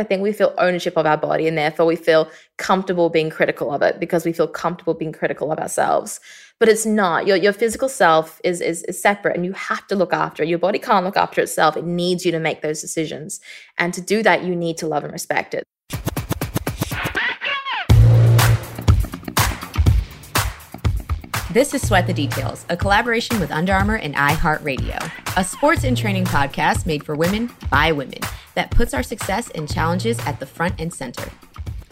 I 0.00 0.04
think 0.04 0.22
we 0.22 0.32
feel 0.32 0.54
ownership 0.58 0.96
of 0.96 1.06
our 1.06 1.16
body 1.16 1.46
and 1.46 1.56
therefore 1.56 1.86
we 1.86 1.96
feel 1.96 2.28
comfortable 2.58 3.08
being 3.08 3.30
critical 3.30 3.72
of 3.72 3.82
it 3.82 4.00
because 4.00 4.24
we 4.24 4.32
feel 4.32 4.48
comfortable 4.48 4.94
being 4.94 5.12
critical 5.12 5.52
of 5.52 5.58
ourselves. 5.58 6.20
But 6.58 6.68
it's 6.68 6.84
not. 6.84 7.26
Your, 7.26 7.36
your 7.36 7.52
physical 7.52 7.88
self 7.88 8.40
is, 8.42 8.60
is, 8.60 8.82
is 8.84 9.00
separate 9.00 9.36
and 9.36 9.44
you 9.44 9.52
have 9.52 9.86
to 9.86 9.96
look 9.96 10.12
after 10.12 10.42
it. 10.42 10.48
Your 10.48 10.58
body 10.58 10.78
can't 10.78 11.04
look 11.04 11.16
after 11.16 11.40
itself. 11.40 11.76
It 11.76 11.84
needs 11.84 12.26
you 12.26 12.32
to 12.32 12.40
make 12.40 12.62
those 12.62 12.80
decisions. 12.80 13.40
And 13.78 13.94
to 13.94 14.00
do 14.00 14.22
that, 14.22 14.44
you 14.44 14.56
need 14.56 14.76
to 14.78 14.86
love 14.86 15.04
and 15.04 15.12
respect 15.12 15.54
it. 15.54 15.64
This 21.52 21.74
is 21.74 21.84
Sweat 21.84 22.06
the 22.06 22.12
Details, 22.12 22.64
a 22.68 22.76
collaboration 22.76 23.40
with 23.40 23.50
Under 23.50 23.72
Armour 23.72 23.96
and 23.96 24.14
iHeartRadio, 24.14 25.10
a 25.36 25.42
sports 25.42 25.82
and 25.82 25.96
training 25.96 26.24
podcast 26.24 26.86
made 26.86 27.02
for 27.02 27.16
women 27.16 27.50
by 27.68 27.90
women 27.90 28.20
that 28.54 28.70
puts 28.70 28.94
our 28.94 29.02
success 29.02 29.50
and 29.50 29.68
challenges 29.68 30.16
at 30.20 30.38
the 30.38 30.46
front 30.46 30.80
and 30.80 30.94
center. 30.94 31.28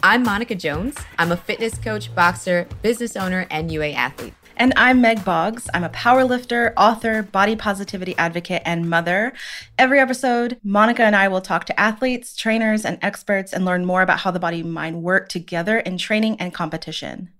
I'm 0.01 0.23
Monica 0.23 0.55
Jones. 0.55 0.95
I'm 1.17 1.33
a 1.33 1.35
fitness 1.35 1.77
coach, 1.77 2.15
boxer, 2.15 2.69
business 2.81 3.17
owner, 3.17 3.47
and 3.51 3.69
UA 3.69 3.89
athlete. 3.89 4.33
And 4.55 4.71
I'm 4.77 5.01
Meg 5.01 5.25
Boggs. 5.25 5.69
I'm 5.73 5.83
a 5.83 5.89
powerlifter, 5.89 6.71
author, 6.77 7.23
body 7.23 7.57
positivity 7.57 8.17
advocate, 8.17 8.61
and 8.63 8.89
mother. 8.89 9.33
Every 9.77 9.99
episode, 9.99 10.57
Monica 10.63 11.03
and 11.03 11.17
I 11.17 11.27
will 11.27 11.41
talk 11.41 11.65
to 11.65 11.77
athletes, 11.77 12.33
trainers, 12.33 12.85
and 12.85 12.97
experts 13.01 13.51
and 13.51 13.65
learn 13.65 13.83
more 13.83 14.03
about 14.03 14.19
how 14.19 14.31
the 14.31 14.39
body 14.39 14.61
and 14.61 14.71
mind 14.71 15.03
work 15.03 15.27
together 15.27 15.79
in 15.79 15.97
training 15.97 16.39
and 16.39 16.53
competition. 16.53 17.33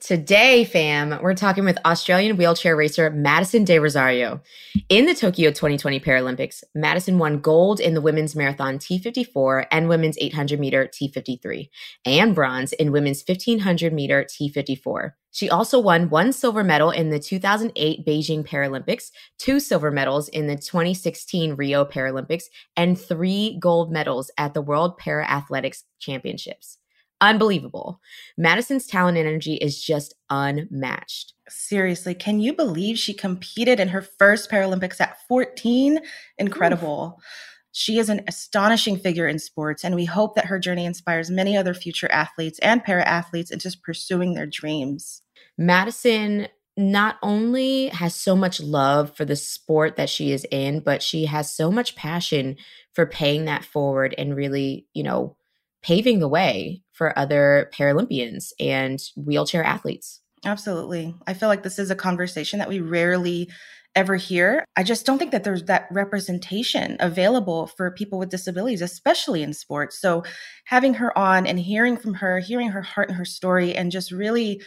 Today, 0.00 0.64
fam, 0.64 1.20
we're 1.20 1.34
talking 1.34 1.66
with 1.66 1.76
Australian 1.84 2.38
wheelchair 2.38 2.74
racer 2.74 3.10
Madison 3.10 3.64
De 3.64 3.76
Rozario. 3.76 4.40
In 4.88 5.04
the 5.04 5.14
Tokyo 5.14 5.50
2020 5.50 6.00
Paralympics, 6.00 6.64
Madison 6.74 7.18
won 7.18 7.38
gold 7.38 7.80
in 7.80 7.92
the 7.92 8.00
women's 8.00 8.34
marathon 8.34 8.78
T54 8.78 9.66
and 9.70 9.90
women's 9.90 10.16
800 10.18 10.58
meter 10.58 10.86
T53, 10.86 11.68
and 12.06 12.34
bronze 12.34 12.72
in 12.72 12.92
women's 12.92 13.22
1500 13.26 13.92
meter 13.92 14.24
T54. 14.24 15.10
She 15.32 15.50
also 15.50 15.78
won 15.78 16.08
one 16.08 16.32
silver 16.32 16.64
medal 16.64 16.90
in 16.90 17.10
the 17.10 17.18
2008 17.18 18.06
Beijing 18.06 18.46
Paralympics, 18.48 19.10
two 19.38 19.60
silver 19.60 19.90
medals 19.90 20.30
in 20.30 20.46
the 20.46 20.56
2016 20.56 21.56
Rio 21.56 21.84
Paralympics, 21.84 22.44
and 22.74 22.98
three 22.98 23.58
gold 23.60 23.92
medals 23.92 24.30
at 24.38 24.54
the 24.54 24.62
World 24.62 24.96
Para 24.96 25.28
Athletics 25.28 25.84
Championships 25.98 26.79
unbelievable. 27.20 28.00
Madison's 28.36 28.86
talent 28.86 29.18
and 29.18 29.28
energy 29.28 29.54
is 29.54 29.82
just 29.82 30.14
unmatched. 30.30 31.34
Seriously, 31.48 32.14
can 32.14 32.40
you 32.40 32.52
believe 32.52 32.98
she 32.98 33.12
competed 33.12 33.80
in 33.80 33.88
her 33.88 34.02
first 34.02 34.50
Paralympics 34.50 35.00
at 35.00 35.16
14? 35.28 36.00
Incredible. 36.38 37.16
Oof. 37.18 37.24
She 37.72 37.98
is 37.98 38.08
an 38.08 38.22
astonishing 38.26 38.96
figure 38.96 39.28
in 39.28 39.38
sports, 39.38 39.84
and 39.84 39.94
we 39.94 40.04
hope 40.04 40.34
that 40.34 40.46
her 40.46 40.58
journey 40.58 40.84
inspires 40.84 41.30
many 41.30 41.56
other 41.56 41.74
future 41.74 42.10
athletes 42.10 42.58
and 42.60 42.82
para 42.82 43.02
athletes 43.02 43.50
into 43.50 43.76
pursuing 43.82 44.34
their 44.34 44.46
dreams. 44.46 45.22
Madison 45.56 46.48
not 46.76 47.16
only 47.22 47.88
has 47.88 48.14
so 48.14 48.34
much 48.34 48.60
love 48.60 49.14
for 49.14 49.24
the 49.24 49.36
sport 49.36 49.96
that 49.96 50.08
she 50.08 50.32
is 50.32 50.46
in, 50.50 50.80
but 50.80 51.02
she 51.02 51.26
has 51.26 51.54
so 51.54 51.70
much 51.70 51.94
passion 51.94 52.56
for 52.92 53.06
paying 53.06 53.44
that 53.44 53.64
forward 53.64 54.14
and 54.16 54.34
really, 54.34 54.86
you 54.94 55.02
know, 55.02 55.36
paving 55.82 56.18
the 56.18 56.28
way 56.28 56.82
for 57.00 57.18
other 57.18 57.70
Paralympians 57.72 58.52
and 58.60 59.00
wheelchair 59.16 59.64
athletes. 59.64 60.20
Absolutely. 60.44 61.14
I 61.26 61.32
feel 61.32 61.48
like 61.48 61.62
this 61.62 61.78
is 61.78 61.90
a 61.90 61.96
conversation 61.96 62.58
that 62.58 62.68
we 62.68 62.78
rarely 62.78 63.48
ever 63.94 64.16
hear. 64.16 64.66
I 64.76 64.82
just 64.82 65.06
don't 65.06 65.18
think 65.18 65.30
that 65.30 65.42
there's 65.42 65.64
that 65.64 65.88
representation 65.90 66.98
available 67.00 67.68
for 67.68 67.90
people 67.90 68.18
with 68.18 68.28
disabilities, 68.28 68.82
especially 68.82 69.42
in 69.42 69.54
sports. 69.54 69.98
So 69.98 70.24
having 70.66 70.92
her 70.92 71.16
on 71.16 71.46
and 71.46 71.58
hearing 71.58 71.96
from 71.96 72.12
her, 72.12 72.38
hearing 72.38 72.68
her 72.68 72.82
heart 72.82 73.08
and 73.08 73.16
her 73.16 73.24
story, 73.24 73.74
and 73.74 73.90
just 73.90 74.12
really 74.12 74.60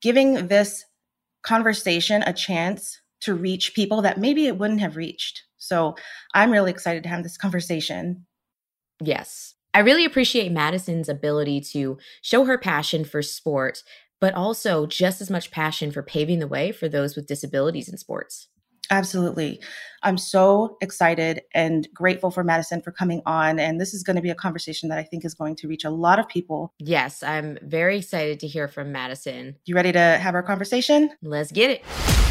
giving 0.00 0.46
this 0.46 0.82
conversation 1.42 2.22
a 2.22 2.32
chance 2.32 2.98
to 3.20 3.34
reach 3.34 3.74
people 3.74 4.00
that 4.00 4.16
maybe 4.16 4.46
it 4.46 4.56
wouldn't 4.56 4.80
have 4.80 4.96
reached. 4.96 5.42
So 5.58 5.94
I'm 6.32 6.50
really 6.52 6.70
excited 6.70 7.02
to 7.02 7.10
have 7.10 7.22
this 7.22 7.36
conversation. 7.36 8.24
Yes. 9.02 9.56
I 9.72 9.80
really 9.80 10.04
appreciate 10.04 10.50
Madison's 10.50 11.08
ability 11.08 11.60
to 11.72 11.98
show 12.22 12.44
her 12.44 12.58
passion 12.58 13.04
for 13.04 13.22
sport, 13.22 13.82
but 14.20 14.34
also 14.34 14.86
just 14.86 15.20
as 15.20 15.30
much 15.30 15.50
passion 15.50 15.92
for 15.92 16.02
paving 16.02 16.40
the 16.40 16.48
way 16.48 16.72
for 16.72 16.88
those 16.88 17.14
with 17.14 17.26
disabilities 17.26 17.88
in 17.88 17.96
sports. 17.96 18.48
Absolutely. 18.90 19.60
I'm 20.02 20.18
so 20.18 20.76
excited 20.80 21.42
and 21.54 21.88
grateful 21.94 22.32
for 22.32 22.42
Madison 22.42 22.82
for 22.82 22.90
coming 22.90 23.22
on. 23.24 23.60
And 23.60 23.80
this 23.80 23.94
is 23.94 24.02
going 24.02 24.16
to 24.16 24.22
be 24.22 24.30
a 24.30 24.34
conversation 24.34 24.88
that 24.88 24.98
I 24.98 25.04
think 25.04 25.24
is 25.24 25.34
going 25.34 25.54
to 25.56 25.68
reach 25.68 25.84
a 25.84 25.90
lot 25.90 26.18
of 26.18 26.26
people. 26.26 26.74
Yes, 26.80 27.22
I'm 27.22 27.56
very 27.62 27.98
excited 27.98 28.40
to 28.40 28.48
hear 28.48 28.66
from 28.66 28.90
Madison. 28.90 29.54
You 29.64 29.76
ready 29.76 29.92
to 29.92 30.00
have 30.00 30.34
our 30.34 30.42
conversation? 30.42 31.10
Let's 31.22 31.52
get 31.52 31.70
it. 31.70 32.29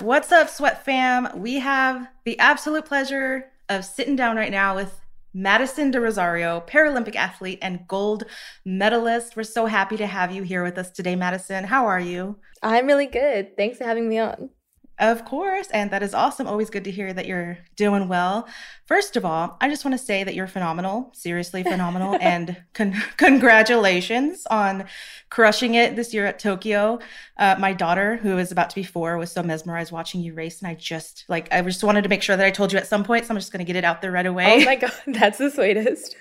What's 0.00 0.30
up, 0.30 0.48
Sweat 0.48 0.84
Fam? 0.84 1.28
We 1.34 1.58
have 1.58 2.06
the 2.24 2.38
absolute 2.38 2.84
pleasure 2.84 3.50
of 3.68 3.84
sitting 3.84 4.14
down 4.14 4.36
right 4.36 4.52
now 4.52 4.76
with 4.76 5.00
Madison 5.34 5.90
De 5.90 5.98
Rozario, 5.98 6.64
Paralympic 6.68 7.16
athlete 7.16 7.58
and 7.60 7.80
gold 7.88 8.22
medalist. 8.64 9.34
We're 9.36 9.42
so 9.42 9.66
happy 9.66 9.96
to 9.96 10.06
have 10.06 10.30
you 10.30 10.44
here 10.44 10.62
with 10.62 10.78
us 10.78 10.92
today, 10.92 11.16
Madison. 11.16 11.64
How 11.64 11.86
are 11.86 11.98
you? 11.98 12.36
I'm 12.62 12.86
really 12.86 13.06
good. 13.06 13.56
Thanks 13.56 13.78
for 13.78 13.84
having 13.84 14.08
me 14.08 14.20
on. 14.20 14.50
Of 14.98 15.24
course. 15.24 15.68
And 15.68 15.90
that 15.92 16.02
is 16.02 16.12
awesome. 16.12 16.48
Always 16.48 16.70
good 16.70 16.84
to 16.84 16.90
hear 16.90 17.12
that 17.12 17.26
you're 17.26 17.58
doing 17.76 18.08
well. 18.08 18.48
First 18.86 19.16
of 19.16 19.24
all, 19.24 19.56
I 19.60 19.68
just 19.68 19.84
want 19.84 19.96
to 19.96 20.04
say 20.04 20.24
that 20.24 20.34
you're 20.34 20.48
phenomenal, 20.48 21.12
seriously 21.14 21.62
phenomenal. 21.62 22.16
and 22.20 22.56
con- 22.74 22.96
congratulations 23.16 24.44
on 24.50 24.86
crushing 25.30 25.74
it 25.74 25.94
this 25.94 26.12
year 26.12 26.26
at 26.26 26.40
Tokyo. 26.40 26.98
Uh, 27.36 27.54
my 27.60 27.72
daughter, 27.72 28.16
who 28.16 28.38
is 28.38 28.50
about 28.50 28.70
to 28.70 28.74
be 28.74 28.82
four, 28.82 29.16
was 29.18 29.30
so 29.30 29.42
mesmerized 29.42 29.92
watching 29.92 30.20
you 30.20 30.34
race. 30.34 30.60
And 30.60 30.68
I 30.68 30.74
just, 30.74 31.24
like, 31.28 31.48
I 31.52 31.62
just 31.62 31.84
wanted 31.84 32.02
to 32.02 32.08
make 32.08 32.22
sure 32.22 32.36
that 32.36 32.46
I 32.46 32.50
told 32.50 32.72
you 32.72 32.78
at 32.78 32.88
some 32.88 33.04
point. 33.04 33.24
So 33.24 33.30
I'm 33.30 33.36
just 33.36 33.52
going 33.52 33.64
to 33.64 33.70
get 33.72 33.76
it 33.76 33.84
out 33.84 34.02
there 34.02 34.10
right 34.10 34.26
away. 34.26 34.62
Oh 34.62 34.64
my 34.64 34.76
God. 34.76 34.92
That's 35.06 35.38
the 35.38 35.50
sweetest. 35.50 36.16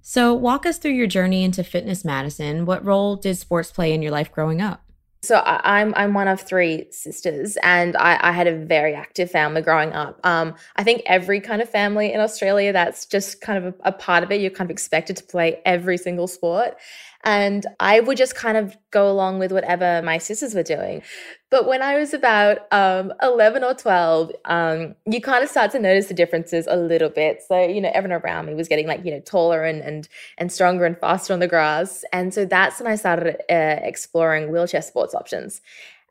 So, 0.00 0.32
walk 0.32 0.64
us 0.64 0.78
through 0.78 0.92
your 0.92 1.06
journey 1.06 1.44
into 1.44 1.62
fitness, 1.62 2.02
Madison. 2.02 2.64
What 2.64 2.82
role 2.82 3.16
did 3.16 3.36
sports 3.36 3.70
play 3.70 3.92
in 3.92 4.00
your 4.00 4.12
life 4.12 4.32
growing 4.32 4.62
up? 4.62 4.87
So 5.20 5.36
I, 5.36 5.80
am 5.80 5.94
I'm 5.96 6.14
one 6.14 6.28
of 6.28 6.40
three 6.40 6.86
sisters, 6.92 7.58
and 7.64 7.96
I, 7.96 8.28
I, 8.28 8.30
had 8.30 8.46
a 8.46 8.54
very 8.54 8.94
active 8.94 9.28
family 9.28 9.62
growing 9.62 9.92
up. 9.92 10.20
Um, 10.24 10.54
I 10.76 10.84
think 10.84 11.02
every 11.06 11.40
kind 11.40 11.60
of 11.60 11.68
family 11.68 12.12
in 12.12 12.20
Australia, 12.20 12.72
that's 12.72 13.04
just 13.04 13.40
kind 13.40 13.64
of 13.64 13.74
a, 13.74 13.88
a 13.88 13.92
part 13.92 14.22
of 14.22 14.30
it. 14.30 14.40
You're 14.40 14.52
kind 14.52 14.70
of 14.70 14.70
expected 14.70 15.16
to 15.16 15.24
play 15.24 15.60
every 15.64 15.98
single 15.98 16.28
sport, 16.28 16.76
and 17.24 17.66
I 17.80 18.00
would 18.00 18.16
just 18.16 18.36
kind 18.36 18.56
of 18.56 18.76
go 18.90 19.10
along 19.10 19.38
with 19.38 19.50
whatever 19.50 20.00
my 20.02 20.18
sisters 20.18 20.54
were 20.54 20.62
doing. 20.62 21.02
But 21.50 21.66
when 21.66 21.82
I 21.82 21.98
was 21.98 22.14
about 22.14 22.58
um, 22.70 23.12
11 23.22 23.64
or 23.64 23.74
12, 23.74 24.32
um, 24.44 24.94
you 25.04 25.20
kind 25.20 25.42
of 25.42 25.50
start 25.50 25.72
to 25.72 25.78
notice 25.78 26.06
the 26.06 26.14
differences 26.14 26.66
a 26.68 26.76
little 26.76 27.08
bit. 27.08 27.42
So, 27.46 27.66
you 27.66 27.80
know, 27.80 27.90
everyone 27.92 28.20
around 28.22 28.46
me 28.46 28.54
was 28.54 28.68
getting 28.68 28.86
like, 28.86 29.04
you 29.04 29.10
know, 29.10 29.20
taller 29.20 29.64
and, 29.64 29.80
and, 29.80 30.08
and 30.36 30.52
stronger 30.52 30.84
and 30.84 30.96
faster 30.98 31.32
on 31.32 31.40
the 31.40 31.48
grass. 31.48 32.04
And 32.12 32.32
so 32.32 32.44
that's 32.44 32.80
when 32.80 32.90
I 32.90 32.96
started 32.96 33.36
uh, 33.50 33.80
exploring 33.82 34.52
wheelchair 34.52 34.82
sports 34.82 35.14
options. 35.14 35.60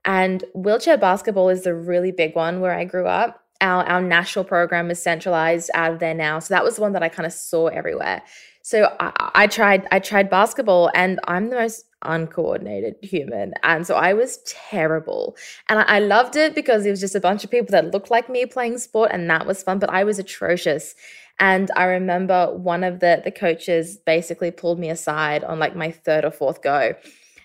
And 0.03 0.44
wheelchair 0.53 0.97
basketball 0.97 1.50
is 1.50 1.63
the 1.63 1.75
really 1.75 2.12
big 2.12 2.35
one 2.35 2.59
where 2.59 2.73
I 2.73 2.84
grew 2.84 3.07
up. 3.07 3.44
Our, 3.62 3.84
our 3.85 4.01
national 4.01 4.46
program 4.46 4.91
is 4.91 5.01
centralized 5.01 5.69
out 5.73 5.94
of 5.94 6.00
there 6.00 6.13
now. 6.13 6.40
So 6.40 6.53
that 6.53 6.63
was 6.63 6.75
the 6.75 6.81
one 6.81 6.94
that 6.94 7.03
I 7.03 7.09
kind 7.09 7.25
of 7.25 7.34
saw 7.34 7.67
everywhere. 7.67 8.22
So 8.67 8.94
I, 9.00 9.31
I 9.33 9.47
tried 9.47 9.88
I 9.94 10.00
tried 10.00 10.29
basketball 10.29 10.91
and 10.94 11.22
I'm 11.23 11.50
the 11.50 11.55
most 11.55 11.85
uncoordinated 12.01 12.95
human. 13.01 13.53
And 13.63 13.88
so 13.88 13.95
I 13.95 14.11
was 14.11 14.39
terrible. 14.45 15.38
And 15.69 15.79
I, 15.79 15.83
I, 15.83 16.00
loved 16.00 16.35
it 16.35 16.53
because 16.53 16.85
it 16.85 16.89
was 16.89 17.00
just 17.00 17.16
a 17.16 17.22
bunch 17.22 17.45
of 17.45 17.50
people 17.50 17.72
that 17.72 17.91
looked 17.94 18.11
like 18.11 18.28
me 18.29 18.45
playing 18.45 18.78
sport 18.79 19.11
and 19.13 19.29
that 19.29 19.47
was 19.47 19.63
fun, 19.63 19.79
but 19.79 19.89
I 19.89 20.03
was 20.03 20.19
atrocious. 20.19 20.95
And 21.40 21.72
I 21.78 21.85
remember 21.85 22.53
one 22.58 22.84
of 22.84 22.99
the 22.99 23.22
the 23.23 23.31
coaches 23.31 23.96
basically 24.05 24.52
pulled 24.52 24.79
me 24.79 24.90
aside 24.90 25.46
on 25.46 25.59
like 25.59 25.78
my 25.78 25.90
third 25.90 26.25
or 26.25 26.31
fourth 26.31 26.61
go. 26.61 26.93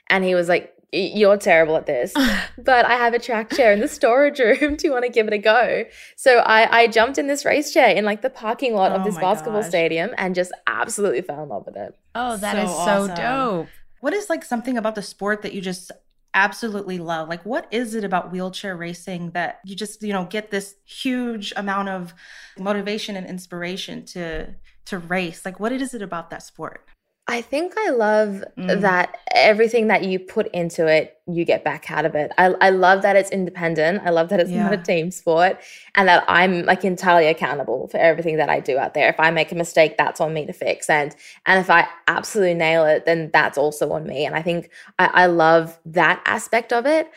And 0.08 0.24
he 0.24 0.34
was 0.34 0.48
like, 0.48 0.74
you're 0.92 1.38
terrible 1.38 1.76
at 1.76 1.86
this, 1.86 2.12
but 2.58 2.84
I 2.84 2.96
have 2.96 3.14
a 3.14 3.18
track 3.18 3.50
chair 3.50 3.72
in 3.72 3.80
the 3.80 3.88
storage 3.88 4.38
room. 4.38 4.76
Do 4.76 4.86
you 4.86 4.92
want 4.92 5.04
to 5.04 5.10
give 5.10 5.26
it 5.26 5.32
a 5.32 5.38
go? 5.38 5.84
So 6.16 6.38
I, 6.38 6.82
I 6.82 6.86
jumped 6.86 7.18
in 7.18 7.26
this 7.26 7.44
race 7.44 7.72
chair 7.72 7.88
in 7.88 8.04
like 8.04 8.22
the 8.22 8.30
parking 8.30 8.74
lot 8.74 8.92
oh 8.92 8.96
of 8.96 9.04
this 9.04 9.16
basketball 9.16 9.62
gosh. 9.62 9.70
stadium 9.70 10.10
and 10.18 10.34
just 10.34 10.52
absolutely 10.66 11.22
fell 11.22 11.42
in 11.42 11.48
love 11.48 11.64
with 11.66 11.76
it. 11.76 11.98
Oh, 12.14 12.36
that 12.36 12.56
so 12.56 12.62
is 12.62 12.70
so 12.70 13.12
awesome. 13.12 13.14
dope. 13.16 13.68
What 14.00 14.12
is 14.12 14.28
like 14.28 14.44
something 14.44 14.76
about 14.76 14.94
the 14.94 15.02
sport 15.02 15.42
that 15.42 15.54
you 15.54 15.60
just 15.60 15.92
absolutely 16.34 16.98
love? 16.98 17.28
Like, 17.28 17.44
what 17.44 17.68
is 17.70 17.94
it 17.94 18.04
about 18.04 18.30
wheelchair 18.30 18.76
racing 18.76 19.30
that 19.30 19.60
you 19.64 19.74
just, 19.74 20.02
you 20.02 20.12
know, 20.12 20.26
get 20.26 20.50
this 20.50 20.74
huge 20.84 21.52
amount 21.56 21.88
of 21.88 22.12
motivation 22.58 23.16
and 23.16 23.26
inspiration 23.26 24.04
to 24.06 24.54
to 24.86 24.98
race? 24.98 25.46
Like, 25.46 25.58
what 25.58 25.72
is 25.72 25.94
it 25.94 26.02
about 26.02 26.28
that 26.30 26.42
sport? 26.42 26.86
I 27.28 27.40
think 27.40 27.74
I 27.78 27.90
love 27.90 28.42
mm. 28.58 28.80
that 28.80 29.16
everything 29.32 29.86
that 29.86 30.02
you 30.02 30.18
put 30.18 30.48
into 30.48 30.88
it, 30.88 31.16
you 31.28 31.44
get 31.44 31.62
back 31.62 31.88
out 31.88 32.04
of 32.04 32.16
it. 32.16 32.32
I, 32.36 32.46
I 32.60 32.70
love 32.70 33.02
that 33.02 33.14
it's 33.14 33.30
independent. 33.30 34.02
I 34.04 34.10
love 34.10 34.28
that 34.30 34.40
it's 34.40 34.50
yeah. 34.50 34.64
not 34.64 34.72
a 34.72 34.76
team 34.76 35.12
sport 35.12 35.60
and 35.94 36.08
that 36.08 36.24
I'm 36.26 36.64
like 36.64 36.84
entirely 36.84 37.28
accountable 37.28 37.86
for 37.88 37.98
everything 37.98 38.38
that 38.38 38.48
I 38.48 38.58
do 38.58 38.76
out 38.76 38.94
there. 38.94 39.08
If 39.08 39.20
I 39.20 39.30
make 39.30 39.52
a 39.52 39.54
mistake, 39.54 39.96
that's 39.96 40.20
on 40.20 40.34
me 40.34 40.46
to 40.46 40.52
fix. 40.52 40.90
And 40.90 41.14
and 41.46 41.60
if 41.60 41.70
I 41.70 41.86
absolutely 42.08 42.54
nail 42.54 42.84
it, 42.86 43.06
then 43.06 43.30
that's 43.32 43.56
also 43.56 43.92
on 43.92 44.04
me. 44.04 44.26
And 44.26 44.34
I 44.34 44.42
think 44.42 44.70
I, 44.98 45.06
I 45.06 45.26
love 45.26 45.78
that 45.86 46.20
aspect 46.26 46.72
of 46.72 46.86
it. 46.86 47.08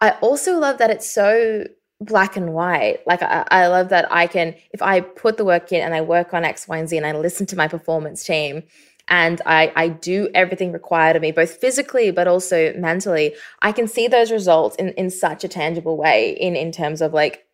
I 0.00 0.10
also 0.22 0.58
love 0.58 0.78
that 0.78 0.90
it's 0.90 1.08
so 1.08 1.64
black 2.00 2.36
and 2.36 2.52
white. 2.52 2.98
Like 3.06 3.22
I, 3.22 3.46
I, 3.50 3.66
love 3.68 3.90
that 3.90 4.10
I 4.10 4.26
can, 4.26 4.54
if 4.72 4.82
I 4.82 5.00
put 5.00 5.36
the 5.36 5.44
work 5.44 5.72
in 5.72 5.80
and 5.80 5.94
I 5.94 6.00
work 6.00 6.34
on 6.34 6.44
X, 6.44 6.66
Y, 6.66 6.76
and 6.76 6.88
Z 6.88 6.96
and 6.96 7.06
I 7.06 7.12
listen 7.12 7.46
to 7.46 7.56
my 7.56 7.68
performance 7.68 8.24
team 8.24 8.64
and 9.08 9.40
I, 9.46 9.72
I 9.76 9.88
do 9.88 10.28
everything 10.34 10.72
required 10.72 11.16
of 11.16 11.22
me, 11.22 11.32
both 11.32 11.56
physically 11.56 12.10
but 12.10 12.28
also 12.28 12.72
mentally, 12.74 13.34
I 13.60 13.72
can 13.72 13.88
see 13.88 14.08
those 14.08 14.30
results 14.30 14.76
in, 14.76 14.90
in 14.90 15.10
such 15.10 15.44
a 15.44 15.48
tangible 15.48 15.96
way 15.96 16.30
in, 16.30 16.56
in 16.56 16.72
terms 16.72 17.00
of 17.00 17.12
like 17.12 17.44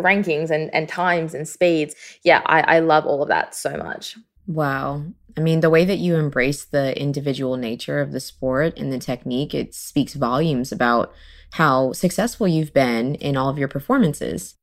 rankings 0.00 0.50
and, 0.50 0.74
and 0.74 0.88
times 0.88 1.34
and 1.34 1.46
speeds. 1.46 1.94
Yeah, 2.24 2.42
I, 2.46 2.76
I 2.76 2.78
love 2.80 3.06
all 3.06 3.22
of 3.22 3.28
that 3.28 3.54
so 3.54 3.76
much. 3.76 4.16
Wow. 4.46 5.04
I 5.36 5.40
mean, 5.40 5.60
the 5.60 5.70
way 5.70 5.84
that 5.84 5.98
you 5.98 6.16
embrace 6.16 6.64
the 6.64 6.98
individual 7.00 7.56
nature 7.56 8.00
of 8.00 8.12
the 8.12 8.20
sport 8.20 8.78
and 8.78 8.92
the 8.92 8.98
technique, 8.98 9.54
it 9.54 9.74
speaks 9.74 10.14
volumes 10.14 10.70
about 10.70 11.12
how 11.52 11.92
successful 11.92 12.46
you've 12.46 12.72
been 12.72 13.14
in 13.16 13.36
all 13.36 13.48
of 13.48 13.58
your 13.58 13.68
performances. 13.68 14.56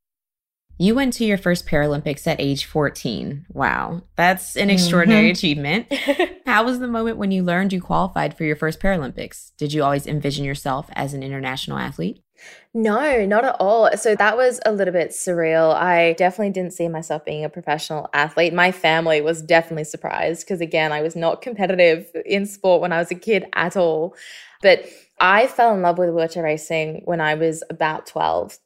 You 0.81 0.95
went 0.95 1.13
to 1.13 1.25
your 1.25 1.37
first 1.37 1.67
Paralympics 1.67 2.25
at 2.25 2.41
age 2.41 2.65
14. 2.65 3.45
Wow, 3.53 4.01
that's 4.15 4.57
an 4.57 4.71
extraordinary 4.71 5.25
mm-hmm. 5.25 5.31
achievement. 5.31 5.93
How 6.47 6.63
was 6.63 6.79
the 6.79 6.87
moment 6.87 7.17
when 7.17 7.29
you 7.29 7.43
learned 7.43 7.71
you 7.71 7.79
qualified 7.79 8.35
for 8.35 8.45
your 8.45 8.55
first 8.55 8.79
Paralympics? 8.79 9.51
Did 9.57 9.73
you 9.73 9.83
always 9.83 10.07
envision 10.07 10.43
yourself 10.43 10.89
as 10.93 11.13
an 11.13 11.21
international 11.21 11.77
athlete? 11.77 12.23
No, 12.73 13.27
not 13.27 13.45
at 13.45 13.57
all. 13.59 13.95
So 13.95 14.15
that 14.15 14.35
was 14.35 14.59
a 14.65 14.71
little 14.71 14.91
bit 14.91 15.11
surreal. 15.11 15.71
I 15.75 16.13
definitely 16.13 16.49
didn't 16.49 16.73
see 16.73 16.87
myself 16.87 17.23
being 17.25 17.45
a 17.45 17.49
professional 17.49 18.09
athlete. 18.11 18.51
My 18.51 18.71
family 18.71 19.21
was 19.21 19.43
definitely 19.43 19.83
surprised 19.83 20.47
because, 20.47 20.61
again, 20.61 20.91
I 20.91 21.03
was 21.03 21.15
not 21.15 21.43
competitive 21.43 22.07
in 22.25 22.47
sport 22.47 22.81
when 22.81 22.91
I 22.91 22.97
was 22.97 23.11
a 23.11 23.15
kid 23.15 23.45
at 23.53 23.77
all. 23.77 24.15
But 24.63 24.85
I 25.19 25.45
fell 25.45 25.75
in 25.75 25.83
love 25.83 25.99
with 25.99 26.09
wheelchair 26.09 26.41
racing 26.41 27.03
when 27.05 27.21
I 27.21 27.35
was 27.35 27.61
about 27.69 28.07
12 28.07 28.57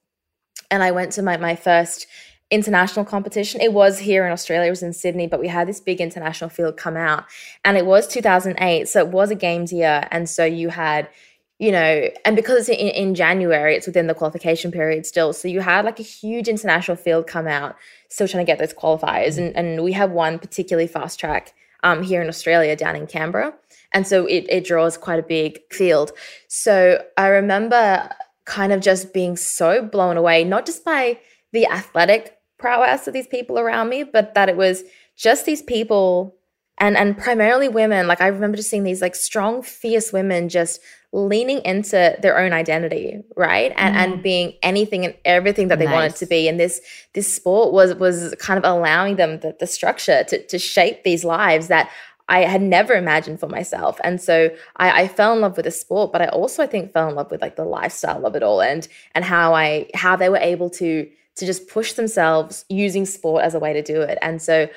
and 0.71 0.83
I 0.83 0.91
went 0.91 1.12
to 1.13 1.21
my, 1.21 1.38
my 1.38 1.56
first 1.56 2.07
international 2.51 3.06
competition. 3.06 3.62
It 3.62 3.73
was 3.73 4.00
here 4.00 4.25
in 4.25 4.31
Australia, 4.31 4.67
it 4.67 4.71
was 4.71 4.83
in 4.83 4.94
Sydney, 4.94 5.27
but 5.27 5.39
we 5.39 5.47
had 5.47 5.67
this 5.67 5.79
big 5.79 6.00
international 6.00 6.50
field 6.50 6.77
come 6.77 6.95
out. 6.95 7.25
And 7.63 7.77
it 7.77 7.85
was 7.85 8.07
2008. 8.07 8.88
So 8.88 9.00
it 9.00 9.07
was 9.07 9.31
a 9.31 9.35
games 9.35 9.73
year. 9.73 10.07
And 10.12 10.29
so 10.29 10.45
you 10.45 10.69
had, 10.69 11.09
you 11.57 11.71
know, 11.71 12.09
and 12.23 12.35
because 12.35 12.57
it's 12.57 12.69
in, 12.69 12.89
in 12.89 13.15
January, 13.15 13.75
it's 13.75 13.88
within 13.88 14.07
the 14.07 14.13
qualification 14.13 14.71
period 14.71 15.06
still. 15.06 15.33
So 15.33 15.47
you 15.47 15.62
had 15.62 15.85
like 15.85 16.00
a 16.00 16.03
huge 16.03 16.47
international 16.47 16.97
field 16.97 17.25
come 17.25 17.47
out, 17.47 17.75
still 18.09 18.27
trying 18.27 18.45
to 18.45 18.50
get 18.50 18.59
those 18.59 18.73
qualifiers. 18.73 19.38
And, 19.38 19.56
and 19.56 19.83
we 19.83 19.94
have 19.94 20.12
one 20.12 20.38
particularly 20.38 20.88
fast 20.88 21.19
track 21.19 21.53
um, 21.83 22.03
here 22.03 22.21
in 22.21 22.27
Australia 22.27 22.75
down 22.75 22.95
in 22.95 23.07
Canberra. 23.07 23.53
And 23.91 24.06
so 24.06 24.25
it, 24.25 24.45
it 24.50 24.65
draws 24.65 24.97
quite 24.97 25.19
a 25.19 25.23
big 25.23 25.62
field. 25.71 26.12
So 26.47 27.03
I 27.17 27.27
remember 27.27 28.09
kind 28.45 28.71
of 28.71 28.80
just 28.80 29.13
being 29.13 29.36
so 29.36 29.81
blown 29.81 30.18
away, 30.18 30.44
not 30.44 30.65
just 30.65 30.86
by 30.86 31.19
the 31.51 31.65
athletic 31.68 32.38
prowess 32.57 33.07
of 33.07 33.13
these 33.13 33.27
people 33.27 33.59
around 33.59 33.89
me, 33.89 34.03
but 34.03 34.33
that 34.36 34.50
it 34.50 34.57
was 34.57 34.83
just 35.15 35.45
these 35.45 35.62
people 35.62 36.36
and 36.77 36.97
and 36.97 37.18
primarily 37.18 37.68
women. 37.68 38.07
Like 38.07 38.21
I 38.21 38.27
remember 38.27 38.57
just 38.57 38.69
seeing 38.69 38.83
these 38.83 39.01
like 39.01 39.15
strong, 39.15 39.62
fierce 39.62 40.12
women 40.12 40.50
just 40.50 40.81
leaning 41.12 41.59
into 41.59 42.15
their 42.21 42.38
own 42.38 42.51
identity, 42.51 43.21
right? 43.38 43.71
And 43.77 43.95
mm. 43.95 44.00
and 44.00 44.24
being 44.24 44.53
anything 44.62 45.06
and 45.06 45.15
everything 45.24 45.69
that 45.69 45.80
they 45.80 45.86
nice. 45.86 45.94
wanted 45.94 46.15
to 46.18 46.25
be. 46.25 46.48
And 46.48 46.59
this 46.59 46.81
this 47.13 47.33
sport 47.33 47.74
was 47.74 47.95
was 47.95 48.36
kind 48.39 48.57
of 48.57 48.69
allowing 48.69 49.15
them 49.15 49.39
the, 49.39 49.56
the 49.59 49.68
structure 49.68 50.24
to 50.25 50.45
to 50.45 50.59
shape 50.59 51.03
these 51.03 51.24
lives 51.24 51.68
that 51.69 51.89
I 52.27 52.42
had 52.42 52.62
never 52.62 52.94
imagined 52.94 53.39
for 53.39 53.48
myself. 53.48 54.00
And 54.04 54.19
so 54.19 54.50
I, 54.77 55.04
I, 55.04 55.07
fell 55.07 55.33
in 55.33 55.42
love 55.42 55.57
with 55.57 55.66
the 55.66 55.72
sport, 55.72 56.12
but 56.12 56.24
I 56.24 56.27
also 56.27 56.63
I 56.63 56.68
think 56.68 56.92
fell 56.92 57.07
in 57.07 57.16
love 57.16 57.30
with 57.30 57.42
like 57.42 57.56
the 57.56 57.66
lifestyle 57.66 58.25
of 58.25 58.36
it 58.36 58.42
all 58.42 58.62
and 58.62 58.88
and 59.13 59.24
how 59.24 59.54
I 59.54 59.89
how 59.94 60.16
they 60.16 60.30
were 60.30 60.38
able 60.38 60.69
to 60.72 61.07
to 61.36 61.45
just 61.45 61.68
push 61.68 61.94
themselves 61.94 62.66
using 62.69 63.06
sport 63.06 63.44
as 63.44 63.54
a 63.54 63.60
way 63.60 63.74
to 63.74 63.81
do 63.81 64.01
it. 64.01 64.18
And 64.22 64.42
so 64.42 64.69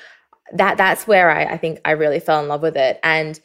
that 0.53 0.77
that's 0.77 1.07
where 1.07 1.31
I, 1.31 1.45
I 1.45 1.57
think 1.57 1.79
I 1.85 1.91
really 1.91 2.19
fell 2.19 2.41
in 2.41 2.47
love 2.47 2.61
with 2.61 2.77
it. 2.77 2.99
And 3.03 3.39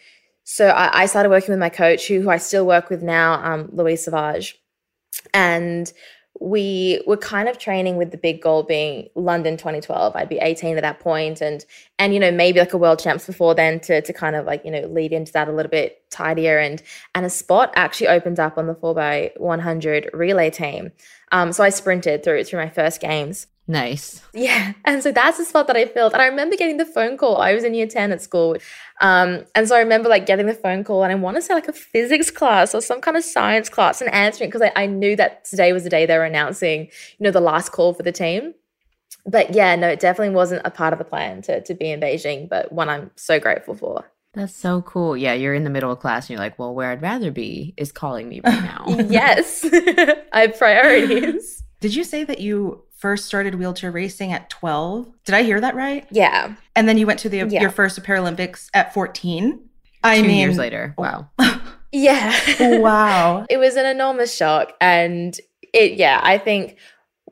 so 0.45 0.69
I, 0.69 1.03
I 1.03 1.07
started 1.07 1.31
working 1.31 1.53
with 1.53 1.61
my 1.61 1.71
coach, 1.71 2.07
who, 2.07 2.21
who 2.21 2.31
I 2.31 2.39
still 2.39 2.67
work 2.67 2.91
with 2.91 3.03
now, 3.03 3.35
um, 3.43 3.71
Louise 3.73 4.05
Savage. 4.05 4.61
And 5.33 5.91
we 6.41 7.01
were 7.07 7.17
kind 7.17 7.49
of 7.49 7.59
training 7.59 7.97
with 7.97 8.11
the 8.11 8.17
big 8.17 8.43
goal 8.43 8.65
being 8.65 9.09
London 9.15 9.57
2012. 9.57 10.17
I'd 10.17 10.29
be 10.29 10.39
18 10.39 10.77
at 10.77 10.83
that 10.83 10.99
point 11.01 11.41
and 11.41 11.65
and 11.99 12.13
you 12.13 12.19
know 12.19 12.33
maybe 12.33 12.59
like 12.59 12.73
a 12.73 12.79
world 12.79 12.99
champs 12.99 13.27
before 13.27 13.55
then 13.55 13.79
to 13.81 14.03
to 14.03 14.13
kind 14.13 14.35
of 14.35 14.45
like 14.45 14.65
you 14.65 14.71
know 14.71 14.81
lead 14.89 15.13
into 15.13 15.33
that 15.33 15.49
a 15.49 15.53
little 15.53 15.71
bit 15.71 16.03
tidier 16.11 16.59
and 16.59 16.83
and 17.15 17.25
a 17.25 17.31
spot 17.31 17.73
actually 17.77 18.09
opened 18.09 18.41
up 18.41 18.59
on 18.59 18.67
the 18.67 18.75
4 18.75 18.95
by 18.95 19.33
100 19.37 20.11
relay 20.13 20.51
team. 20.51 20.91
Um 21.35 21.53
so 21.53 21.63
I 21.63 21.69
sprinted 21.69 22.25
through 22.25 22.45
through 22.45 22.61
my 22.61 22.71
first 22.71 23.03
games 23.03 23.49
Nice. 23.67 24.21
Yeah. 24.35 24.75
And 24.85 25.03
so 25.03 25.11
that's 25.11 25.39
the 25.39 25.45
spot 25.45 25.69
that 25.69 25.77
I 25.77 25.87
filled. 25.87 26.13
And 26.13 26.21
I 26.21 26.27
remember 26.27 26.55
getting 26.55 26.77
the 26.77 26.85
phone 26.85 27.17
call. 27.17 27.39
I 27.39 27.55
was 27.55 27.65
in 27.65 27.73
year 27.73 27.87
10 27.87 28.13
at 28.13 28.21
school. 28.21 28.57
Um, 29.01 29.45
and 29.55 29.67
so 29.67 29.75
I 29.75 29.79
remember 29.79 30.11
like 30.11 30.27
getting 30.27 30.47
the 30.47 30.55
phone 30.55 30.85
call 30.85 31.03
and 31.03 31.11
I 31.11 31.15
want 31.15 31.37
to 31.37 31.43
say 31.43 31.55
like 31.55 31.69
a 31.69 31.73
physics 31.73 32.31
class 32.31 32.75
or 32.75 32.83
some 32.83 33.01
kind 33.01 33.17
of 33.17 33.25
science 33.25 33.71
class 33.71 34.03
and 34.03 34.13
answering 34.13 34.51
because 34.51 34.61
I, 34.63 34.73
I 34.77 34.87
knew 34.87 35.17
that 35.17 35.47
today 35.47 35.73
was 35.73 35.85
the 35.85 35.89
day 35.89 36.05
they 36.05 36.19
were 36.19 36.25
announcing, 36.25 36.83
you 36.83 37.25
know, 37.25 37.31
the 37.31 37.41
last 37.41 37.73
call 37.73 37.95
for 37.95 38.03
the 38.03 38.13
team. 38.13 38.53
But 39.27 39.55
yeah, 39.55 39.75
no, 39.77 39.89
it 39.89 40.01
definitely 40.01 40.35
wasn't 40.35 40.67
a 40.67 40.71
part 40.71 40.93
of 40.93 40.99
the 40.99 41.07
plan 41.07 41.41
to, 41.43 41.63
to 41.63 41.75
be 41.75 41.91
in 41.91 42.01
Beijing, 42.01 42.51
but 42.51 42.71
one 42.71 42.91
I'm 42.91 43.11
so 43.17 43.41
grateful 43.41 43.75
for. 43.75 44.05
That's 44.35 44.55
so 44.55 44.83
cool. 44.83 45.17
Yeah, 45.17 45.35
you're 45.35 45.55
in 45.55 45.65
the 45.65 45.71
middle 45.71 45.93
of 45.93 46.01
class 46.01 46.25
and 46.25 46.31
you're 46.31 46.39
like, 46.39 46.59
well, 46.59 46.75
where 46.75 46.91
I'd 46.91 47.03
rather 47.03 47.31
be 47.31 47.75
is 47.77 47.93
calling 47.93 48.29
me 48.29 48.41
right 48.45 48.63
now. 48.63 48.85
yes, 49.09 49.65
I 50.33 50.41
have 50.43 50.59
priorities. 50.59 51.63
Did 51.81 51.95
you 51.95 52.05
say 52.05 52.25
that 52.25 52.41
you 52.41 52.85
first 53.05 53.27
started 53.27 53.57
wheelchair 53.57 53.93
racing 53.93 54.33
at 54.33 54.49
12. 54.49 55.13
Did 55.27 55.35
I 55.35 55.43
hear 55.43 55.61
that 55.61 55.75
right? 55.75 56.07
Yeah. 56.11 56.55
And 56.75 56.89
then 56.89 56.97
you 56.97 57.07
went 57.07 57.19
to 57.19 57.29
the 57.29 57.47
yeah. 57.47 57.61
your 57.61 57.69
first 57.69 58.03
Paralympics 58.03 58.71
at 58.73 58.95
14. 58.95 59.61
I 60.03 60.17
Two 60.17 60.27
mean, 60.27 60.39
years 60.39 60.57
later. 60.57 60.95
Wow. 60.97 61.29
Oh. 61.39 61.77
yeah. 61.93 62.79
wow. 62.79 63.45
It 63.51 63.59
was 63.59 63.77
an 63.77 63.85
enormous 63.85 64.35
shock. 64.35 64.73
And 64.81 65.39
it, 65.75 65.99
yeah, 65.99 66.19
I 66.23 66.39
think, 66.39 66.79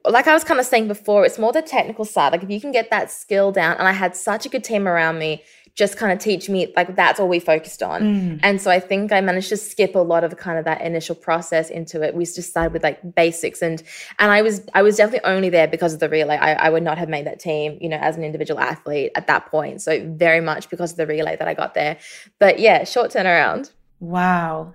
like 0.04 0.26
I 0.26 0.34
was 0.34 0.44
kind 0.44 0.60
of 0.60 0.66
saying 0.66 0.88
before, 0.88 1.24
it's 1.24 1.38
more 1.38 1.52
the 1.52 1.62
technical 1.62 2.04
side. 2.04 2.32
Like 2.32 2.42
if 2.42 2.50
you 2.50 2.60
can 2.60 2.72
get 2.72 2.90
that 2.90 3.10
skill 3.10 3.50
down, 3.50 3.78
and 3.78 3.88
I 3.88 3.92
had 3.92 4.14
such 4.14 4.44
a 4.44 4.50
good 4.50 4.64
team 4.64 4.86
around 4.86 5.18
me 5.18 5.42
just 5.74 5.96
kind 5.96 6.12
of 6.12 6.18
teach 6.18 6.50
me 6.50 6.70
like 6.76 6.94
that's 6.96 7.18
all 7.18 7.28
we 7.28 7.38
focused 7.38 7.82
on. 7.82 8.02
Mm. 8.02 8.40
And 8.42 8.60
so 8.60 8.70
I 8.70 8.78
think 8.78 9.10
I 9.10 9.22
managed 9.22 9.48
to 9.48 9.56
skip 9.56 9.94
a 9.94 10.00
lot 10.00 10.22
of 10.22 10.36
kind 10.36 10.58
of 10.58 10.66
that 10.66 10.82
initial 10.82 11.14
process 11.14 11.70
into 11.70 12.02
it. 12.02 12.14
We 12.14 12.26
just 12.26 12.50
started 12.50 12.74
with 12.74 12.82
like 12.82 13.14
basics 13.14 13.62
and 13.62 13.82
and 14.18 14.30
I 14.30 14.42
was 14.42 14.66
I 14.74 14.82
was 14.82 14.96
definitely 14.96 15.30
only 15.30 15.48
there 15.48 15.66
because 15.66 15.94
of 15.94 16.00
the 16.00 16.10
relay. 16.10 16.36
I, 16.36 16.52
I 16.54 16.70
would 16.70 16.82
not 16.82 16.98
have 16.98 17.08
made 17.08 17.26
that 17.26 17.40
team, 17.40 17.78
you 17.80 17.88
know, 17.88 17.96
as 17.96 18.16
an 18.16 18.24
individual 18.24 18.60
athlete 18.60 19.12
at 19.14 19.26
that 19.28 19.46
point. 19.46 19.80
So 19.80 20.06
very 20.14 20.40
much 20.40 20.68
because 20.68 20.90
of 20.90 20.98
the 20.98 21.06
relay 21.06 21.36
that 21.36 21.48
I 21.48 21.54
got 21.54 21.72
there. 21.72 21.96
But 22.38 22.58
yeah, 22.58 22.84
short 22.84 23.10
turnaround. 23.10 23.70
Wow. 23.98 24.74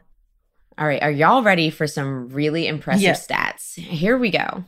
All 0.80 0.88
right, 0.88 1.02
are 1.02 1.12
y'all 1.12 1.42
ready 1.42 1.72
for 1.72 1.88
some 1.88 2.30
really 2.30 2.68
impressive 2.68 3.02
yeah. 3.02 3.14
stats? 3.14 3.76
Here 3.76 4.18
we 4.18 4.30
go. 4.30 4.64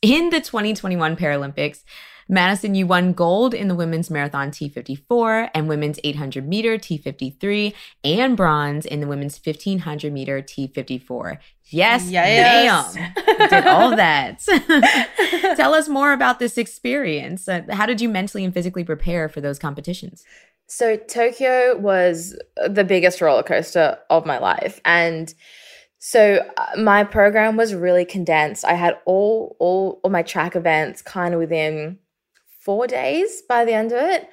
In 0.00 0.30
the 0.30 0.40
2021 0.40 1.16
Paralympics, 1.16 1.84
Madison, 2.28 2.74
you 2.74 2.86
won 2.86 3.12
gold 3.12 3.54
in 3.54 3.68
the 3.68 3.74
women's 3.74 4.10
marathon 4.10 4.50
T54 4.50 5.50
and 5.54 5.68
women's 5.68 5.98
800 6.04 6.48
meter 6.48 6.78
T53 6.78 7.74
and 8.04 8.36
bronze 8.36 8.86
in 8.86 9.00
the 9.00 9.06
women's 9.06 9.40
1500 9.42 10.12
meter 10.12 10.42
T54. 10.42 11.38
Yes, 11.66 12.08
yes. 12.08 12.94
ma'am. 12.94 13.12
did 13.48 13.66
all 13.66 13.96
that. 13.96 14.42
Tell 15.56 15.74
us 15.74 15.88
more 15.88 16.12
about 16.12 16.38
this 16.38 16.58
experience. 16.58 17.48
Uh, 17.48 17.62
how 17.70 17.86
did 17.86 18.00
you 18.00 18.08
mentally 18.08 18.44
and 18.44 18.52
physically 18.52 18.84
prepare 18.84 19.28
for 19.28 19.40
those 19.40 19.58
competitions? 19.58 20.24
So, 20.66 20.96
Tokyo 20.96 21.76
was 21.76 22.38
the 22.66 22.84
biggest 22.84 23.20
roller 23.20 23.42
coaster 23.42 23.98
of 24.10 24.26
my 24.26 24.38
life. 24.38 24.80
And 24.84 25.32
so 26.04 26.44
uh, 26.56 26.80
my 26.80 27.04
program 27.04 27.56
was 27.56 27.76
really 27.76 28.04
condensed. 28.04 28.64
I 28.64 28.72
had 28.72 28.98
all 29.04 29.56
all 29.60 30.00
all 30.02 30.10
my 30.10 30.22
track 30.22 30.56
events 30.56 31.00
kind 31.00 31.32
of 31.32 31.38
within 31.38 32.00
four 32.64 32.86
days 32.86 33.42
by 33.48 33.64
the 33.64 33.72
end 33.72 33.92
of 33.92 33.98
it. 33.98 34.28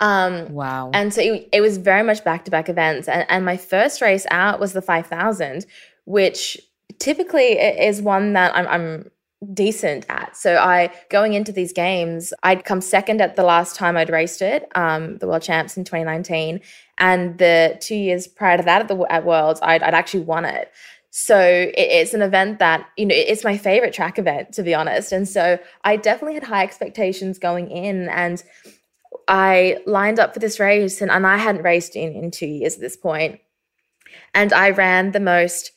Um, 0.00 0.52
wow. 0.52 0.90
And 0.94 1.12
so 1.12 1.20
it, 1.20 1.48
it 1.52 1.60
was 1.60 1.76
very 1.76 2.02
much 2.02 2.24
back 2.24 2.44
to 2.46 2.50
back 2.50 2.68
events. 2.68 3.06
And, 3.06 3.26
and 3.28 3.44
my 3.44 3.56
first 3.56 4.00
race 4.00 4.26
out 4.30 4.58
was 4.58 4.72
the 4.72 4.82
5,000, 4.82 5.66
which 6.06 6.58
typically 6.98 7.52
is 7.58 8.00
one 8.00 8.32
that 8.32 8.56
I'm, 8.56 8.66
I'm 8.66 9.10
decent 9.52 10.06
at. 10.08 10.36
So 10.36 10.56
I 10.56 10.92
going 11.08 11.34
into 11.34 11.52
these 11.52 11.72
games, 11.72 12.32
I'd 12.42 12.64
come 12.64 12.80
second 12.80 13.20
at 13.20 13.36
the 13.36 13.42
last 13.42 13.76
time 13.76 13.96
I'd 13.96 14.10
raced 14.10 14.42
it, 14.42 14.66
um, 14.74 15.18
the 15.18 15.26
world 15.26 15.42
champs 15.42 15.76
in 15.76 15.84
2019, 15.84 16.60
And 16.98 17.38
the 17.38 17.78
two 17.80 17.94
years 17.94 18.26
prior 18.26 18.56
to 18.56 18.62
that 18.62 18.82
at 18.82 18.88
the 18.88 19.06
at 19.10 19.24
Worlds, 19.24 19.60
I'd, 19.62 19.82
I'd 19.82 19.94
actually 19.94 20.24
won 20.24 20.44
it. 20.44 20.70
So 21.10 21.36
it's 21.76 22.14
an 22.14 22.22
event 22.22 22.60
that, 22.60 22.86
you 22.96 23.04
know, 23.04 23.14
it's 23.14 23.42
my 23.42 23.56
favorite 23.56 23.92
track 23.92 24.18
event, 24.18 24.52
to 24.52 24.62
be 24.62 24.74
honest. 24.74 25.10
And 25.10 25.28
so 25.28 25.58
I 25.82 25.96
definitely 25.96 26.34
had 26.34 26.44
high 26.44 26.62
expectations 26.62 27.38
going 27.38 27.68
in. 27.70 28.08
And 28.08 28.42
I 29.26 29.78
lined 29.86 30.20
up 30.20 30.32
for 30.32 30.38
this 30.40 30.60
race 30.60 31.00
and, 31.00 31.10
and 31.10 31.26
I 31.26 31.36
hadn't 31.36 31.62
raced 31.62 31.96
in, 31.96 32.12
in 32.12 32.30
two 32.30 32.46
years 32.46 32.74
at 32.74 32.80
this 32.80 32.96
point. 32.96 33.40
And 34.34 34.52
I 34.52 34.70
ran 34.70 35.10
the 35.10 35.20
most 35.20 35.72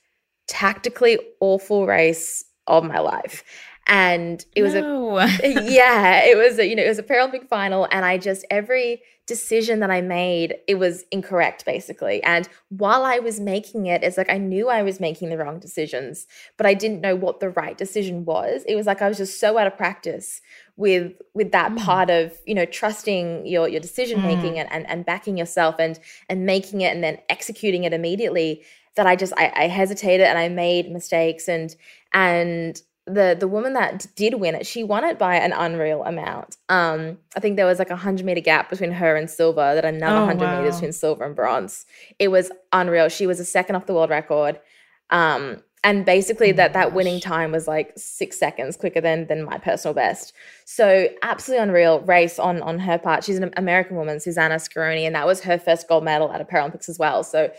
tactically 0.48 1.18
awful 1.40 1.88
race 1.88 2.46
of 2.68 2.84
my 2.84 3.00
life 3.00 3.44
and 3.88 4.46
it 4.56 4.63
was 4.63 4.74
no. 4.74 5.18
a 5.18 5.28
yeah 5.44 6.22
it 6.24 6.38
was 6.38 6.58
a, 6.60 6.68
you 6.68 6.75
know 6.75 6.84
it 6.84 6.88
was 6.88 7.00
a 7.00 7.04
paralympic 7.04 7.48
final 7.48 7.88
and 7.92 8.06
i 8.06 8.18
just 8.18 8.46
every 8.50 9.02
decision 9.25 9.80
that 9.80 9.89
i 9.89 10.01
made 10.01 10.56
it 10.68 10.75
was 10.75 11.06
incorrect 11.12 11.65
basically 11.65 12.22
and 12.24 12.50
while 12.70 13.03
i 13.03 13.20
was 13.20 13.39
making 13.39 13.86
it 13.86 14.03
it's 14.03 14.18
like 14.18 14.30
i 14.30 14.38
knew 14.38 14.68
i 14.68 14.84
was 14.84 15.00
making 15.00 15.30
the 15.30 15.38
wrong 15.38 15.60
decisions 15.60 16.27
but 16.58 16.65
i 16.65 16.74
didn't 16.74 17.00
know 17.00 17.15
what 17.15 17.39
the 17.39 17.50
right 17.50 17.77
decision 17.77 18.25
was 18.25 18.63
it 18.68 18.75
was 18.75 18.86
like 18.86 19.01
i 19.01 19.08
was 19.08 19.18
just 19.18 19.39
so 19.39 19.58
out 19.58 19.68
of 19.68 19.77
practice 19.77 20.42
with 20.75 21.13
with 21.34 21.51
that 21.51 21.72
mm. 21.72 21.77
part 21.80 22.10
of 22.10 22.34
you 22.46 22.53
know 22.53 22.65
trusting 22.65 23.46
your 23.46 23.70
your 23.70 23.80
decision 23.80 24.22
making 24.22 24.53
mm. 24.53 24.60
and, 24.60 24.72
and 24.72 24.89
and 24.89 25.06
backing 25.06 25.38
yourself 25.38 25.75
and 25.80 26.00
and 26.30 26.46
making 26.46 26.82
it 26.82 26.94
and 26.94 27.03
then 27.03 27.18
executing 27.30 27.86
it 27.86 27.94
immediately 27.94 28.62
that 28.96 29.08
i 29.08 29.15
just 29.15 29.34
I, 29.38 29.53
I 29.56 29.68
hesitated 29.68 30.25
and 30.25 30.38
i 30.38 30.50
made 30.50 30.92
mistakes 30.92 31.48
and 31.48 31.74
and 32.12 32.82
the 33.05 33.36
the 33.38 33.48
woman 33.48 33.74
that 33.74 34.07
did 34.15 34.36
win 34.36 34.55
it, 34.55 34.65
she 34.65 34.83
won 34.83 35.03
it 35.03 35.19
by 35.19 35.36
an 35.36 35.51
unreal 35.51 36.03
amount. 36.03 36.57
Um, 36.69 37.17
I 37.36 37.39
think 37.39 37.57
there 37.57 37.65
was 37.65 37.79
like 37.79 37.89
a 37.89 37.95
hundred 37.95 38.25
meter 38.25 38.41
gap 38.41 38.69
between 38.69 38.91
her 38.91 39.15
and 39.15 39.29
silver, 39.29 39.75
that 39.75 39.86
another 39.86 40.22
oh, 40.22 40.25
hundred 40.25 40.45
wow. 40.45 40.60
meters 40.60 40.75
between 40.75 40.93
silver 40.93 41.25
and 41.25 41.36
bronze. 41.36 41.86
It 42.19 42.29
was 42.29 42.51
unreal. 42.72 43.10
She 43.10 43.27
was 43.27 43.39
a 43.39 43.45
second 43.45 43.75
off 43.75 43.86
the 43.86 43.93
world 43.93 44.10
record. 44.10 44.60
Um, 45.10 45.63
and 45.83 46.05
basically 46.05 46.51
oh 46.51 46.55
that 46.55 46.74
that 46.74 46.93
winning 46.93 47.19
time 47.19 47.51
was 47.51 47.67
like 47.67 47.91
six 47.98 48.39
seconds 48.39 48.77
quicker 48.77 49.01
than 49.01 49.27
than 49.27 49.43
my 49.43 49.57
personal 49.57 49.93
best. 49.93 50.33
So 50.65 51.10
absolutely 51.22 51.63
unreal 51.63 52.00
race 52.01 52.39
on 52.39 52.62
on 52.62 52.79
her 52.79 52.98
part. 52.98 53.24
She's 53.24 53.38
an 53.38 53.53
American 53.57 53.98
woman, 53.98 54.19
Susannah 54.19 54.60
Scaroni, 54.60 55.05
and 55.05 55.15
that 55.15 55.27
was 55.27 55.41
her 55.41 55.60
first 55.60 55.88
gold 55.89 56.05
medal 56.05 56.31
at 56.31 56.39
a 56.39 56.45
Paralympics 56.45 56.88
as 56.88 56.98
well. 56.98 57.24
So 57.24 57.51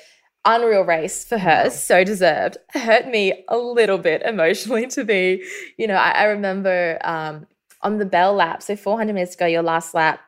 unreal 0.44 0.82
race 0.82 1.24
for 1.24 1.38
her, 1.38 1.70
so 1.70 2.04
deserved. 2.04 2.58
Hurt 2.70 3.08
me 3.08 3.44
a 3.48 3.56
little 3.56 3.98
bit 3.98 4.22
emotionally 4.22 4.86
to 4.88 5.04
be, 5.04 5.44
you 5.76 5.86
know, 5.86 5.94
I, 5.94 6.10
I 6.10 6.24
remember 6.24 6.98
um, 7.04 7.46
on 7.82 7.98
the 7.98 8.06
bell 8.06 8.34
lap, 8.34 8.62
so 8.62 8.76
400 8.76 9.12
minutes 9.12 9.32
to 9.32 9.38
go, 9.38 9.46
your 9.46 9.62
last 9.62 9.94
lap, 9.94 10.20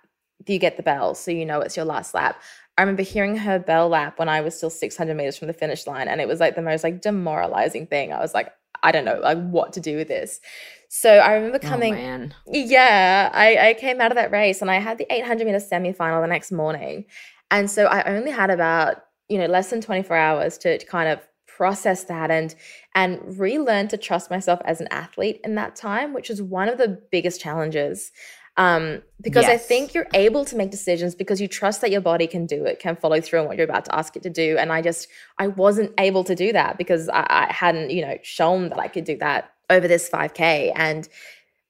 you 0.46 0.58
get 0.58 0.76
the 0.76 0.82
bell, 0.82 1.14
so 1.14 1.30
you 1.30 1.44
know 1.44 1.60
it's 1.60 1.76
your 1.76 1.86
last 1.86 2.14
lap. 2.14 2.40
I 2.78 2.82
remember 2.82 3.02
hearing 3.02 3.36
her 3.38 3.58
bell 3.58 3.88
lap 3.88 4.18
when 4.18 4.28
I 4.28 4.42
was 4.42 4.54
still 4.54 4.70
600 4.70 5.16
meters 5.16 5.38
from 5.38 5.48
the 5.48 5.54
finish 5.54 5.86
line, 5.86 6.08
and 6.08 6.20
it 6.20 6.28
was 6.28 6.40
like 6.40 6.54
the 6.54 6.62
most 6.62 6.84
like 6.84 7.00
demoralizing 7.00 7.86
thing. 7.86 8.12
I 8.12 8.20
was 8.20 8.34
like, 8.34 8.52
I 8.82 8.92
don't 8.92 9.04
know, 9.04 9.18
like 9.22 9.38
what 9.38 9.72
to 9.72 9.80
do 9.80 9.96
with 9.96 10.08
this. 10.08 10.40
So 10.88 11.10
I 11.10 11.32
remember 11.32 11.58
oh, 11.62 11.66
coming. 11.66 11.94
Oh, 11.94 12.32
yeah, 12.46 13.30
I, 13.32 13.70
I 13.70 13.74
came 13.74 14.00
out 14.00 14.12
of 14.12 14.16
that 14.16 14.30
race 14.30 14.62
and 14.62 14.70
I 14.70 14.78
had 14.78 14.98
the 14.98 15.12
800 15.12 15.46
meter 15.46 15.58
semi 15.60 15.92
final 15.92 16.20
the 16.20 16.28
next 16.28 16.52
morning. 16.52 17.06
And 17.50 17.70
so 17.70 17.86
I 17.86 18.02
only 18.04 18.30
had 18.30 18.50
about 18.50 19.02
you 19.28 19.38
know 19.38 19.46
less 19.46 19.70
than 19.70 19.80
24 19.80 20.16
hours 20.16 20.58
to, 20.58 20.78
to 20.78 20.86
kind 20.86 21.08
of 21.08 21.20
process 21.46 22.04
that 22.04 22.30
and 22.30 22.54
and 22.94 23.38
relearn 23.38 23.88
to 23.88 23.96
trust 23.96 24.30
myself 24.30 24.60
as 24.64 24.80
an 24.80 24.88
athlete 24.90 25.40
in 25.42 25.54
that 25.54 25.74
time 25.74 26.12
which 26.12 26.28
is 26.28 26.42
one 26.42 26.68
of 26.68 26.76
the 26.76 27.00
biggest 27.10 27.40
challenges 27.40 28.12
um, 28.58 29.02
because 29.20 29.44
yes. 29.44 29.52
I 29.52 29.62
think 29.62 29.92
you're 29.92 30.06
able 30.14 30.44
to 30.46 30.56
make 30.56 30.70
decisions 30.70 31.14
because 31.14 31.40
you 31.40 31.48
trust 31.48 31.82
that 31.82 31.90
your 31.90 32.00
body 32.00 32.26
can 32.26 32.46
do 32.46 32.64
it, 32.64 32.78
can 32.78 32.96
follow 32.96 33.20
through 33.20 33.40
on 33.40 33.46
what 33.46 33.58
you're 33.58 33.68
about 33.68 33.84
to 33.84 33.94
ask 33.94 34.16
it 34.16 34.22
to 34.22 34.30
do. 34.30 34.56
And 34.56 34.72
I 34.72 34.80
just, 34.80 35.08
I 35.38 35.48
wasn't 35.48 35.92
able 35.98 36.24
to 36.24 36.34
do 36.34 36.52
that 36.52 36.78
because 36.78 37.10
I, 37.10 37.26
I 37.28 37.52
hadn't, 37.52 37.90
you 37.90 38.00
know, 38.00 38.16
shown 38.22 38.70
that 38.70 38.78
I 38.78 38.88
could 38.88 39.04
do 39.04 39.18
that 39.18 39.52
over 39.68 39.86
this 39.86 40.08
5K. 40.08 40.72
And 40.74 41.06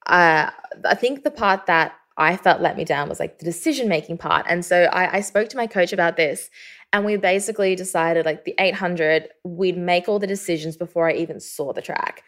uh, 0.06 0.50
I 0.84 0.94
think 0.94 1.24
the 1.24 1.30
part 1.32 1.66
that 1.66 1.94
I 2.16 2.36
felt 2.36 2.60
let 2.60 2.76
me 2.76 2.84
down 2.84 3.08
was 3.08 3.20
like 3.20 3.38
the 3.38 3.44
decision 3.44 3.88
making 3.88 4.18
part. 4.18 4.46
And 4.48 4.64
so 4.64 4.84
I, 4.84 5.16
I 5.16 5.20
spoke 5.20 5.48
to 5.50 5.56
my 5.56 5.66
coach 5.66 5.92
about 5.92 6.16
this 6.16 6.50
and 6.92 7.04
we 7.04 7.16
basically 7.16 7.74
decided 7.74 8.24
like 8.24 8.44
the 8.44 8.54
800, 8.58 9.28
we'd 9.44 9.76
make 9.76 10.08
all 10.08 10.18
the 10.18 10.26
decisions 10.26 10.76
before 10.76 11.08
I 11.08 11.14
even 11.14 11.40
saw 11.40 11.72
the 11.72 11.82
track. 11.82 12.24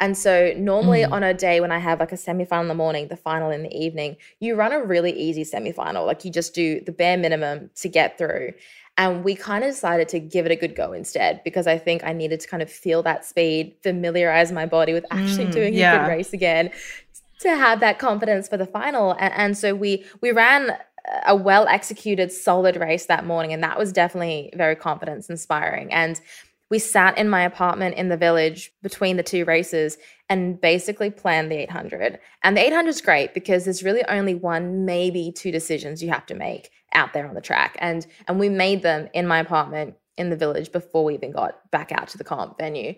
And 0.00 0.16
so 0.16 0.54
normally 0.56 1.00
mm. 1.00 1.12
on 1.12 1.22
a 1.22 1.34
day 1.34 1.60
when 1.60 1.70
I 1.70 1.78
have 1.78 2.00
like 2.00 2.12
a 2.12 2.16
semifinal 2.16 2.62
in 2.62 2.68
the 2.68 2.74
morning, 2.74 3.08
the 3.08 3.16
final 3.16 3.50
in 3.50 3.62
the 3.62 3.74
evening, 3.76 4.16
you 4.40 4.54
run 4.54 4.72
a 4.72 4.82
really 4.82 5.12
easy 5.12 5.44
semifinal. 5.44 6.06
Like 6.06 6.24
you 6.24 6.30
just 6.30 6.54
do 6.54 6.80
the 6.80 6.92
bare 6.92 7.18
minimum 7.18 7.70
to 7.76 7.88
get 7.88 8.16
through. 8.16 8.54
And 8.96 9.22
we 9.22 9.34
kind 9.34 9.62
of 9.62 9.70
decided 9.70 10.08
to 10.08 10.18
give 10.18 10.46
it 10.46 10.52
a 10.52 10.56
good 10.56 10.74
go 10.74 10.92
instead 10.92 11.42
because 11.44 11.66
I 11.66 11.78
think 11.78 12.02
I 12.02 12.12
needed 12.12 12.40
to 12.40 12.48
kind 12.48 12.62
of 12.62 12.70
feel 12.70 13.02
that 13.04 13.24
speed, 13.24 13.76
familiarize 13.82 14.52
my 14.52 14.66
body 14.66 14.92
with 14.92 15.04
actually 15.10 15.46
mm, 15.46 15.52
doing 15.52 15.74
yeah. 15.74 15.94
a 15.94 15.98
good 16.00 16.08
race 16.08 16.32
again 16.32 16.70
to 17.40 17.56
have 17.56 17.80
that 17.80 17.98
confidence 17.98 18.48
for 18.48 18.56
the 18.56 18.66
final. 18.66 19.12
And, 19.12 19.32
and 19.34 19.58
so 19.58 19.74
we 19.74 20.04
we 20.20 20.30
ran 20.30 20.76
a 21.26 21.34
well 21.34 21.66
executed, 21.68 22.32
solid 22.32 22.76
race 22.76 23.06
that 23.06 23.26
morning. 23.26 23.52
And 23.52 23.62
that 23.62 23.78
was 23.78 23.92
definitely 23.92 24.50
very 24.54 24.76
confidence 24.76 25.28
inspiring. 25.28 25.92
And 25.92 26.20
we 26.70 26.78
sat 26.78 27.18
in 27.18 27.28
my 27.28 27.42
apartment 27.42 27.96
in 27.96 28.08
the 28.08 28.16
village 28.16 28.72
between 28.82 29.16
the 29.16 29.24
two 29.24 29.44
races 29.44 29.98
and 30.28 30.60
basically 30.60 31.10
planned 31.10 31.50
the 31.50 31.56
800. 31.56 32.20
And 32.44 32.56
the 32.56 32.64
800 32.64 32.88
is 32.88 33.00
great 33.00 33.34
because 33.34 33.64
there's 33.64 33.82
really 33.82 34.04
only 34.04 34.34
one, 34.34 34.84
maybe 34.84 35.32
two 35.34 35.50
decisions 35.50 36.02
you 36.02 36.10
have 36.10 36.26
to 36.26 36.34
make 36.34 36.70
out 36.94 37.12
there 37.12 37.28
on 37.28 37.34
the 37.34 37.40
track. 37.40 37.76
And 37.80 38.06
and 38.28 38.38
we 38.38 38.48
made 38.48 38.82
them 38.82 39.08
in 39.12 39.26
my 39.26 39.40
apartment 39.40 39.96
in 40.16 40.30
the 40.30 40.36
village 40.36 40.70
before 40.70 41.04
we 41.04 41.14
even 41.14 41.32
got 41.32 41.70
back 41.70 41.90
out 41.92 42.08
to 42.08 42.18
the 42.18 42.24
comp 42.24 42.58
venue. 42.58 42.94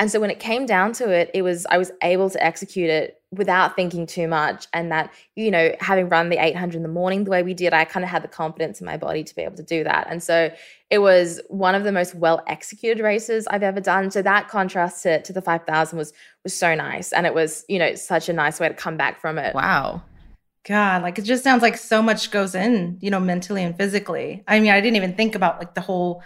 And 0.00 0.10
so 0.10 0.18
when 0.18 0.30
it 0.30 0.40
came 0.40 0.64
down 0.64 0.94
to 0.94 1.10
it, 1.10 1.30
it 1.34 1.42
was 1.42 1.66
I 1.70 1.76
was 1.76 1.92
able 2.02 2.30
to 2.30 2.42
execute 2.42 2.88
it 2.88 3.20
without 3.32 3.76
thinking 3.76 4.06
too 4.06 4.26
much. 4.26 4.66
And 4.72 4.90
that, 4.90 5.12
you 5.36 5.50
know, 5.50 5.72
having 5.78 6.08
run 6.08 6.30
the 6.30 6.42
800 6.42 6.74
in 6.74 6.82
the 6.82 6.88
morning 6.88 7.24
the 7.24 7.30
way 7.30 7.42
we 7.42 7.52
did, 7.52 7.74
I 7.74 7.84
kind 7.84 8.02
of 8.02 8.08
had 8.08 8.24
the 8.24 8.28
confidence 8.28 8.80
in 8.80 8.86
my 8.86 8.96
body 8.96 9.22
to 9.22 9.36
be 9.36 9.42
able 9.42 9.56
to 9.56 9.62
do 9.62 9.84
that. 9.84 10.06
And 10.10 10.22
so 10.22 10.50
it 10.88 10.98
was 11.00 11.38
one 11.48 11.74
of 11.74 11.84
the 11.84 11.92
most 11.92 12.14
well 12.14 12.42
executed 12.46 13.02
races 13.02 13.46
I've 13.48 13.62
ever 13.62 13.78
done. 13.78 14.10
So 14.10 14.22
that 14.22 14.48
contrast 14.48 15.02
to, 15.02 15.20
to 15.20 15.34
the 15.34 15.42
5000 15.42 15.98
was 15.98 16.14
was 16.44 16.54
so 16.54 16.74
nice. 16.74 17.12
And 17.12 17.26
it 17.26 17.34
was, 17.34 17.66
you 17.68 17.78
know, 17.78 17.94
such 17.94 18.30
a 18.30 18.32
nice 18.32 18.58
way 18.58 18.68
to 18.68 18.74
come 18.74 18.96
back 18.96 19.20
from 19.20 19.36
it. 19.36 19.54
Wow. 19.54 20.02
God, 20.64 21.02
like 21.02 21.18
it 21.18 21.22
just 21.22 21.44
sounds 21.44 21.62
like 21.62 21.76
so 21.76 22.00
much 22.00 22.30
goes 22.30 22.54
in, 22.54 22.98
you 23.02 23.10
know, 23.10 23.20
mentally 23.20 23.62
and 23.62 23.76
physically. 23.76 24.44
I 24.48 24.60
mean, 24.60 24.70
I 24.70 24.80
didn't 24.80 24.96
even 24.96 25.14
think 25.14 25.34
about 25.34 25.58
like 25.58 25.74
the 25.74 25.80
whole 25.82 26.22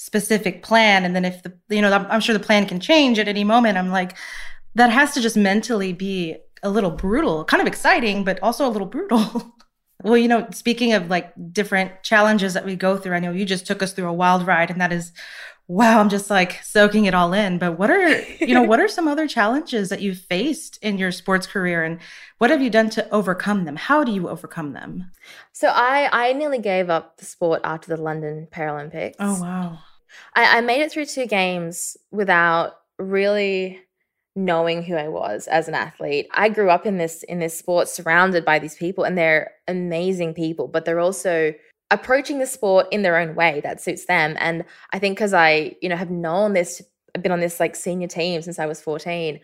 specific 0.00 0.62
plan. 0.62 1.04
And 1.04 1.14
then 1.14 1.26
if 1.26 1.42
the 1.42 1.52
you 1.68 1.82
know 1.82 1.92
i'm 2.10 2.22
sure 2.22 2.32
the 2.32 2.40
plan 2.48 2.66
can 2.66 2.80
change 2.80 3.18
at 3.18 3.28
any 3.28 3.44
moment. 3.44 3.76
I'm 3.76 3.90
like 3.90 4.16
that 4.74 4.90
has 4.90 5.12
to 5.14 5.20
just 5.20 5.36
mentally 5.36 5.92
be 5.92 6.36
a 6.62 6.70
little 6.70 6.90
brutal 6.90 7.44
kind 7.44 7.60
of 7.60 7.66
exciting 7.66 8.24
but 8.24 8.38
also 8.42 8.66
a 8.66 8.72
little 8.74 8.88
brutal. 8.88 9.54
Well 10.02 10.16
you 10.16 10.28
know 10.28 10.48
speaking 10.50 10.94
of 10.94 11.10
like 11.10 11.30
different 11.52 12.02
challenges 12.02 12.54
that 12.54 12.64
we 12.64 12.74
go 12.74 12.96
through 12.96 13.14
i 13.16 13.20
know 13.20 13.32
you 13.32 13.44
just 13.44 13.66
took 13.66 13.82
us 13.82 13.92
through 13.92 14.08
a 14.08 14.14
wild 14.14 14.46
ride 14.46 14.70
and 14.70 14.80
that 14.80 14.94
is 14.94 15.12
wow 15.68 16.00
i'm 16.00 16.08
just 16.08 16.30
like 16.30 16.52
soaking 16.62 17.04
it 17.04 17.12
all 17.12 17.34
in. 17.34 17.58
But 17.58 17.78
what 17.78 17.90
are 17.90 18.08
you 18.48 18.54
know 18.54 18.62
what 18.62 18.80
are 18.80 18.88
some 18.88 19.06
other 19.06 19.28
challenges 19.28 19.90
that 19.90 20.00
you've 20.00 20.22
faced 20.34 20.78
in 20.80 20.96
your 20.96 21.12
sports 21.12 21.46
career 21.46 21.84
and 21.84 21.98
what 22.38 22.48
have 22.48 22.62
you 22.62 22.70
done 22.70 22.88
to 22.96 23.10
overcome 23.10 23.66
them? 23.66 23.76
How 23.76 24.02
do 24.02 24.10
you 24.10 24.30
overcome 24.30 24.72
them? 24.72 25.10
So 25.52 25.68
i 25.68 26.08
i 26.10 26.32
nearly 26.32 26.60
gave 26.72 26.88
up 26.88 27.18
the 27.18 27.26
sport 27.26 27.60
after 27.62 27.94
the 27.94 28.02
london 28.02 28.48
paralympics. 28.50 29.16
Oh 29.20 29.38
wow 29.42 29.78
I, 30.34 30.58
I 30.58 30.60
made 30.60 30.80
it 30.80 30.92
through 30.92 31.06
two 31.06 31.26
games 31.26 31.96
without 32.10 32.74
really 32.98 33.80
knowing 34.36 34.82
who 34.82 34.94
I 34.94 35.08
was 35.08 35.46
as 35.48 35.68
an 35.68 35.74
athlete. 35.74 36.28
I 36.32 36.48
grew 36.48 36.70
up 36.70 36.86
in 36.86 36.98
this 36.98 37.22
in 37.24 37.40
this 37.40 37.58
sport 37.58 37.88
surrounded 37.88 38.44
by 38.44 38.58
these 38.58 38.76
people 38.76 39.04
and 39.04 39.18
they're 39.18 39.52
amazing 39.68 40.34
people, 40.34 40.68
but 40.68 40.84
they're 40.84 41.00
also 41.00 41.52
approaching 41.90 42.38
the 42.38 42.46
sport 42.46 42.86
in 42.92 43.02
their 43.02 43.16
own 43.16 43.34
way 43.34 43.60
that 43.64 43.80
suits 43.80 44.06
them. 44.06 44.36
And 44.38 44.64
I 44.92 44.98
think 44.98 45.18
cuz 45.18 45.34
I, 45.34 45.74
you 45.82 45.88
know, 45.88 45.96
have 45.96 46.10
known 46.10 46.52
this 46.52 46.80
I've 47.14 47.22
been 47.22 47.32
on 47.32 47.40
this 47.40 47.58
like 47.58 47.74
senior 47.74 48.06
team 48.06 48.40
since 48.42 48.58
I 48.58 48.66
was 48.66 48.80
14. 48.80 49.40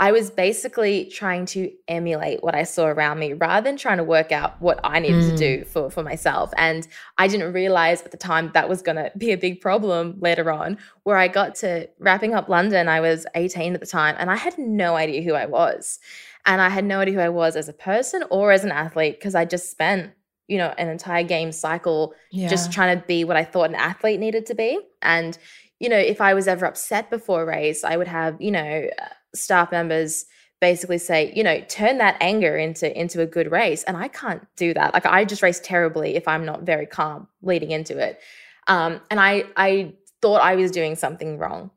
I 0.00 0.12
was 0.12 0.30
basically 0.30 1.04
trying 1.04 1.44
to 1.46 1.70
emulate 1.86 2.42
what 2.42 2.54
I 2.54 2.62
saw 2.62 2.86
around 2.86 3.18
me 3.18 3.34
rather 3.34 3.62
than 3.62 3.76
trying 3.76 3.98
to 3.98 4.04
work 4.04 4.32
out 4.32 4.60
what 4.60 4.80
I 4.82 4.98
needed 4.98 5.24
mm. 5.24 5.30
to 5.30 5.36
do 5.36 5.58
mm. 5.58 5.66
for, 5.66 5.90
for 5.90 6.02
myself. 6.02 6.54
And 6.56 6.88
I 7.18 7.28
didn't 7.28 7.52
realize 7.52 8.00
at 8.00 8.10
the 8.10 8.16
time 8.16 8.50
that 8.54 8.66
was 8.66 8.80
going 8.80 8.96
to 8.96 9.12
be 9.18 9.32
a 9.32 9.36
big 9.36 9.60
problem 9.60 10.16
later 10.18 10.50
on, 10.50 10.78
where 11.02 11.18
I 11.18 11.28
got 11.28 11.54
to 11.56 11.86
wrapping 11.98 12.32
up 12.32 12.48
London. 12.48 12.88
I 12.88 13.00
was 13.00 13.26
18 13.34 13.74
at 13.74 13.80
the 13.80 13.86
time 13.86 14.16
and 14.18 14.30
I 14.30 14.36
had 14.36 14.56
no 14.56 14.96
idea 14.96 15.20
who 15.20 15.34
I 15.34 15.44
was. 15.44 15.98
And 16.46 16.62
I 16.62 16.70
had 16.70 16.86
no 16.86 17.00
idea 17.00 17.14
who 17.14 17.20
I 17.20 17.28
was 17.28 17.54
as 17.54 17.68
a 17.68 17.74
person 17.74 18.24
or 18.30 18.52
as 18.52 18.64
an 18.64 18.72
athlete 18.72 19.18
because 19.18 19.34
I 19.34 19.44
just 19.44 19.70
spent 19.70 20.12
you 20.48 20.56
know 20.58 20.74
an 20.78 20.88
entire 20.88 21.22
game 21.22 21.52
cycle 21.52 22.12
yeah. 22.32 22.48
just 22.48 22.72
trying 22.72 22.98
to 22.98 23.06
be 23.06 23.22
what 23.22 23.36
I 23.36 23.44
thought 23.44 23.68
an 23.68 23.76
athlete 23.76 24.18
needed 24.18 24.46
to 24.46 24.54
be 24.54 24.80
and 25.00 25.38
you 25.78 25.88
know 25.88 25.96
if 25.96 26.20
I 26.20 26.34
was 26.34 26.48
ever 26.48 26.66
upset 26.66 27.08
before 27.08 27.42
a 27.42 27.46
race 27.46 27.84
I 27.84 27.96
would 27.96 28.08
have 28.08 28.40
you 28.40 28.50
know 28.50 28.90
staff 29.34 29.70
members 29.70 30.26
basically 30.60 30.98
say, 30.98 31.32
you 31.34 31.42
know, 31.42 31.60
turn 31.68 31.98
that 31.98 32.16
anger 32.20 32.56
into 32.56 32.98
into 32.98 33.20
a 33.20 33.26
good 33.26 33.50
race. 33.50 33.82
And 33.84 33.96
I 33.96 34.08
can't 34.08 34.46
do 34.56 34.74
that. 34.74 34.94
Like 34.94 35.06
I 35.06 35.24
just 35.24 35.42
race 35.42 35.60
terribly 35.62 36.16
if 36.16 36.28
I'm 36.28 36.44
not 36.44 36.62
very 36.62 36.86
calm 36.86 37.28
leading 37.42 37.70
into 37.70 37.98
it. 37.98 38.20
Um, 38.66 39.00
and 39.10 39.18
I 39.18 39.44
I 39.56 39.94
thought 40.20 40.42
I 40.42 40.54
was 40.54 40.70
doing 40.70 40.96
something 40.96 41.38
wrong. 41.38 41.70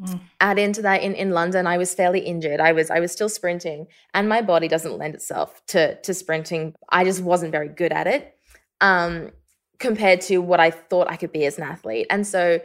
Mm. 0.00 0.20
Add 0.40 0.58
into 0.58 0.82
that 0.82 1.02
in, 1.02 1.14
in 1.14 1.30
London, 1.30 1.66
I 1.66 1.76
was 1.76 1.92
fairly 1.92 2.20
injured. 2.20 2.60
I 2.60 2.72
was 2.72 2.90
I 2.90 3.00
was 3.00 3.10
still 3.12 3.28
sprinting, 3.28 3.88
and 4.14 4.28
my 4.28 4.40
body 4.40 4.68
doesn't 4.68 4.96
lend 4.96 5.14
itself 5.14 5.60
to 5.66 6.00
to 6.00 6.14
sprinting. 6.14 6.74
I 6.88 7.04
just 7.04 7.22
wasn't 7.22 7.52
very 7.52 7.68
good 7.68 7.92
at 7.92 8.06
it, 8.06 8.34
um, 8.80 9.32
compared 9.78 10.20
to 10.22 10.38
what 10.38 10.60
I 10.60 10.70
thought 10.70 11.10
I 11.10 11.16
could 11.16 11.32
be 11.32 11.44
as 11.44 11.58
an 11.58 11.64
athlete. 11.64 12.06
And 12.08 12.26
so, 12.26 12.60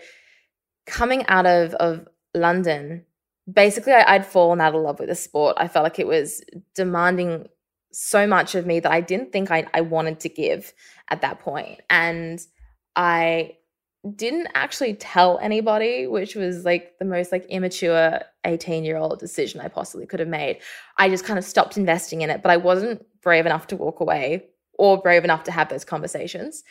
coming 0.86 1.26
out 1.28 1.48
of 1.48 1.74
of 1.74 2.08
London, 2.36 3.06
basically, 3.52 3.94
I, 3.94 4.16
I'd 4.16 4.26
fallen 4.26 4.62
out 4.62 4.76
of 4.76 4.82
love 4.82 5.00
with 5.00 5.10
the 5.10 5.16
sport. 5.16 5.56
I 5.58 5.68
felt 5.68 5.84
like 5.84 6.00
it 6.00 6.08
was 6.08 6.44
demanding 6.74 7.48
so 7.92 8.28
much 8.28 8.56
of 8.56 8.66
me 8.66 8.80
that 8.80 8.92
I 8.92 9.02
didn't 9.02 9.32
think 9.32 9.52
I, 9.52 9.68
I 9.74 9.82
wanted 9.82 10.20
to 10.22 10.30
give 10.30 10.74
at 11.10 11.22
that 11.22 11.40
point. 11.40 11.82
And 11.90 12.40
I 12.96 13.58
didn't 14.16 14.50
actually 14.54 14.94
tell 14.94 15.40
anybody, 15.40 16.06
which 16.06 16.36
was 16.36 16.66
like 16.66 16.98
the 17.00 17.06
most 17.06 17.32
like 17.32 17.46
immature 17.46 18.20
18 18.44 18.84
year 18.84 18.98
old 18.98 19.20
decision 19.20 19.62
I 19.62 19.68
possibly 19.68 20.06
could 20.06 20.20
have 20.20 20.30
made. 20.30 20.60
I 20.98 21.10
just 21.10 21.26
kind 21.26 21.40
of 21.40 21.46
stopped 21.46 21.78
investing 21.78 22.22
in 22.22 22.30
it, 22.30 22.44
but 22.44 22.52
I 22.52 22.58
wasn't 22.58 23.06
brave 23.22 23.46
enough 23.46 23.68
to 23.68 23.76
walk 23.76 24.00
away 24.00 24.46
or 24.78 25.02
brave 25.02 25.24
enough 25.24 25.44
to 25.44 25.52
have 25.52 25.70
those 25.70 25.86
conversations. 25.86 26.64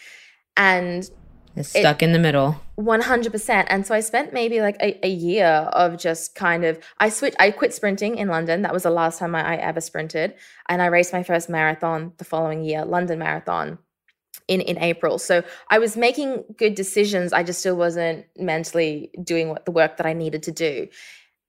And 0.56 1.08
it's 1.56 1.68
stuck 1.68 2.02
it, 2.02 2.06
in 2.06 2.12
the 2.12 2.18
middle. 2.18 2.60
100%. 2.78 3.66
And 3.68 3.86
so 3.86 3.94
I 3.94 4.00
spent 4.00 4.32
maybe 4.32 4.60
like 4.60 4.76
a, 4.80 5.06
a, 5.06 5.08
year 5.08 5.46
of 5.46 5.98
just 5.98 6.34
kind 6.34 6.64
of, 6.64 6.78
I 6.98 7.08
switched, 7.08 7.36
I 7.38 7.50
quit 7.50 7.72
sprinting 7.72 8.16
in 8.16 8.28
London. 8.28 8.62
That 8.62 8.72
was 8.72 8.82
the 8.82 8.90
last 8.90 9.18
time 9.18 9.34
I, 9.34 9.54
I 9.54 9.56
ever 9.56 9.80
sprinted. 9.80 10.34
And 10.68 10.82
I 10.82 10.86
raced 10.86 11.12
my 11.12 11.22
first 11.22 11.48
marathon 11.48 12.12
the 12.18 12.24
following 12.24 12.64
year, 12.64 12.84
London 12.84 13.18
Marathon 13.18 13.78
in 14.48 14.60
in 14.60 14.78
April. 14.78 15.18
So 15.18 15.42
I 15.70 15.78
was 15.78 15.96
making 15.96 16.44
good 16.56 16.74
decisions. 16.74 17.32
I 17.32 17.42
just 17.42 17.60
still 17.60 17.76
wasn't 17.76 18.26
mentally 18.36 19.10
doing 19.22 19.48
what 19.48 19.64
the 19.64 19.70
work 19.70 19.96
that 19.96 20.06
I 20.06 20.12
needed 20.12 20.42
to 20.44 20.52
do. 20.52 20.88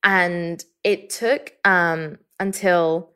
And 0.04 0.64
it 0.84 1.10
took 1.10 1.54
um, 1.66 2.20
until 2.40 3.12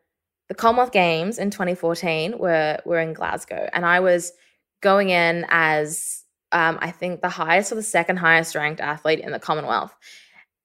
the 0.48 0.56
Commonwealth 0.56 0.92
Games 0.92 1.38
in 1.38 1.52
2014 1.52 2.38
were 2.38 2.80
were 2.86 3.00
in 3.00 3.14
Glasgow, 3.14 3.70
and 3.72 3.86
I 3.86 4.00
was 4.00 4.34
going 4.82 5.10
in 5.10 5.46
as 5.50 6.24
um, 6.52 6.78
I 6.82 6.92
think 6.92 7.22
the 7.22 7.30
highest 7.30 7.72
or 7.72 7.76
the 7.76 7.84
second 7.84 8.18
highest 8.18 8.56
ranked 8.56 8.82
athlete 8.82 9.20
in 9.20 9.32
the 9.32 9.40
Commonwealth. 9.40 9.96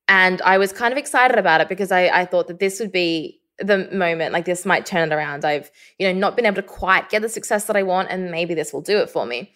And 0.08 0.42
I 0.42 0.58
was 0.58 0.72
kind 0.72 0.92
of 0.92 0.98
excited 0.98 1.38
about 1.38 1.60
it 1.60 1.68
because 1.68 1.90
I, 1.90 2.08
I 2.08 2.24
thought 2.24 2.48
that 2.48 2.58
this 2.58 2.80
would 2.80 2.92
be 2.92 3.40
the 3.58 3.88
moment 3.92 4.32
like 4.32 4.44
this 4.44 4.66
might 4.66 4.84
turn 4.84 5.12
it 5.12 5.14
around. 5.14 5.44
I've 5.44 5.70
you 5.98 6.06
know 6.06 6.18
not 6.18 6.36
been 6.36 6.46
able 6.46 6.56
to 6.56 6.62
quite 6.62 7.08
get 7.08 7.22
the 7.22 7.28
success 7.28 7.66
that 7.66 7.76
i 7.76 7.82
want 7.82 8.10
and 8.10 8.30
maybe 8.30 8.54
this 8.54 8.72
will 8.72 8.80
do 8.80 8.98
it 8.98 9.10
for 9.10 9.26
me. 9.26 9.52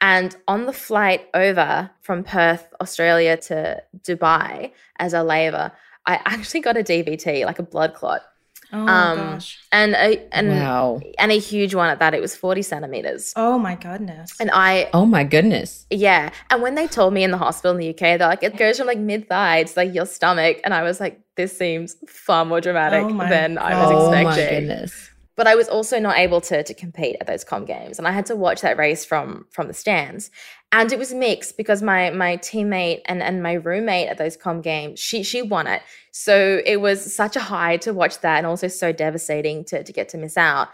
And 0.00 0.34
on 0.48 0.66
the 0.66 0.72
flight 0.72 1.28
over 1.34 1.90
from 2.00 2.24
perth 2.24 2.66
australia 2.80 3.36
to 3.36 3.82
dubai 4.00 4.72
as 4.98 5.12
a 5.12 5.22
labour 5.22 5.72
i 6.06 6.20
actually 6.24 6.60
got 6.60 6.76
a 6.76 6.82
dvt 6.82 7.44
like 7.44 7.58
a 7.58 7.62
blood 7.62 7.94
clot 7.94 8.22
Oh 8.74 8.88
um, 8.88 9.16
gosh. 9.16 9.60
And 9.70 9.94
a 9.94 10.26
and 10.32 10.48
wow. 10.48 11.00
and 11.18 11.30
a 11.30 11.38
huge 11.38 11.74
one 11.74 11.88
at 11.88 12.00
that. 12.00 12.12
It 12.12 12.20
was 12.20 12.34
40 12.34 12.62
centimeters. 12.62 13.32
Oh 13.36 13.56
my 13.56 13.76
goodness. 13.76 14.34
And 14.40 14.50
I 14.52 14.90
Oh 14.92 15.06
my 15.06 15.22
goodness. 15.22 15.86
Yeah. 15.90 16.30
And 16.50 16.60
when 16.60 16.74
they 16.74 16.88
told 16.88 17.14
me 17.14 17.22
in 17.22 17.30
the 17.30 17.38
hospital 17.38 17.70
in 17.70 17.78
the 17.78 17.90
UK, 17.90 18.18
they're 18.18 18.28
like, 18.28 18.42
it 18.42 18.56
goes 18.56 18.78
from 18.78 18.88
like 18.88 18.98
mid 18.98 19.28
thigh 19.28 19.62
to 19.62 19.72
like 19.76 19.94
your 19.94 20.06
stomach. 20.06 20.60
And 20.64 20.74
I 20.74 20.82
was 20.82 20.98
like, 20.98 21.20
this 21.36 21.56
seems 21.56 21.96
far 22.08 22.44
more 22.44 22.60
dramatic 22.60 23.04
oh 23.04 23.28
than 23.28 23.58
I 23.58 23.80
was 23.80 23.90
expecting. 23.90 24.26
Oh 24.26 24.30
my 24.30 24.36
goodness. 24.36 25.10
But 25.36 25.46
I 25.48 25.56
was 25.56 25.68
also 25.68 25.98
not 25.98 26.18
able 26.18 26.40
to 26.42 26.62
to 26.62 26.74
compete 26.74 27.16
at 27.20 27.26
those 27.26 27.44
com 27.44 27.64
games, 27.64 27.98
and 27.98 28.06
I 28.06 28.12
had 28.12 28.26
to 28.26 28.36
watch 28.36 28.60
that 28.60 28.78
race 28.78 29.04
from 29.04 29.46
from 29.50 29.68
the 29.68 29.74
stands. 29.74 30.30
And 30.70 30.92
it 30.92 30.98
was 30.98 31.12
mixed 31.12 31.56
because 31.56 31.82
my 31.82 32.10
my 32.10 32.36
teammate 32.36 33.02
and 33.06 33.22
and 33.22 33.42
my 33.42 33.54
roommate 33.54 34.08
at 34.08 34.18
those 34.18 34.36
com 34.36 34.60
games, 34.60 35.00
she 35.00 35.22
she 35.22 35.42
won 35.42 35.66
it. 35.66 35.82
So 36.12 36.60
it 36.64 36.80
was 36.80 37.14
such 37.14 37.36
a 37.36 37.40
high 37.40 37.76
to 37.78 37.92
watch 37.92 38.20
that, 38.20 38.38
and 38.38 38.46
also 38.46 38.68
so 38.68 38.92
devastating 38.92 39.64
to 39.66 39.82
to 39.82 39.92
get 39.92 40.08
to 40.10 40.18
miss 40.18 40.36
out. 40.36 40.68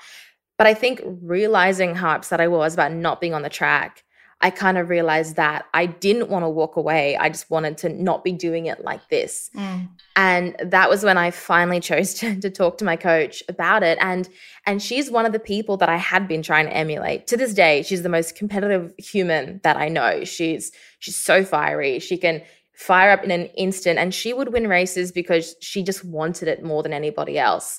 But 0.58 0.66
I 0.66 0.74
think 0.74 1.00
realizing 1.22 1.94
how 1.94 2.10
upset 2.10 2.40
I 2.40 2.48
was 2.48 2.74
about 2.74 2.92
not 2.92 3.20
being 3.20 3.32
on 3.32 3.42
the 3.42 3.48
track 3.48 4.04
I 4.42 4.48
kind 4.50 4.78
of 4.78 4.88
realized 4.88 5.36
that 5.36 5.66
I 5.74 5.84
didn't 5.84 6.30
want 6.30 6.44
to 6.44 6.48
walk 6.48 6.76
away. 6.76 7.14
I 7.16 7.28
just 7.28 7.50
wanted 7.50 7.76
to 7.78 7.90
not 7.90 8.24
be 8.24 8.32
doing 8.32 8.66
it 8.66 8.82
like 8.82 9.06
this. 9.10 9.50
Mm. 9.54 9.88
And 10.16 10.56
that 10.64 10.88
was 10.88 11.04
when 11.04 11.18
I 11.18 11.30
finally 11.30 11.80
chose 11.90 12.14
to, 12.14 12.40
to 12.40 12.50
talk 12.50 12.78
to 12.78 12.84
my 12.84 12.96
coach 12.96 13.42
about 13.48 13.82
it. 13.82 13.98
And 14.00 14.28
and 14.66 14.82
she's 14.82 15.10
one 15.10 15.26
of 15.26 15.32
the 15.32 15.38
people 15.38 15.76
that 15.78 15.88
I 15.88 15.96
had 15.96 16.26
been 16.26 16.42
trying 16.42 16.66
to 16.66 16.76
emulate. 16.76 17.26
To 17.28 17.36
this 17.36 17.52
day, 17.52 17.82
she's 17.82 18.02
the 18.02 18.08
most 18.08 18.34
competitive 18.34 18.94
human 18.96 19.60
that 19.62 19.76
I 19.76 19.88
know. 19.88 20.24
She's 20.24 20.72
she's 21.00 21.16
so 21.16 21.44
fiery. 21.44 21.98
She 21.98 22.16
can 22.16 22.42
fire 22.74 23.10
up 23.10 23.22
in 23.22 23.30
an 23.30 23.44
instant 23.56 23.98
and 23.98 24.14
she 24.14 24.32
would 24.32 24.54
win 24.54 24.66
races 24.66 25.12
because 25.12 25.54
she 25.60 25.82
just 25.82 26.02
wanted 26.02 26.48
it 26.48 26.64
more 26.64 26.82
than 26.82 26.94
anybody 26.94 27.38
else. 27.38 27.78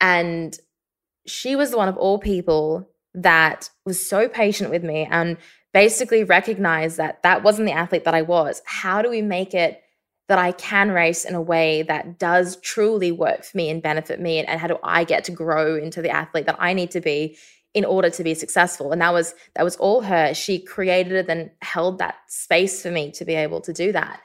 And 0.00 0.58
she 1.26 1.56
was 1.56 1.72
the 1.72 1.76
one 1.76 1.90
of 1.90 1.98
all 1.98 2.18
people 2.18 2.88
that 3.12 3.68
was 3.84 4.04
so 4.04 4.28
patient 4.28 4.70
with 4.70 4.82
me 4.82 5.06
and 5.10 5.36
basically 5.72 6.24
recognize 6.24 6.96
that 6.96 7.22
that 7.22 7.42
wasn't 7.42 7.66
the 7.66 7.72
athlete 7.72 8.04
that 8.04 8.14
I 8.14 8.22
was. 8.22 8.62
How 8.64 9.02
do 9.02 9.10
we 9.10 9.22
make 9.22 9.54
it 9.54 9.82
that 10.28 10.38
I 10.38 10.52
can 10.52 10.90
race 10.90 11.24
in 11.24 11.34
a 11.34 11.42
way 11.42 11.82
that 11.82 12.18
does 12.18 12.56
truly 12.60 13.10
work 13.10 13.44
for 13.44 13.56
me 13.56 13.68
and 13.68 13.82
benefit 13.82 14.20
me? 14.20 14.38
And, 14.38 14.48
and 14.48 14.60
how 14.60 14.68
do 14.68 14.78
I 14.82 15.04
get 15.04 15.24
to 15.24 15.32
grow 15.32 15.76
into 15.76 16.02
the 16.02 16.10
athlete 16.10 16.46
that 16.46 16.56
I 16.58 16.72
need 16.72 16.92
to 16.92 17.00
be 17.00 17.36
in 17.74 17.84
order 17.84 18.10
to 18.10 18.24
be 18.24 18.34
successful? 18.34 18.92
And 18.92 19.00
that 19.00 19.12
was 19.12 19.34
that 19.54 19.64
was 19.64 19.76
all 19.76 20.02
her. 20.02 20.34
She 20.34 20.58
created 20.58 21.12
it 21.12 21.28
and 21.28 21.50
held 21.62 21.98
that 21.98 22.16
space 22.28 22.82
for 22.82 22.90
me 22.90 23.10
to 23.12 23.24
be 23.24 23.34
able 23.34 23.60
to 23.62 23.72
do 23.72 23.92
that. 23.92 24.20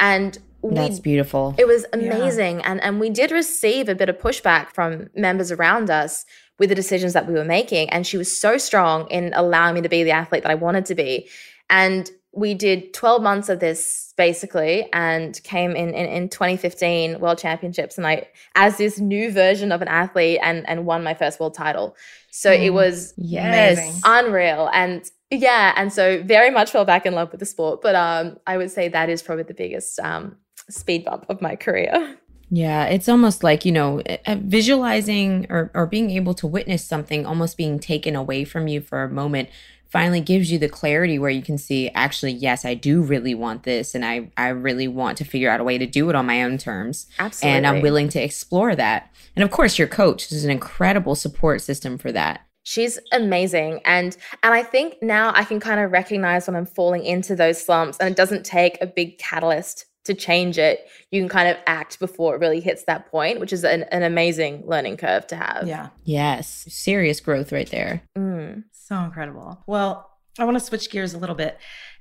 And 0.00 0.38
we, 0.62 0.74
that's 0.74 1.00
beautiful. 1.00 1.54
It 1.58 1.66
was 1.66 1.84
amazing. 1.92 2.60
Yeah. 2.60 2.72
And 2.72 2.82
and 2.82 3.00
we 3.00 3.10
did 3.10 3.30
receive 3.30 3.88
a 3.88 3.94
bit 3.94 4.08
of 4.08 4.18
pushback 4.18 4.72
from 4.72 5.08
members 5.14 5.50
around 5.50 5.90
us 5.90 6.24
with 6.58 6.68
the 6.68 6.74
decisions 6.74 7.12
that 7.12 7.26
we 7.26 7.34
were 7.34 7.44
making. 7.44 7.88
And 7.90 8.06
she 8.06 8.16
was 8.16 8.36
so 8.36 8.58
strong 8.58 9.08
in 9.08 9.32
allowing 9.34 9.74
me 9.74 9.80
to 9.82 9.88
be 9.88 10.04
the 10.04 10.10
athlete 10.10 10.42
that 10.42 10.50
I 10.50 10.54
wanted 10.54 10.86
to 10.86 10.94
be. 10.94 11.28
And 11.70 12.10
we 12.34 12.54
did 12.54 12.94
12 12.94 13.22
months 13.22 13.48
of 13.48 13.60
this 13.60 14.14
basically 14.16 14.88
and 14.92 15.42
came 15.44 15.72
in, 15.72 15.90
in, 15.90 16.06
in 16.06 16.28
2015 16.28 17.20
world 17.20 17.38
championships 17.38 17.98
and 17.98 18.06
i 18.06 18.26
as 18.54 18.78
this 18.78 18.98
new 18.98 19.30
version 19.30 19.70
of 19.70 19.82
an 19.82 19.88
athlete 19.88 20.38
and 20.42 20.66
and 20.68 20.86
won 20.86 21.02
my 21.02 21.14
first 21.14 21.38
world 21.38 21.54
title 21.54 21.94
so 22.30 22.50
mm, 22.50 22.62
it 22.62 22.70
was 22.70 23.14
yes 23.16 24.00
unreal 24.04 24.70
and 24.72 25.10
yeah 25.30 25.72
and 25.76 25.92
so 25.92 26.22
very 26.22 26.50
much 26.50 26.70
fell 26.70 26.84
back 26.84 27.06
in 27.06 27.14
love 27.14 27.30
with 27.30 27.40
the 27.40 27.46
sport 27.46 27.80
but 27.82 27.94
um 27.94 28.36
i 28.46 28.56
would 28.56 28.70
say 28.70 28.88
that 28.88 29.08
is 29.08 29.22
probably 29.22 29.44
the 29.44 29.54
biggest 29.54 29.98
um 30.00 30.36
speed 30.70 31.04
bump 31.04 31.26
of 31.28 31.42
my 31.42 31.54
career 31.56 32.16
Yeah, 32.54 32.84
it's 32.84 33.08
almost 33.08 33.42
like, 33.42 33.64
you 33.64 33.72
know, 33.72 34.02
eh, 34.04 34.18
eh, 34.26 34.36
visualizing 34.38 35.46
or, 35.48 35.70
or 35.72 35.86
being 35.86 36.10
able 36.10 36.34
to 36.34 36.46
witness 36.46 36.84
something 36.84 37.24
almost 37.24 37.56
being 37.56 37.78
taken 37.78 38.14
away 38.14 38.44
from 38.44 38.68
you 38.68 38.82
for 38.82 39.02
a 39.02 39.08
moment 39.08 39.48
finally 39.88 40.20
gives 40.20 40.52
you 40.52 40.58
the 40.58 40.68
clarity 40.68 41.18
where 41.18 41.30
you 41.30 41.42
can 41.42 41.58
see 41.58 41.90
actually 41.90 42.32
yes 42.32 42.64
i 42.64 42.72
do 42.72 43.02
really 43.02 43.34
want 43.34 43.62
this 43.64 43.94
and 43.94 44.06
i 44.06 44.26
i 44.38 44.48
really 44.48 44.88
want 44.88 45.18
to 45.18 45.24
figure 45.24 45.50
out 45.50 45.60
a 45.60 45.64
way 45.64 45.76
to 45.76 45.84
do 45.84 46.08
it 46.08 46.14
on 46.14 46.24
my 46.24 46.42
own 46.42 46.56
terms 46.56 47.06
absolutely 47.18 47.56
and 47.56 47.66
i'm 47.66 47.82
willing 47.82 48.08
to 48.08 48.22
explore 48.22 48.74
that. 48.74 49.10
And 49.36 49.42
of 49.42 49.50
course 49.50 49.78
your 49.78 49.88
coach 49.88 50.32
is 50.32 50.44
an 50.44 50.50
incredible 50.50 51.14
support 51.14 51.60
system 51.60 51.98
for 51.98 52.12
that. 52.12 52.40
She's 52.64 52.98
amazing 53.12 53.80
and 53.84 54.16
and 54.42 54.54
i 54.54 54.62
think 54.62 55.02
now 55.02 55.32
i 55.34 55.44
can 55.44 55.58
kind 55.58 55.80
of 55.80 55.90
recognize 55.90 56.46
when 56.46 56.54
i'm 56.54 56.66
falling 56.66 57.04
into 57.04 57.34
those 57.34 57.62
slumps 57.62 57.98
and 57.98 58.10
it 58.10 58.16
doesn't 58.16 58.44
take 58.44 58.80
a 58.80 58.86
big 58.86 59.18
catalyst 59.18 59.86
to 60.04 60.14
change 60.14 60.58
it, 60.58 60.88
you 61.10 61.20
can 61.20 61.28
kind 61.28 61.48
of 61.48 61.56
act 61.66 61.98
before 61.98 62.34
it 62.34 62.40
really 62.40 62.60
hits 62.60 62.84
that 62.84 63.10
point, 63.10 63.38
which 63.38 63.52
is 63.52 63.64
an, 63.64 63.84
an 63.84 64.02
amazing 64.02 64.62
learning 64.66 64.96
curve 64.96 65.26
to 65.28 65.36
have. 65.36 65.66
Yeah. 65.66 65.90
Yes. 66.04 66.66
Serious 66.68 67.20
growth 67.20 67.52
right 67.52 67.70
there. 67.70 68.02
Mm. 68.16 68.64
So 68.72 68.96
incredible. 68.98 69.62
Well, 69.66 70.10
I 70.38 70.44
want 70.44 70.58
to 70.58 70.64
switch 70.64 70.90
gears 70.90 71.14
a 71.14 71.18
little 71.18 71.36
bit 71.36 71.58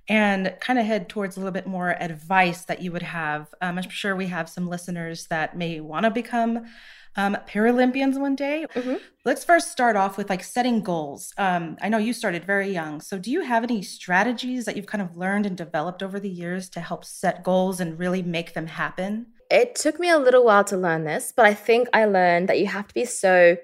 and 0.07 0.53
kind 0.59 0.79
of 0.79 0.85
head 0.85 1.09
towards 1.09 1.37
a 1.37 1.39
little 1.39 1.51
bit 1.51 1.67
more 1.67 1.95
advice 2.01 2.65
that 2.65 2.81
you 2.81 2.91
would 2.91 3.03
have. 3.03 3.53
Um, 3.61 3.77
I'm 3.77 3.89
sure 3.89 4.15
we 4.15 4.27
have 4.27 4.49
some 4.49 4.67
listeners 4.67 5.27
that 5.27 5.55
may 5.55 5.79
want 5.79 6.05
to 6.05 6.11
become 6.11 6.65
um, 7.15 7.37
Paralympians 7.47 8.19
one 8.19 8.35
day. 8.35 8.65
Mm-hmm. 8.73 8.95
Let's 9.25 9.43
first 9.43 9.71
start 9.71 9.95
off 9.95 10.17
with 10.17 10.29
like 10.29 10.43
setting 10.43 10.81
goals. 10.81 11.33
Um, 11.37 11.77
I 11.81 11.89
know 11.89 11.97
you 11.97 12.13
started 12.13 12.45
very 12.45 12.71
young. 12.71 13.01
So, 13.01 13.19
do 13.19 13.29
you 13.31 13.41
have 13.41 13.63
any 13.63 13.81
strategies 13.81 14.65
that 14.65 14.75
you've 14.75 14.85
kind 14.85 15.01
of 15.01 15.17
learned 15.17 15.45
and 15.45 15.57
developed 15.57 16.01
over 16.01 16.19
the 16.19 16.29
years 16.29 16.69
to 16.71 16.79
help 16.79 17.05
set 17.05 17.43
goals 17.43 17.79
and 17.79 17.99
really 17.99 18.21
make 18.21 18.53
them 18.53 18.67
happen? 18.67 19.27
It 19.49 19.75
took 19.75 19.99
me 19.99 20.09
a 20.09 20.17
little 20.17 20.45
while 20.45 20.63
to 20.65 20.77
learn 20.77 21.03
this, 21.03 21.33
but 21.35 21.45
I 21.45 21.53
think 21.53 21.89
I 21.93 22.05
learned 22.05 22.47
that 22.47 22.59
you 22.59 22.67
have 22.67 22.87
to 22.87 22.93
be 22.93 23.05
so 23.05 23.57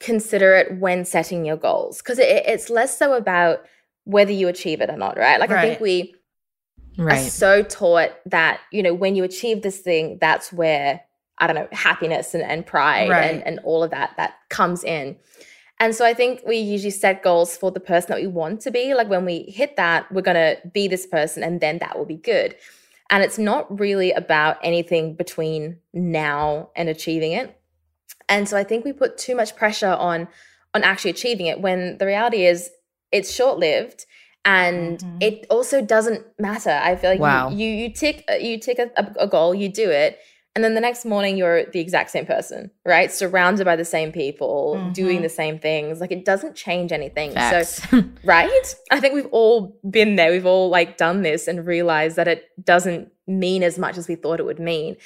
considerate 0.00 0.78
when 0.78 1.04
setting 1.04 1.44
your 1.44 1.56
goals 1.56 1.98
because 1.98 2.18
it, 2.18 2.44
it's 2.46 2.70
less 2.70 2.96
so 2.96 3.14
about 3.14 3.60
whether 4.04 4.32
you 4.32 4.48
achieve 4.48 4.80
it 4.80 4.88
or 4.88 4.96
not, 4.96 5.18
right? 5.18 5.38
Like, 5.38 5.50
right. 5.50 5.58
I 5.58 5.68
think 5.68 5.80
we 5.80 6.14
right. 6.96 7.18
are 7.18 7.30
so 7.30 7.62
taught 7.62 8.12
that, 8.24 8.60
you 8.72 8.82
know, 8.82 8.94
when 8.94 9.16
you 9.16 9.24
achieve 9.24 9.60
this 9.60 9.80
thing, 9.80 10.16
that's 10.18 10.50
where 10.50 11.02
I 11.40 11.46
don't 11.46 11.56
know, 11.56 11.68
happiness 11.72 12.34
and, 12.34 12.42
and 12.42 12.66
pride 12.66 13.10
right. 13.10 13.34
and, 13.34 13.46
and 13.46 13.60
all 13.64 13.82
of 13.82 13.90
that 13.90 14.14
that 14.16 14.34
comes 14.48 14.84
in. 14.84 15.16
And 15.80 15.94
so 15.94 16.04
I 16.04 16.12
think 16.12 16.42
we 16.46 16.56
usually 16.56 16.90
set 16.90 17.22
goals 17.22 17.56
for 17.56 17.70
the 17.70 17.80
person 17.80 18.08
that 18.08 18.20
we 18.20 18.26
want 18.26 18.60
to 18.62 18.70
be. 18.70 18.94
Like 18.94 19.08
when 19.08 19.24
we 19.24 19.42
hit 19.42 19.76
that, 19.76 20.10
we're 20.10 20.22
going 20.22 20.34
to 20.34 20.58
be 20.72 20.88
this 20.88 21.06
person 21.06 21.42
and 21.42 21.60
then 21.60 21.78
that 21.78 21.96
will 21.96 22.04
be 22.04 22.16
good. 22.16 22.56
And 23.10 23.22
it's 23.22 23.38
not 23.38 23.78
really 23.78 24.12
about 24.12 24.58
anything 24.62 25.14
between 25.14 25.78
now 25.92 26.70
and 26.74 26.88
achieving 26.88 27.32
it. 27.32 27.58
And 28.28 28.48
so 28.48 28.56
I 28.56 28.64
think 28.64 28.84
we 28.84 28.92
put 28.92 29.16
too 29.16 29.34
much 29.34 29.56
pressure 29.56 29.96
on 29.98 30.28
on 30.74 30.84
actually 30.84 31.10
achieving 31.12 31.46
it 31.46 31.60
when 31.60 31.96
the 31.96 32.04
reality 32.04 32.44
is 32.44 32.70
it's 33.10 33.32
short-lived 33.32 34.04
and 34.44 34.98
mm-hmm. 34.98 35.16
it 35.22 35.46
also 35.48 35.80
doesn't 35.80 36.26
matter. 36.38 36.70
I 36.70 36.94
feel 36.96 37.10
like 37.10 37.20
wow. 37.20 37.48
you, 37.48 37.66
you, 37.66 37.84
you 37.84 37.92
tick 37.94 38.24
you 38.38 38.58
tick 38.58 38.78
a, 38.78 39.14
a 39.18 39.26
goal, 39.26 39.54
you 39.54 39.70
do 39.70 39.88
it, 39.90 40.18
and 40.54 40.64
then 40.64 40.74
the 40.74 40.80
next 40.80 41.04
morning, 41.04 41.36
you're 41.36 41.66
the 41.66 41.78
exact 41.78 42.10
same 42.10 42.26
person, 42.26 42.70
right? 42.84 43.12
Surrounded 43.12 43.64
by 43.64 43.76
the 43.76 43.84
same 43.84 44.10
people, 44.10 44.74
mm-hmm. 44.76 44.92
doing 44.92 45.22
the 45.22 45.28
same 45.28 45.58
things. 45.58 46.00
Like 46.00 46.10
it 46.10 46.24
doesn't 46.24 46.56
change 46.56 46.90
anything. 46.90 47.32
Facts. 47.32 47.88
So, 47.88 48.02
right? 48.24 48.74
I 48.90 48.98
think 48.98 49.14
we've 49.14 49.28
all 49.30 49.78
been 49.88 50.16
there. 50.16 50.32
We've 50.32 50.46
all 50.46 50.68
like 50.68 50.96
done 50.96 51.22
this 51.22 51.46
and 51.46 51.64
realized 51.64 52.16
that 52.16 52.26
it 52.26 52.44
doesn't 52.64 53.12
mean 53.26 53.62
as 53.62 53.78
much 53.78 53.96
as 53.96 54.08
we 54.08 54.16
thought 54.16 54.40
it 54.40 54.46
would 54.46 54.58
mean. 54.58 54.96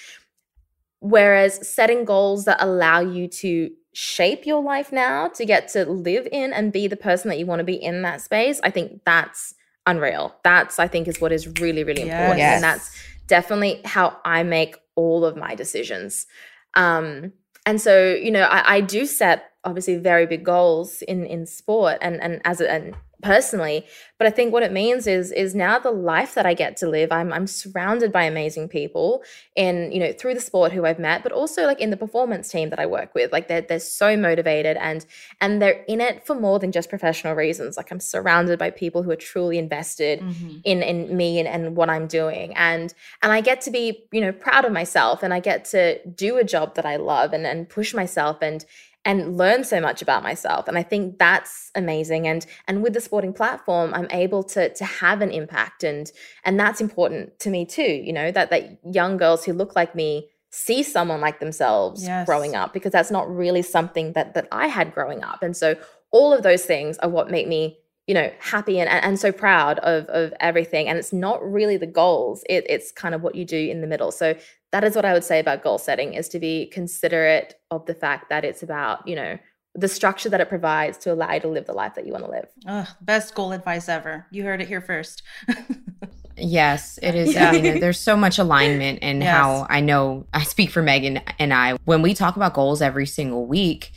Whereas 1.01 1.69
setting 1.69 2.05
goals 2.05 2.45
that 2.47 2.57
allow 2.61 3.01
you 3.01 3.29
to 3.29 3.71
shape 3.93 4.47
your 4.47 4.63
life 4.63 4.91
now 4.91 5.29
to 5.29 5.45
get 5.45 5.69
to 5.69 5.85
live 5.85 6.27
in 6.33 6.53
and 6.53 6.73
be 6.73 6.87
the 6.87 6.97
person 6.97 7.29
that 7.29 7.39
you 7.39 7.45
want 7.45 7.59
to 7.59 7.65
be 7.65 7.75
in 7.75 8.03
that 8.03 8.21
space, 8.21 8.61
I 8.63 8.71
think 8.71 9.03
that's 9.05 9.55
unreal. 9.87 10.35
That's, 10.45 10.79
I 10.79 10.89
think, 10.89 11.09
is 11.09 11.21
what 11.21 11.33
is 11.33 11.47
really, 11.61 11.85
really 11.85 12.03
important. 12.03 12.39
Yes. 12.39 12.55
And 12.55 12.65
that's 12.65 12.97
definitely 13.33 13.81
how 13.87 14.15
I 14.27 14.43
make 14.43 14.77
all 14.95 15.25
of 15.25 15.39
my 15.39 15.55
decisions. 15.55 16.27
Um, 16.75 17.33
and 17.65 17.81
so, 17.81 18.13
you 18.13 18.31
know, 18.31 18.43
I, 18.43 18.75
I 18.77 18.81
do 18.83 19.07
set 19.07 19.53
obviously 19.65 19.97
very 19.97 20.27
big 20.27 20.45
goals 20.45 21.01
in 21.01 21.25
in 21.25 21.47
sport 21.47 21.97
and 22.03 22.21
and 22.21 22.43
as 22.45 22.61
a, 22.61 22.71
and 22.71 22.95
personally 23.23 23.85
but 24.19 24.27
i 24.27 24.31
think 24.31 24.53
what 24.53 24.63
it 24.63 24.73
means 24.73 25.07
is 25.07 25.33
is 25.33 25.55
now 25.55 25.79
the 25.79 25.91
life 25.91 26.35
that 26.35 26.47
i 26.47 26.55
get 26.55 26.77
to 26.77 26.89
live 26.89 27.11
i'm 27.11 27.33
i'm 27.33 27.47
surrounded 27.47 28.13
by 28.13 28.25
amazing 28.25 28.69
people 28.69 29.23
in 29.57 29.91
you 29.93 29.99
know 29.99 30.13
through 30.13 30.35
the 30.35 30.41
sport 30.41 30.73
who 30.73 30.85
i've 30.85 30.99
met 30.99 31.23
but 31.23 31.33
also 31.33 31.67
like 31.67 31.81
in 31.81 31.91
the 31.91 31.97
performance 31.97 32.49
team 32.49 32.71
that 32.71 32.79
i 32.79 32.87
work 32.87 33.15
with. 33.15 33.33
Like 33.33 33.49
they're, 33.49 33.63
they're 33.63 33.81
so 33.81 34.17
motivated 34.17 34.77
and 34.77 35.05
and 35.41 35.61
they're 35.61 35.83
in 35.89 36.01
it 36.01 36.25
for 36.27 36.35
more 36.35 36.59
than 36.59 36.71
just 36.71 36.89
professional 36.89 37.35
reasons. 37.35 37.77
Like 37.77 37.91
i'm 37.91 38.01
surrounded 38.01 38.59
by 38.59 38.71
people 38.71 39.03
who 39.03 39.11
are 39.11 39.17
truly 39.17 39.59
invested 39.59 40.21
mm-hmm. 40.21 40.59
in 40.65 40.83
in 40.83 41.17
me 41.17 41.39
and, 41.39 41.49
and 41.49 41.77
what 41.77 41.91
i'm 41.91 42.07
doing. 42.07 42.55
And 42.55 42.95
and 43.23 43.33
i 43.33 43.41
get 43.41 43.61
to 43.63 43.71
be 43.71 44.05
you 44.13 44.21
know 44.21 44.33
proud 44.33 44.65
of 44.65 44.73
myself 44.73 45.23
and 45.23 45.33
i 45.33 45.41
get 45.41 45.65
to 45.67 46.05
do 46.07 46.37
a 46.37 46.45
job 46.45 46.75
that 46.75 46.87
i 46.87 46.97
love 46.97 47.33
and 47.33 47.47
and 47.47 47.69
push 47.69 47.95
myself 47.95 48.39
and 48.43 48.65
and 49.05 49.37
learn 49.37 49.65
so 49.65 49.81
much 49.81 50.01
about 50.03 50.23
myself. 50.23 50.69
And 50.69 50.79
i 50.79 50.83
think 50.83 51.19
that's 51.19 51.71
amazing. 51.75 52.27
And 52.27 52.47
and 52.69 52.83
with 52.83 52.93
the 52.95 53.01
sporting 53.01 53.33
platform 53.33 53.93
i'm 53.95 54.09
able 54.11 54.43
to 54.45 54.73
to 54.73 54.85
have 54.85 55.21
an 55.23 55.31
impact. 55.31 55.85
And 55.85 56.11
and 56.45 56.59
that's 56.59 56.81
important 56.81 57.39
to 57.41 57.51
me 57.51 57.65
too 57.65 57.83
you 57.83 58.13
know 58.13 58.31
that 58.31 58.51
that 58.51 58.79
young 58.85 59.17
girls 59.17 59.45
who 59.45 59.53
look 59.53 59.75
like 59.77 59.95
me 59.95 60.29
see 60.51 60.83
someone 60.83 61.21
like 61.21 61.41
themselves 61.41 62.05
yes. 62.05 62.27
growing 62.27 62.55
up 62.55 62.75
because 62.75 62.93
that's 62.93 63.11
not 63.11 63.35
really 63.35 63.63
something 63.63 64.13
that 64.13 64.35
that 64.35 64.47
i 64.53 64.67
had 64.67 64.95
growing 64.95 65.25
up. 65.25 65.43
And 65.43 65.57
so 65.57 65.77
all 66.11 66.33
of 66.33 66.43
those 66.43 66.65
things 66.65 66.99
are 66.99 67.09
what 67.09 67.31
make 67.31 67.49
me 67.49 67.79
you 68.07 68.15
know 68.15 68.31
happy 68.41 68.81
and, 68.81 68.89
and 68.89 69.19
so 69.19 69.33
proud 69.33 69.79
of 69.81 70.07
of 70.07 70.33
everything. 70.41 70.89
And 70.89 70.99
it's 70.99 71.13
not 71.13 71.43
really 71.43 71.77
the 71.77 71.87
goals. 71.87 72.45
It, 72.49 72.67
it's 72.69 72.93
kind 72.93 73.15
of 73.15 73.23
what 73.23 73.35
you 73.35 73.45
do 73.45 73.59
in 73.59 73.81
the 73.81 73.87
middle. 73.87 74.13
So 74.13 74.35
that 74.73 74.85
is 74.85 74.97
what 74.97 75.05
I 75.05 75.13
would 75.13 75.25
say 75.25 75.39
about 75.39 75.63
goal 75.63 75.79
setting 75.79 76.15
is 76.15 76.29
to 76.31 76.39
be 76.39 76.67
considerate 76.67 77.55
of 77.71 77.87
the 77.87 77.95
fact 77.95 78.31
that 78.31 78.45
it's 78.45 78.63
about, 78.63 79.07
you 79.07 79.15
know, 79.15 79.39
the 79.75 79.89
structure 79.89 80.29
that 80.29 80.41
it 80.41 80.49
provides 80.49 80.99
to 80.99 81.13
allow 81.13 81.33
you 81.33 81.41
to 81.41 81.49
live 81.49 81.67
the 81.67 81.73
life 81.73 81.95
that 81.95 82.07
you 82.07 82.13
want 82.13 82.25
to 82.25 82.31
live. 82.31 82.47
Ugh, 82.67 82.89
best 83.01 83.35
goal 83.35 83.53
advice 83.53 83.89
ever. 83.89 84.27
You 84.31 84.45
heard 84.45 84.61
it 84.61 84.69
here 84.69 84.81
first. 84.81 85.23
yes, 86.37 86.99
it 87.03 87.15
is. 87.15 87.37
I 87.39 87.53
mean, 87.53 87.81
there's 87.81 88.01
so 88.01 88.17
much 88.17 88.39
alignment 88.39 89.01
in 89.01 89.21
yes. 89.21 89.31
how 89.31 89.67
I 89.71 89.81
know 89.81 90.27
I 90.35 90.43
speak 90.43 90.71
for 90.71 90.83
Megan 90.83 91.21
and 91.39 91.55
I. 91.55 91.75
When 91.85 92.03
we 92.03 92.15
talk 92.15 92.37
about 92.37 92.55
goals 92.55 92.83
every 92.83 93.07
single 93.07 93.47
week, 93.47 93.93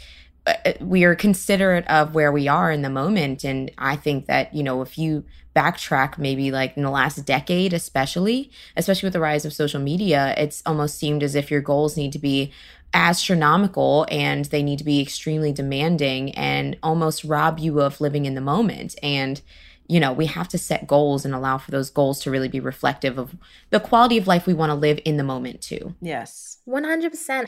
uh, 0.46 0.54
uh, 0.66 0.74
we 0.80 1.04
are 1.04 1.16
considerate 1.16 1.88
of 1.88 2.16
where 2.16 2.32
we 2.32 2.48
are 2.48 2.72
in 2.72 2.82
the 2.82 2.90
moment. 2.90 3.44
And 3.44 3.72
I 3.78 3.96
think 3.96 4.28
that, 4.28 4.54
you 4.54 4.64
know, 4.64 4.82
if 4.82 4.98
you 4.98 5.26
backtrack 5.56 6.18
maybe 6.18 6.52
like 6.52 6.76
in 6.76 6.84
the 6.84 6.90
last 6.90 7.26
decade, 7.26 7.74
especially, 7.74 8.52
especially 8.76 9.08
with 9.08 9.14
the 9.14 9.20
rise 9.20 9.46
of 9.46 9.54
social 9.54 9.80
media, 9.80 10.34
it's 10.38 10.62
almost 10.66 10.98
seemed 10.98 11.24
as 11.24 11.34
if 11.34 11.50
your 11.50 11.62
goals 11.62 11.96
need 11.96 12.12
to 12.12 12.20
be 12.20 12.52
astronomical 12.94 14.06
and 14.10 14.46
they 14.46 14.64
need 14.64 14.80
to 14.80 14.86
be 14.86 15.02
extremely 15.02 15.52
demanding 15.52 16.32
and 16.32 16.78
almost 16.84 17.24
rob 17.24 17.60
you 17.60 17.82
of 17.82 18.02
living 18.02 18.26
in 18.26 18.36
the 18.36 18.42
moment. 18.42 18.96
And, 19.02 19.42
you 19.88 20.00
know, 20.00 20.12
we 20.14 20.26
have 20.28 20.48
to 20.50 20.58
set 20.58 20.88
goals 20.88 21.26
and 21.26 21.34
allow 21.34 21.58
for 21.58 21.72
those 21.72 21.90
goals 21.90 22.22
to 22.24 22.32
really 22.32 22.48
be 22.48 22.60
reflective 22.60 23.18
of 23.18 23.36
the 23.70 23.80
quality 23.80 24.18
of 24.18 24.28
life 24.28 24.46
we 24.46 24.54
want 24.54 24.72
to 24.72 24.76
live 24.76 25.00
in 25.06 25.18
the 25.18 25.24
moment, 25.24 25.62
too. 25.62 25.96
Yes. 26.02 26.58
100%. 26.68 27.48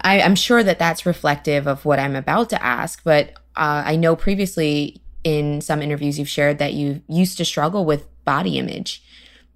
I, 0.00 0.18
am 0.18 0.34
sure 0.34 0.62
that 0.62 0.78
that's 0.78 1.06
reflective 1.06 1.66
of 1.66 1.84
what 1.84 1.98
I'm 1.98 2.14
about 2.14 2.50
to 2.50 2.62
ask, 2.62 3.02
but 3.02 3.30
uh, 3.56 3.82
I 3.86 3.96
know 3.96 4.14
previously 4.14 5.00
in 5.24 5.60
some 5.60 5.82
interviews 5.82 6.18
you've 6.18 6.28
shared 6.28 6.58
that 6.58 6.74
you 6.74 7.02
used 7.08 7.36
to 7.38 7.44
struggle 7.44 7.84
with 7.84 8.06
body 8.24 8.58
image. 8.58 9.02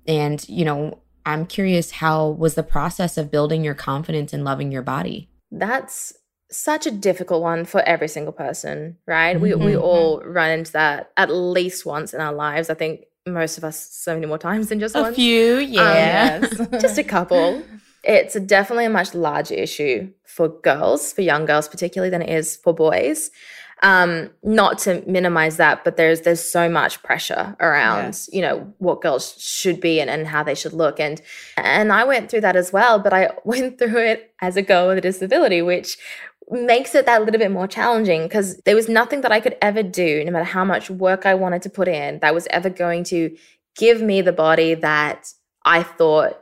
And, 0.07 0.47
you 0.49 0.65
know, 0.65 0.99
I'm 1.25 1.47
curious 1.47 1.93
how 1.93 2.29
was 2.31 2.55
the 2.55 2.63
process 2.63 3.17
of 3.17 3.31
building 3.31 3.63
your 3.65 3.75
confidence 3.75 4.33
and 4.33 4.45
loving 4.45 4.73
your 4.73 4.83
body? 4.83 5.29
That's 5.51 6.13
such 6.51 6.87
a 6.87 6.91
difficult 6.91 7.43
one 7.43 7.65
for 7.65 7.81
every 7.83 8.09
single 8.09 8.33
person, 8.33 8.97
right? 9.07 9.35
Mm-hmm. 9.37 9.43
We 9.43 9.55
we 9.55 9.73
mm-hmm. 9.73 9.83
all 9.83 10.21
run 10.21 10.51
into 10.51 10.73
that 10.73 11.13
at 11.17 11.31
least 11.31 11.87
once 11.87 12.13
in 12.13 12.21
our 12.21 12.33
lives. 12.33 12.71
I 12.71 12.75
think 12.75 13.05
most 13.27 13.59
of 13.59 13.65
us 13.65 13.79
so 13.93 14.15
many 14.15 14.27
more 14.27 14.39
times 14.39 14.69
than 14.69 14.81
just 14.81 14.95
a 14.97 15.03
once. 15.03 15.17
few, 15.17 15.59
um, 15.59 15.69
yeah, 15.69 16.41
um, 16.43 16.69
just 16.81 16.99
a 16.99 17.05
couple. 17.05 17.63
It's 18.05 18.35
definitely 18.35 18.87
a 18.87 18.91
much 18.91 19.15
larger 19.15 19.55
issue 19.55 20.13
for 20.25 20.49
girls, 20.49 21.13
for 21.13 21.23
young 21.23 21.47
girls 21.47 21.69
particularly, 21.69 22.11
than 22.11 22.23
it 22.23 22.31
is 22.31 22.57
for 22.57 22.75
boys. 22.75 23.31
Um, 23.85 24.31
not 24.45 24.79
to 24.81 25.03
minimize 25.09 25.57
that, 25.57 25.83
but 25.83 25.97
there's 25.97 26.21
there's 26.21 26.41
so 26.41 26.69
much 26.69 27.03
pressure 27.03 27.57
around, 27.59 28.05
yes. 28.05 28.31
you 28.33 28.41
know, 28.41 28.73
what 28.79 29.01
girls 29.01 29.35
should 29.43 29.81
be 29.81 30.01
and, 30.01 30.09
and 30.09 30.25
how 30.27 30.45
they 30.45 30.55
should 30.55 30.73
look. 30.73 31.01
And 31.01 31.21
and 31.57 31.93
I 31.93 32.05
went 32.05 32.31
through 32.31 32.43
that 32.43 32.55
as 32.55 32.73
well, 32.73 33.01
but 33.01 33.13
I 33.13 33.31
went 33.45 33.79
through 33.79 33.99
it 33.99 34.33
as 34.41 34.57
a 34.57 34.63
girl 34.63 34.89
with 34.89 34.99
a 34.99 35.01
disability, 35.01 35.63
which 35.63 35.99
makes 36.51 36.95
it 36.95 37.07
that 37.07 37.25
little 37.25 37.39
bit 37.39 37.51
more 37.51 37.67
challenging 37.67 38.25
because 38.25 38.59
there 38.59 38.77
was 38.77 38.89
nothing 38.89 39.23
that 39.23 39.33
I 39.33 39.41
could 39.41 39.57
ever 39.63 39.83
do, 39.83 40.23
no 40.25 40.31
matter 40.31 40.45
how 40.45 40.65
much 40.65 40.91
work 40.91 41.27
I 41.27 41.35
wanted 41.35 41.63
to 41.63 41.71
put 41.71 41.89
in, 41.89 42.19
that 42.21 42.35
was 42.35 42.47
ever 42.51 42.71
going 42.71 43.05
to 43.05 43.37
give 43.77 44.03
me 44.03 44.21
the 44.21 44.33
body 44.33 44.75
that 44.75 45.33
I 45.65 45.83
thought 45.83 46.39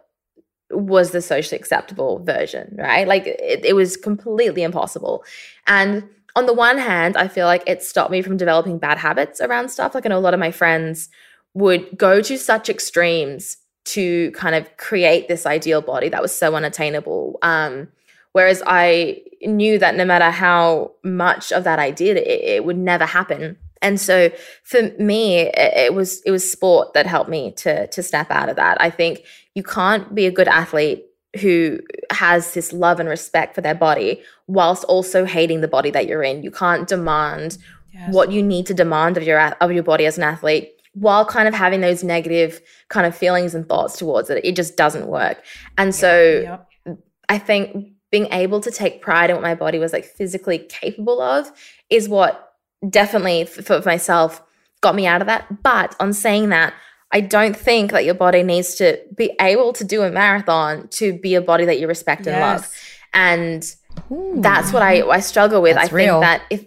was 0.70 1.10
the 1.10 1.22
socially 1.22 1.58
acceptable 1.58 2.22
version, 2.24 2.76
right? 2.78 3.06
Like 3.06 3.26
it, 3.26 3.64
it 3.64 3.74
was 3.74 3.96
completely 3.96 4.62
impossible. 4.62 5.24
And 5.66 6.08
on 6.36 6.46
the 6.46 6.54
one 6.54 6.78
hand, 6.78 7.16
I 7.16 7.28
feel 7.28 7.46
like 7.46 7.62
it 7.66 7.82
stopped 7.82 8.10
me 8.10 8.22
from 8.22 8.36
developing 8.36 8.78
bad 8.78 8.98
habits 8.98 9.40
around 9.40 9.70
stuff. 9.70 9.94
Like 9.94 10.06
I 10.06 10.08
know 10.08 10.18
a 10.18 10.20
lot 10.20 10.34
of 10.34 10.40
my 10.40 10.50
friends 10.50 11.08
would 11.54 11.98
go 11.98 12.20
to 12.22 12.38
such 12.38 12.68
extremes 12.68 13.56
to 13.86 14.30
kind 14.32 14.54
of 14.54 14.76
create 14.76 15.28
this 15.28 15.46
ideal 15.46 15.80
body 15.80 16.08
that 16.08 16.22
was 16.22 16.34
so 16.34 16.54
unattainable. 16.54 17.38
Um, 17.42 17.88
whereas 18.32 18.62
I 18.66 19.22
knew 19.42 19.78
that 19.78 19.96
no 19.96 20.04
matter 20.04 20.30
how 20.30 20.92
much 21.02 21.52
of 21.52 21.64
that 21.64 21.78
I 21.78 21.90
did, 21.90 22.16
it, 22.16 22.26
it 22.26 22.64
would 22.64 22.78
never 22.78 23.06
happen. 23.06 23.56
And 23.82 23.98
so 23.98 24.30
for 24.62 24.82
me, 24.98 25.38
it, 25.38 25.54
it 25.56 25.94
was 25.94 26.20
it 26.22 26.30
was 26.30 26.50
sport 26.50 26.92
that 26.92 27.06
helped 27.06 27.30
me 27.30 27.52
to 27.52 27.86
to 27.86 28.02
snap 28.02 28.30
out 28.30 28.48
of 28.48 28.56
that. 28.56 28.80
I 28.80 28.90
think 28.90 29.24
you 29.54 29.62
can't 29.62 30.14
be 30.14 30.26
a 30.26 30.30
good 30.30 30.48
athlete 30.48 31.06
who 31.40 31.78
has 32.10 32.54
this 32.54 32.72
love 32.72 32.98
and 32.98 33.08
respect 33.08 33.54
for 33.54 33.60
their 33.60 33.74
body 33.74 34.22
whilst 34.46 34.84
also 34.84 35.24
hating 35.24 35.60
the 35.60 35.68
body 35.68 35.90
that 35.90 36.06
you're 36.06 36.22
in. 36.22 36.42
You 36.42 36.50
can't 36.50 36.88
demand 36.88 37.58
yes. 37.92 38.12
what 38.12 38.32
you 38.32 38.42
need 38.42 38.66
to 38.66 38.74
demand 38.74 39.16
of 39.16 39.22
your 39.22 39.38
of 39.38 39.72
your 39.72 39.82
body 39.82 40.06
as 40.06 40.18
an 40.18 40.24
athlete 40.24 40.72
while 40.94 41.24
kind 41.24 41.46
of 41.46 41.54
having 41.54 41.80
those 41.80 42.02
negative 42.02 42.60
kind 42.88 43.06
of 43.06 43.16
feelings 43.16 43.54
and 43.54 43.68
thoughts 43.68 43.96
towards 43.96 44.28
it. 44.28 44.44
It 44.44 44.56
just 44.56 44.76
doesn't 44.76 45.06
work. 45.06 45.42
And 45.78 45.94
so 45.94 46.40
yep. 46.86 46.98
I 47.28 47.38
think 47.38 47.92
being 48.10 48.26
able 48.32 48.60
to 48.60 48.70
take 48.72 49.00
pride 49.00 49.30
in 49.30 49.36
what 49.36 49.42
my 49.42 49.54
body 49.54 49.78
was 49.78 49.92
like 49.92 50.04
physically 50.04 50.58
capable 50.58 51.20
of 51.20 51.50
is 51.90 52.08
what 52.08 52.54
definitely 52.88 53.44
for 53.44 53.80
myself 53.82 54.42
got 54.80 54.94
me 54.94 55.06
out 55.06 55.20
of 55.20 55.28
that. 55.28 55.62
But 55.62 55.94
on 56.00 56.12
saying 56.12 56.48
that, 56.48 56.74
I 57.12 57.20
don't 57.20 57.56
think 57.56 57.90
that 57.90 58.04
your 58.04 58.14
body 58.14 58.42
needs 58.42 58.76
to 58.76 59.00
be 59.14 59.34
able 59.40 59.72
to 59.74 59.84
do 59.84 60.02
a 60.02 60.10
marathon 60.10 60.88
to 60.88 61.18
be 61.18 61.34
a 61.34 61.40
body 61.40 61.64
that 61.64 61.80
you 61.80 61.88
respect 61.88 62.26
and 62.26 62.36
yes. 62.36 62.62
love. 62.62 62.72
And 63.12 63.76
Ooh. 64.12 64.40
that's 64.40 64.72
what 64.72 64.82
I, 64.82 65.02
I 65.02 65.20
struggle 65.20 65.60
with. 65.60 65.76
I 65.76 65.88
think 65.88 66.20
that 66.20 66.42
if, 66.50 66.64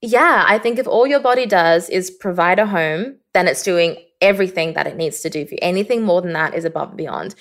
yeah, 0.00 0.44
I 0.46 0.58
think 0.58 0.78
if 0.78 0.88
all 0.88 1.06
your 1.06 1.20
body 1.20 1.46
does 1.46 1.88
is 1.88 2.10
provide 2.10 2.58
a 2.58 2.66
home, 2.66 3.16
then 3.34 3.46
it's 3.46 3.62
doing 3.62 3.96
everything 4.20 4.74
that 4.74 4.86
it 4.86 4.96
needs 4.96 5.20
to 5.20 5.30
do 5.30 5.46
for 5.46 5.54
you. 5.54 5.58
Anything 5.62 6.02
more 6.02 6.20
than 6.20 6.32
that 6.32 6.54
is 6.54 6.64
above 6.64 6.88
and 6.88 6.96
beyond. 6.96 7.34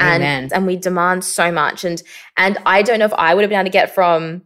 And, 0.00 0.52
and 0.52 0.66
we 0.66 0.76
demand 0.76 1.24
so 1.24 1.50
much. 1.50 1.84
And, 1.84 2.00
and 2.36 2.56
I 2.64 2.82
don't 2.82 3.00
know 3.00 3.04
if 3.04 3.12
I 3.14 3.34
would 3.34 3.42
have 3.42 3.50
been 3.50 3.58
able 3.58 3.64
to 3.64 3.70
get 3.70 3.94
from 3.94 4.42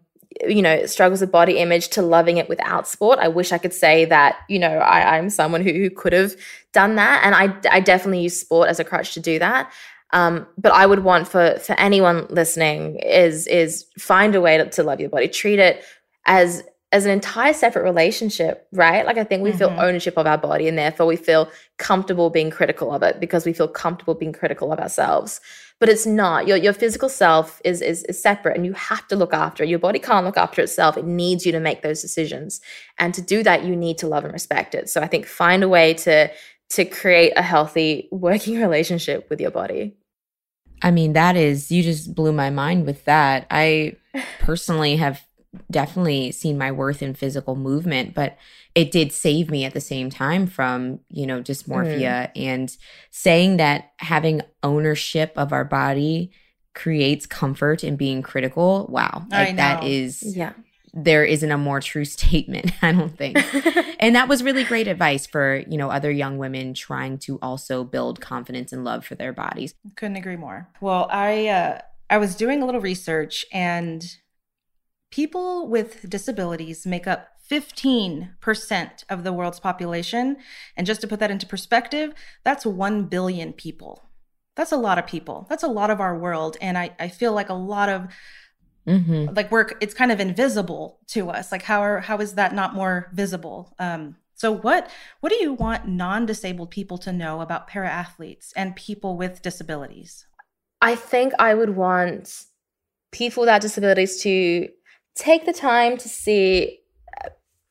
you 0.47 0.63
know 0.63 0.87
struggles 0.87 1.21
with 1.21 1.31
body 1.31 1.59
image 1.59 1.89
to 1.89 2.03
loving 2.03 2.37
it 2.37 2.49
without 2.49 2.89
sport 2.89 3.19
i 3.19 3.29
wish 3.29 3.53
i 3.53 3.59
could 3.59 3.73
say 3.73 4.05
that 4.05 4.37
you 4.49 4.59
know 4.59 4.79
I, 4.79 5.17
i'm 5.17 5.31
someone 5.31 5.63
who, 5.63 5.73
who 5.73 5.91
could 5.91 6.13
have 6.13 6.35
done 6.73 6.97
that 6.97 7.23
and 7.25 7.35
I, 7.35 7.55
I 7.71 7.81
definitely 7.81 8.23
use 8.23 8.39
sport 8.39 8.69
as 8.69 8.81
a 8.81 8.85
crutch 8.85 9.15
to 9.15 9.21
do 9.21 9.39
that 9.39 9.73
um, 10.13 10.47
but 10.59 10.73
i 10.73 10.87
would 10.87 11.01
want 11.01 11.29
for 11.29 11.59
for 11.59 11.75
anyone 11.79 12.27
listening 12.31 12.97
is 12.97 13.47
is 13.47 13.87
find 13.99 14.35
a 14.35 14.41
way 14.41 14.59
to, 14.59 14.69
to 14.71 14.83
love 14.83 15.01
your 15.01 15.11
body 15.11 15.29
treat 15.29 15.59
it 15.59 15.85
as 16.27 16.63
as 16.93 17.07
an 17.07 17.11
entire 17.11 17.55
separate 17.55 17.85
relationship, 17.85 18.69
right? 18.71 19.07
Like 19.07 19.17
I 19.17 19.25
think 19.25 19.43
we 19.43 19.49
mm-hmm. 19.49 19.59
feel 19.59 19.75
ownership 19.79 20.19
of 20.19 20.27
our 20.27 20.37
body 20.37 20.69
and 20.69 20.77
therefore 20.77 21.07
we 21.07 21.17
feel 21.17 21.51
comfortable 21.79 22.29
being 22.29 22.51
critical 22.51 22.93
of 22.93 23.03
it 23.03 23.19
because 23.19 23.47
we 23.47 23.55
feel 23.55 23.67
comfortable 23.67 24.15
being 24.15 24.33
critical 24.33 24.73
of 24.73 24.79
ourselves. 24.79 25.41
But 25.83 25.89
it's 25.89 26.07
not. 26.07 26.47
Your 26.47 26.57
your 26.57 26.75
physical 26.75 27.09
self 27.09 27.61
is, 27.65 27.83
is 27.83 28.05
is 28.05 28.23
separate 28.23 28.55
and 28.55 28.65
you 28.65 28.73
have 28.73 29.09
to 29.09 29.17
look 29.17 29.35
after 29.35 29.65
it. 29.65 29.69
Your 29.69 29.81
body 29.81 29.99
can't 29.99 30.25
look 30.25 30.37
after 30.37 30.63
itself. 30.63 30.97
It 30.97 31.05
needs 31.05 31.45
you 31.45 31.51
to 31.51 31.59
make 31.59 31.83
those 31.83 32.01
decisions. 32.01 32.61
And 33.01 33.13
to 33.15 33.21
do 33.21 33.43
that, 33.43 33.65
you 33.65 33.75
need 33.75 33.99
to 33.99 34.07
love 34.07 34.23
and 34.23 34.33
respect 34.33 34.77
it. 34.77 34.89
So 34.89 35.01
I 35.01 35.09
think 35.09 35.27
find 35.27 35.65
a 35.65 35.69
way 35.69 35.95
to 35.95 36.31
to 36.71 36.85
create 36.85 37.33
a 37.35 37.43
healthy 37.43 38.07
working 38.13 38.61
relationship 38.67 39.29
with 39.29 39.41
your 39.41 39.51
body. 39.51 39.97
I 40.83 40.93
mean, 40.93 41.15
that 41.15 41.37
is 41.37 41.73
you 41.73 41.83
just 41.83 42.15
blew 42.15 42.31
my 42.31 42.49
mind 42.49 42.87
with 42.87 43.05
that. 43.07 43.49
I 43.51 43.97
personally 44.39 44.95
have 44.99 45.27
definitely 45.69 46.31
seen 46.31 46.57
my 46.57 46.71
worth 46.71 47.03
in 47.03 47.15
physical 47.15 47.57
movement, 47.57 48.15
but 48.15 48.39
it 48.75 48.91
did 48.91 49.13
save 49.13 49.51
me 49.51 49.65
at 49.65 49.75
the 49.75 49.81
same 49.81 50.11
time 50.11 50.47
from, 50.47 51.01
you 51.09 51.27
know, 51.27 51.43
dysmorphia 51.43 52.01
mm. 52.01 52.31
and 52.37 52.77
saying 53.11 53.59
that 53.59 53.93
having 53.99 54.43
ownership 54.63 55.33
of 55.37 55.53
our 55.53 55.65
body 55.65 56.33
creates 56.75 57.27
comfort 57.27 57.85
in 57.85 57.97
being 57.97 58.23
critical. 58.23 58.87
Wow. 58.89 59.27
Like 59.31 59.57
that 59.57 59.85
is 59.85 60.23
yeah. 60.37 60.53
There 60.95 61.25
isn't 61.25 61.51
a 61.51 61.57
more 61.57 61.81
true 61.81 62.05
statement, 62.07 62.73
I 62.83 62.93
don't 62.93 63.17
think. 63.17 63.39
and 64.01 64.15
that 64.15 64.29
was 64.29 64.43
really 64.43 64.65
great 64.65 64.89
advice 64.89 65.27
for, 65.27 65.63
you 65.67 65.79
know, 65.79 65.91
other 65.91 66.11
young 66.11 66.37
women 66.37 66.75
trying 66.75 67.17
to 67.21 67.39
also 67.41 67.83
build 67.83 68.21
confidence 68.21 68.73
and 68.73 68.85
love 68.85 69.05
for 69.05 69.15
their 69.15 69.33
bodies. 69.33 69.75
Couldn't 69.97 70.17
agree 70.17 70.37
more. 70.37 70.69
Well, 70.81 71.09
I 71.11 71.49
uh 71.49 71.81
I 72.09 72.19
was 72.19 72.35
doing 72.35 72.63
a 72.63 72.67
little 72.67 72.81
research 72.81 73.45
and 73.53 74.05
people 75.11 75.69
with 75.69 76.09
disabilities 76.09 76.87
make 76.87 77.07
up 77.07 77.29
15% 77.53 79.05
of 79.11 79.25
the 79.25 79.33
world's 79.33 79.61
population. 79.61 80.39
And 80.75 80.87
just 80.87 81.03
to 81.03 81.07
put 81.07 81.21
that 81.21 81.31
into 81.31 81.47
perspective, 81.47 82.15
that's 82.45 82.65
1 82.65 83.05
billion 83.05 83.53
people. 83.53 84.09
That's 84.57 84.73
a 84.73 84.77
lot 84.77 84.99
of 84.99 85.07
people. 85.07 85.47
That's 85.51 85.63
a 85.63 85.69
lot 85.69 85.91
of 85.91 86.01
our 86.01 86.19
world. 86.19 86.57
And 86.63 86.79
I, 86.79 86.91
I 86.99 87.09
feel 87.09 87.35
like 87.35 87.51
a 87.51 87.55
lot 87.55 87.91
of 87.91 88.09
mm-hmm. 88.87 89.35
like 89.35 89.53
work, 89.53 89.77
it's 89.83 89.95
kind 89.95 90.11
of 90.11 90.19
invisible 90.19 90.99
to 91.09 91.29
us. 91.29 91.53
Like 91.53 91.63
how 91.63 91.83
are, 91.83 92.01
how 92.01 92.19
is 92.19 92.35
that 92.35 92.55
not 92.55 92.75
more 92.75 93.11
visible? 93.13 93.75
Um, 93.79 94.17
so 94.35 94.51
what 94.51 94.91
what 95.21 95.31
do 95.31 95.37
you 95.37 95.53
want 95.53 95.87
non-disabled 95.87 96.73
people 96.73 96.99
to 96.99 97.13
know 97.13 97.43
about 97.43 97.69
para 97.69 97.89
athletes 97.89 98.53
and 98.57 98.75
people 98.75 99.17
with 99.17 99.41
disabilities? 99.41 100.27
I 100.81 100.97
think 100.97 101.33
I 101.39 101.55
would 101.55 101.77
want 101.77 102.47
people 103.13 103.43
without 103.43 103.61
disabilities 103.61 104.21
to 104.23 104.69
take 105.15 105.47
the 105.47 105.53
time 105.53 105.97
to 105.99 106.09
see 106.09 106.82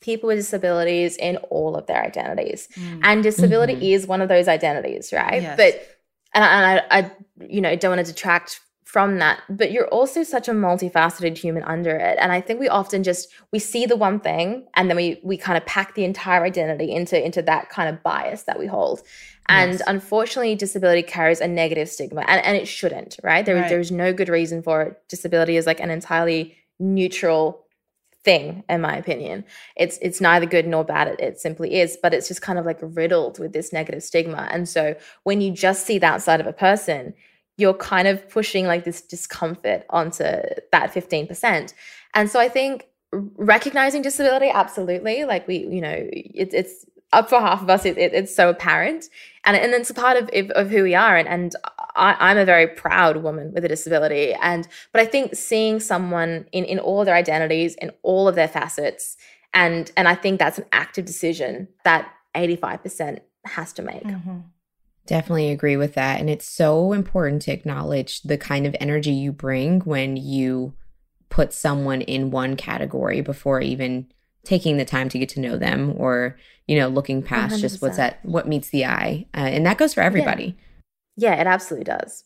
people 0.02 0.28
with 0.28 0.38
disabilities 0.38 1.16
in 1.18 1.38
all 1.50 1.76
of 1.76 1.88
their 1.88 2.04
identities. 2.04 2.68
Mm. 2.76 3.00
And 3.04 3.24
disability 3.24 3.74
mm-hmm. 3.76 3.84
is 3.84 4.08
one 4.08 4.22
of 4.22 4.30
those 4.30 4.48
identities, 4.48 5.14
right? 5.14 5.42
Yes. 5.42 5.58
But 5.58 5.98
and, 6.34 6.44
I, 6.44 6.82
I, 6.90 7.12
you 7.48 7.62
know, 7.62 7.76
don't 7.76 7.96
want 7.96 8.06
to 8.06 8.14
detract 8.14 8.60
from 8.84 9.20
that, 9.20 9.42
but 9.50 9.72
you're 9.72 9.88
also 9.88 10.22
such 10.22 10.50
a 10.50 10.52
multifaceted 10.52 11.38
human 11.38 11.64
under 11.64 11.96
it. 11.96 12.18
And 12.20 12.32
I 12.32 12.42
think 12.42 12.60
we 12.60 12.68
often 12.68 13.04
just 13.04 13.30
we 13.54 13.60
see 13.60 13.86
the 13.86 13.96
one 13.96 14.20
thing 14.20 14.68
and 14.76 14.90
then 14.90 14.98
we 14.98 15.22
we 15.24 15.38
kind 15.38 15.58
of 15.58 15.66
pack 15.66 15.96
the 15.96 16.04
entire 16.04 16.44
identity 16.44 16.92
into 16.92 17.24
into 17.24 17.42
that 17.44 17.70
kind 17.70 17.88
of 17.88 18.04
bias 18.04 18.44
that 18.44 18.60
we 18.60 18.68
hold. 18.68 19.02
And 19.48 19.74
yes. 19.74 19.82
unfortunately, 19.88 20.56
disability 20.56 21.04
carries 21.04 21.42
a 21.42 21.48
negative 21.48 21.90
stigma, 21.90 22.22
and, 22.28 22.44
and 22.46 22.56
it 22.56 22.68
shouldn't, 22.68 23.18
right? 23.24 23.46
There, 23.46 23.56
right. 23.56 23.70
There's 23.70 23.92
no 23.92 24.14
good 24.14 24.30
reason 24.30 24.62
for 24.62 24.82
it. 24.82 25.02
Disability 25.10 25.58
is 25.58 25.66
like 25.66 25.80
an 25.80 25.90
entirely 25.90 26.56
neutral 26.80 27.66
thing 28.24 28.64
in 28.70 28.82
my 28.82 28.96
opinion. 28.96 29.44
It's 29.76 29.98
it's 30.02 30.22
neither 30.22 30.46
good 30.46 30.68
nor 30.68 30.84
bad 30.84 31.08
it, 31.08 31.20
it 31.20 31.40
simply 31.40 31.80
is 31.80 31.98
but 32.02 32.14
it's 32.14 32.28
just 32.28 32.42
kind 32.42 32.60
of 32.60 32.66
like 32.66 32.80
riddled 32.82 33.40
with 33.40 33.54
this 33.54 33.74
negative 33.74 34.04
stigma. 34.04 34.48
And 34.52 34.68
so 34.68 34.96
when 35.24 35.42
you 35.42 35.52
just 35.52 35.86
see 35.86 36.00
that 36.00 36.22
side 36.22 36.42
of 36.42 36.48
a 36.48 36.54
person 36.54 37.14
you're 37.58 37.74
kind 37.76 38.08
of 38.08 38.28
pushing 38.30 38.66
like 38.66 38.86
this 38.86 39.02
discomfort 39.02 39.86
onto 39.90 40.24
that 40.24 40.94
15% 40.94 41.74
and 42.14 42.30
so 42.30 42.40
i 42.40 42.48
think 42.48 42.88
recognizing 43.12 44.02
disability 44.02 44.50
absolutely 44.50 45.26
like 45.26 45.46
we 45.48 45.58
you 45.58 45.82
know 45.82 45.96
it, 46.12 46.54
it's 46.54 46.86
up 47.14 47.30
for 47.30 47.40
half 47.40 47.62
of 47.62 47.70
us 47.70 47.86
it, 47.86 47.98
it, 47.98 48.14
it's 48.14 48.34
so 48.34 48.50
apparent. 48.50 49.10
And, 49.44 49.58
and 49.58 49.74
it's 49.74 49.90
a 49.90 49.94
part 49.94 50.18
of, 50.18 50.30
of 50.52 50.70
who 50.70 50.84
we 50.84 50.96
are 50.96 51.18
and, 51.18 51.28
and 51.28 51.56
I, 51.96 52.32
am 52.32 52.38
a 52.38 52.46
very 52.46 52.68
proud 52.68 53.18
woman 53.18 53.54
with 53.54 53.66
a 53.66 53.68
disability 53.68 54.34
and 54.34 54.68
but 54.92 55.02
i 55.02 55.06
think 55.06 55.36
seeing 55.36 55.80
someone 55.80 56.46
in, 56.52 56.66
in 56.66 56.80
all 56.80 57.02
of 57.02 57.06
their 57.06 57.16
identities 57.16 57.76
in 57.76 57.92
all 58.04 58.28
of 58.28 58.36
their 58.36 58.48
facets 58.48 59.18
and 59.54 59.92
and 59.98 60.08
i 60.08 60.16
think 60.16 60.40
that's 60.40 60.58
an 60.58 60.66
active 60.72 61.06
decision 61.06 61.68
that 61.84 62.12
85% 62.36 63.20
has 63.46 63.74
to 63.74 63.82
make 63.82 64.04
mm-hmm. 64.04 64.40
Definitely 65.08 65.50
agree 65.50 65.78
with 65.78 65.96
that. 65.96 66.20
And 66.20 66.30
it's 66.30 66.48
so 66.48 66.94
important 66.94 67.42
to 67.42 67.52
acknowledge 67.52 68.22
the 68.22 68.38
kind 68.38 68.68
of 68.68 68.76
energy 68.80 69.12
you 69.12 69.32
bring 69.32 69.82
when 69.82 70.16
you 70.16 70.74
put 71.30 71.54
someone 71.54 72.02
in 72.02 72.30
one 72.30 72.56
category 72.56 73.22
before 73.22 73.62
even 73.62 74.08
taking 74.44 74.78
the 74.78 74.86
time 74.86 75.10
to 75.10 75.18
get 75.18 75.30
to 75.30 75.40
know 75.40 75.58
them 75.58 75.94
or 75.98 76.38
you 76.68 76.78
know 76.78 76.88
looking 76.88 77.22
past 77.24 77.56
100%. 77.56 77.60
just 77.62 77.82
what's 77.82 78.00
at 78.00 78.24
what 78.24 78.48
meets 78.48 78.70
the 78.70 78.86
eye 78.86 79.26
uh, 79.36 79.40
and 79.40 79.66
that 79.66 79.78
goes 79.78 79.94
for 79.94 80.02
everybody 80.02 80.44
yeah. 80.46 80.54
Yeah 81.16 81.40
it 81.40 81.48
absolutely 81.48 81.86
does 81.86 82.24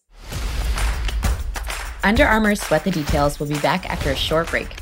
under 2.04 2.26
armour 2.26 2.56
sweat 2.56 2.84
the 2.84 2.92
details 2.92 3.40
will 3.40 3.48
be 3.48 3.60
back 3.60 3.90
after 3.90 4.12
a 4.12 4.16
short 4.16 4.50
break 4.50 4.76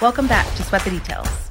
welcome 0.00 0.26
back 0.26 0.46
to 0.56 0.62
sweat 0.62 0.82
the 0.82 0.90
details 0.90 1.44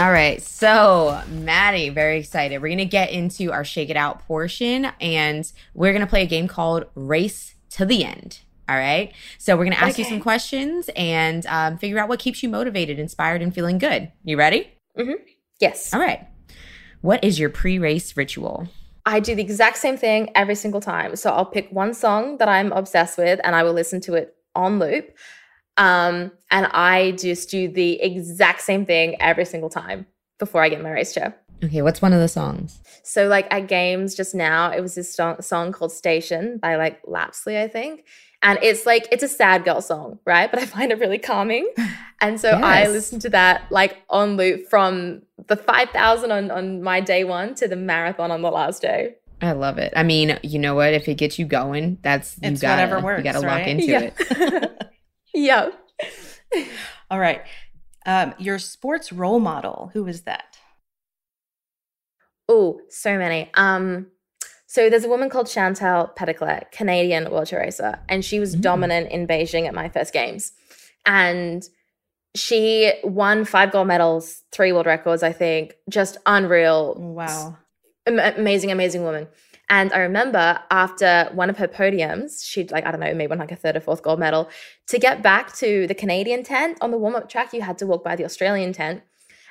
all 0.00 0.12
right. 0.12 0.40
So, 0.40 1.20
Maddie, 1.28 1.90
very 1.90 2.20
excited. 2.20 2.62
We're 2.62 2.68
going 2.68 2.78
to 2.78 2.86
get 2.86 3.10
into 3.10 3.52
our 3.52 3.66
shake 3.66 3.90
it 3.90 3.98
out 3.98 4.20
portion 4.20 4.86
and 4.98 5.52
we're 5.74 5.92
going 5.92 6.00
to 6.00 6.06
play 6.06 6.22
a 6.22 6.26
game 6.26 6.48
called 6.48 6.86
Race 6.94 7.54
to 7.72 7.84
the 7.84 8.06
end. 8.06 8.40
All 8.70 8.76
right. 8.76 9.12
So 9.38 9.56
we're 9.56 9.64
going 9.64 9.76
to 9.76 9.82
ask 9.82 9.96
okay. 9.96 10.04
you 10.04 10.08
some 10.08 10.20
questions 10.20 10.88
and 10.94 11.44
um, 11.46 11.76
figure 11.76 11.98
out 11.98 12.08
what 12.08 12.20
keeps 12.20 12.40
you 12.40 12.48
motivated, 12.48 13.00
inspired, 13.00 13.42
and 13.42 13.52
feeling 13.52 13.78
good. 13.78 14.12
You 14.22 14.36
ready? 14.38 14.70
Mm-hmm. 14.96 15.24
Yes. 15.58 15.92
All 15.92 15.98
right. 15.98 16.24
What 17.00 17.24
is 17.24 17.40
your 17.40 17.50
pre 17.50 17.80
race 17.80 18.16
ritual? 18.16 18.68
I 19.04 19.18
do 19.18 19.34
the 19.34 19.42
exact 19.42 19.78
same 19.78 19.96
thing 19.96 20.30
every 20.36 20.54
single 20.54 20.80
time. 20.80 21.16
So 21.16 21.30
I'll 21.30 21.46
pick 21.46 21.68
one 21.72 21.94
song 21.94 22.38
that 22.38 22.48
I'm 22.48 22.70
obsessed 22.70 23.18
with 23.18 23.40
and 23.42 23.56
I 23.56 23.64
will 23.64 23.72
listen 23.72 24.00
to 24.02 24.14
it 24.14 24.36
on 24.54 24.78
loop. 24.78 25.16
Um, 25.76 26.30
and 26.52 26.66
I 26.66 27.12
just 27.12 27.50
do 27.50 27.66
the 27.66 28.00
exact 28.00 28.60
same 28.60 28.86
thing 28.86 29.20
every 29.20 29.46
single 29.46 29.70
time 29.70 30.06
before 30.38 30.62
I 30.62 30.68
get 30.68 30.80
my 30.80 30.90
race 30.90 31.12
chair. 31.12 31.36
Okay, 31.64 31.82
what's 31.82 32.00
one 32.00 32.12
of 32.12 32.20
the 32.20 32.28
songs? 32.28 32.80
So, 33.02 33.26
like 33.28 33.46
at 33.52 33.68
games 33.68 34.14
just 34.14 34.34
now, 34.34 34.70
it 34.70 34.80
was 34.80 34.94
this 34.94 35.14
song, 35.14 35.42
song 35.42 35.72
called 35.72 35.92
Station 35.92 36.58
by 36.58 36.76
like 36.76 37.02
Lapsley, 37.04 37.60
I 37.60 37.68
think. 37.68 38.04
And 38.42 38.58
it's 38.62 38.86
like, 38.86 39.06
it's 39.12 39.22
a 39.22 39.28
sad 39.28 39.64
girl 39.64 39.82
song, 39.82 40.18
right? 40.24 40.50
But 40.50 40.60
I 40.60 40.66
find 40.66 40.92
it 40.92 40.98
really 40.98 41.18
calming. 41.18 41.70
And 42.22 42.40
so 42.40 42.50
yes. 42.50 42.62
I 42.62 42.86
listen 42.88 43.18
to 43.20 43.30
that 43.30 43.70
like 43.70 43.98
on 44.08 44.36
loop 44.36 44.68
from 44.68 45.22
the 45.46 45.56
5,000 45.56 46.30
on, 46.30 46.50
on 46.50 46.82
my 46.82 47.00
day 47.00 47.24
one 47.24 47.54
to 47.56 47.68
the 47.68 47.76
marathon 47.76 48.30
on 48.30 48.42
the 48.42 48.50
last 48.50 48.82
day. 48.82 49.16
I 49.42 49.52
love 49.52 49.78
it. 49.78 49.92
I 49.96 50.02
mean, 50.02 50.38
you 50.42 50.58
know 50.58 50.74
what? 50.74 50.92
If 50.92 51.08
it 51.08 51.14
gets 51.14 51.38
you 51.38 51.46
going, 51.46 51.98
that's 52.02 52.36
you 52.42 52.50
it's 52.50 52.60
gotta, 52.60 52.82
whatever 52.82 53.04
works. 53.04 53.18
You 53.18 53.24
gotta 53.24 53.46
right? 53.46 53.58
lock 53.60 53.68
into 53.68 53.86
yeah. 53.86 54.10
it. 54.20 54.90
yeah. 55.34 55.70
All 57.10 57.18
right. 57.18 57.42
Um, 58.06 58.34
your 58.38 58.58
sports 58.58 59.12
role 59.12 59.40
model, 59.40 59.90
who 59.92 60.06
is 60.06 60.22
that? 60.22 60.58
Oh, 62.48 62.80
so 62.88 63.16
many. 63.16 63.50
Um, 63.54 64.08
so 64.70 64.88
there's 64.88 65.02
a 65.02 65.08
woman 65.08 65.30
called 65.30 65.48
Chantal 65.48 66.12
Petitclerc, 66.16 66.70
Canadian 66.70 67.24
wheelchair 67.24 67.58
racer, 67.58 67.98
and 68.08 68.24
she 68.24 68.38
was 68.38 68.54
mm. 68.54 68.60
dominant 68.60 69.10
in 69.10 69.26
Beijing 69.26 69.66
at 69.66 69.74
my 69.74 69.88
first 69.88 70.12
games. 70.12 70.52
And 71.04 71.68
she 72.36 72.92
won 73.02 73.44
five 73.44 73.72
gold 73.72 73.88
medals, 73.88 74.44
three 74.52 74.70
world 74.70 74.86
records, 74.86 75.24
I 75.24 75.32
think. 75.32 75.74
Just 75.88 76.18
unreal. 76.24 76.94
Wow. 76.94 77.58
amazing, 78.06 78.70
amazing 78.70 79.02
woman. 79.02 79.26
And 79.68 79.92
I 79.92 79.98
remember 79.98 80.60
after 80.70 81.28
one 81.32 81.50
of 81.50 81.58
her 81.58 81.66
podiums, 81.66 82.44
she'd 82.44 82.70
like, 82.70 82.86
I 82.86 82.92
don't 82.92 83.00
know, 83.00 83.12
maybe 83.12 83.26
won 83.26 83.40
like 83.40 83.50
a 83.50 83.56
third 83.56 83.74
or 83.74 83.80
fourth 83.80 84.04
gold 84.04 84.20
medal. 84.20 84.48
To 84.90 85.00
get 85.00 85.20
back 85.20 85.52
to 85.56 85.88
the 85.88 85.96
Canadian 85.96 86.44
tent 86.44 86.78
on 86.80 86.92
the 86.92 86.96
warm 86.96 87.16
up 87.16 87.28
track, 87.28 87.52
you 87.52 87.62
had 87.62 87.76
to 87.78 87.88
walk 87.88 88.04
by 88.04 88.14
the 88.14 88.24
Australian 88.24 88.72
tent. 88.72 89.02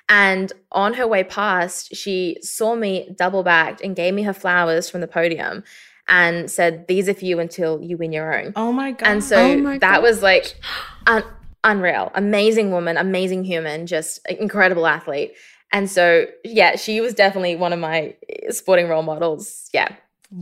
And 0.10 0.52
on 0.72 0.95
her 0.95 1.08
way 1.08 1.24
past, 1.24 1.95
she 1.95 2.38
saw 2.41 2.76
me 2.76 3.10
double 3.15 3.43
backed 3.43 3.82
and 3.82 3.95
gave 3.95 4.13
me 4.13 4.24
her 4.24 4.34
flowers 4.34 4.89
from 4.89 5.02
the 5.02 5.08
podium. 5.08 5.63
and 6.08 6.50
said, 6.50 6.88
These 6.88 7.08
are 7.08 7.13
for 7.13 7.24
you 7.26 7.39
until 7.39 7.80
you 7.84 7.95
win 7.95 8.12
your 8.12 8.34
own. 8.36 8.54
Oh 8.56 8.72
my 8.72 8.91
God. 8.93 9.08
And 9.08 9.24
so 9.24 9.38
Oh 9.38 9.63
that 9.78 9.80
God. 9.80 10.02
was 10.02 10.24
like 10.24 10.60
un- 11.06 11.24
unreal. 11.63 12.12
Amazing 12.15 12.72
woman, 12.72 12.98
amazing 12.98 13.43
human, 13.43 13.86
just 13.86 14.19
incredible 14.28 14.88
athlete. 14.88 15.34
And 15.72 15.88
so, 15.88 16.26
yeah, 16.43 16.78
she 16.78 17.00
was 17.00 17.13
definitely 17.13 17.56
one 17.56 17.74
of 17.74 17.80
my 17.80 18.15
eh, 18.28 18.50
sporting 18.50 18.88
role 18.89 19.04
models. 19.04 19.69
Yeah. 19.72 19.89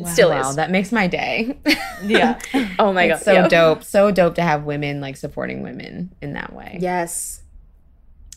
Still 0.06 0.30
wow, 0.30 0.49
is. 0.49 0.56
that 0.56 0.71
makes 0.71 0.91
my 0.93 1.08
day. 1.08 1.60
Yeah. 2.03 2.38
Oh 2.80 2.93
my 2.93 3.06
It's 3.06 3.19
God. 3.19 3.25
so 3.25 3.34
yeah. 3.34 3.47
dope. 3.47 3.84
So 3.84 4.12
dope 4.12 4.36
to 4.36 4.41
have 4.43 4.63
women 4.65 5.01
like 5.01 5.17
supporting 5.17 5.63
women 5.63 6.13
in 6.21 6.34
that 6.34 6.53
way. 6.53 6.77
Yes. 6.80 7.41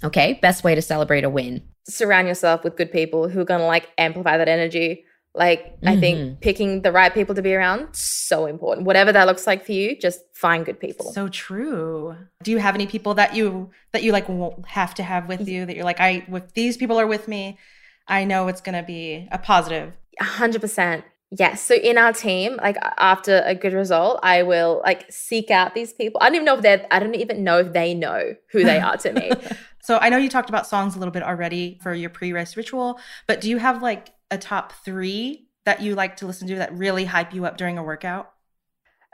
Okay, 0.02 0.38
best 0.40 0.64
way 0.64 0.74
to 0.74 0.82
celebrate 0.82 1.24
a 1.24 1.30
win. 1.30 1.62
Surround 1.88 2.28
yourself 2.28 2.64
with 2.64 2.76
good 2.76 2.92
people 2.92 3.28
who 3.28 3.40
are 3.40 3.44
going 3.44 3.60
to 3.60 3.66
like 3.66 3.88
amplify 3.98 4.36
that 4.36 4.48
energy. 4.48 5.04
Like, 5.34 5.76
I 5.86 5.94
Mhm. 5.94 6.00
think 6.00 6.40
picking 6.40 6.82
the 6.82 6.90
right 6.90 7.14
people 7.14 7.34
to 7.36 7.42
be 7.42 7.54
around, 7.54 7.88
so 7.94 8.46
important. 8.46 8.84
Whatever 8.86 9.12
that 9.12 9.26
looks 9.28 9.46
like 9.46 9.64
for 9.64 9.72
you, 9.72 9.96
just 9.96 10.20
find 10.34 10.66
good 10.66 10.80
people. 10.80 11.12
So 11.12 11.28
true. 11.28 12.16
Do 12.42 12.50
you 12.50 12.58
have 12.58 12.74
any 12.74 12.86
people 12.86 13.14
that 13.14 13.36
you 13.36 13.70
that 13.92 14.02
you 14.02 14.10
like 14.12 14.28
won't 14.28 14.66
have 14.66 14.92
to 14.94 15.02
have 15.04 15.28
with 15.28 15.46
you 15.48 15.66
that 15.66 15.76
you're 15.76 15.84
like 15.84 16.00
I 16.00 16.24
if 16.28 16.52
these 16.54 16.76
people 16.76 16.98
are 16.98 17.06
with 17.06 17.28
me, 17.28 17.58
I 18.08 18.24
know 18.24 18.48
it's 18.48 18.60
going 18.60 18.74
to 18.74 18.82
be 18.82 19.28
a 19.30 19.38
positive. 19.38 19.92
A 20.20 20.24
hundred 20.24 20.60
percent. 20.62 21.04
Yes. 21.30 21.62
So 21.62 21.74
in 21.74 21.96
our 21.96 22.12
team, 22.12 22.56
like 22.56 22.76
after 22.98 23.42
a 23.44 23.54
good 23.54 23.72
result, 23.72 24.18
I 24.22 24.42
will 24.42 24.82
like 24.84 25.06
seek 25.10 25.50
out 25.50 25.74
these 25.74 25.92
people. 25.92 26.20
I 26.20 26.26
don't 26.26 26.34
even 26.34 26.44
know 26.44 26.56
if 26.56 26.62
they're 26.62 26.86
I 26.90 26.98
don't 26.98 27.14
even 27.14 27.44
know 27.44 27.58
if 27.58 27.72
they 27.72 27.94
know 27.94 28.34
who 28.50 28.64
they 28.64 28.78
are 28.78 28.96
to 28.98 29.12
me. 29.12 29.30
So 29.82 29.96
I 29.98 30.10
know 30.10 30.18
you 30.18 30.28
talked 30.28 30.50
about 30.50 30.66
songs 30.66 30.94
a 30.94 30.98
little 30.98 31.10
bit 31.10 31.22
already 31.22 31.78
for 31.82 31.94
your 31.94 32.10
pre-race 32.10 32.54
ritual, 32.54 33.00
but 33.26 33.40
do 33.40 33.48
you 33.48 33.56
have 33.56 33.82
like 33.82 34.10
a 34.30 34.36
top 34.36 34.72
3 34.84 35.48
that 35.64 35.80
you 35.80 35.94
like 35.94 36.16
to 36.16 36.26
listen 36.26 36.46
to 36.48 36.56
that 36.56 36.72
really 36.74 37.06
hype 37.06 37.32
you 37.32 37.46
up 37.46 37.56
during 37.56 37.78
a 37.78 37.82
workout? 37.82 38.30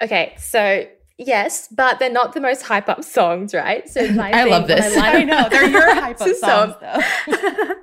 Okay, 0.02 0.34
so 0.38 0.86
yes, 1.18 1.68
but 1.68 1.98
they're 1.98 2.10
not 2.10 2.34
the 2.34 2.40
most 2.40 2.62
hype 2.62 2.88
up 2.88 3.04
songs, 3.04 3.54
right? 3.54 3.88
So 3.88 4.10
my 4.12 4.32
I 4.32 4.44
love 4.44 4.66
this. 4.66 4.96
line 4.96 5.16
I 5.16 5.22
know, 5.22 5.48
they're 5.48 5.68
your 5.68 5.94
hype 5.94 6.20
up 6.20 6.34
songs 6.34 6.74
though. 6.80 7.74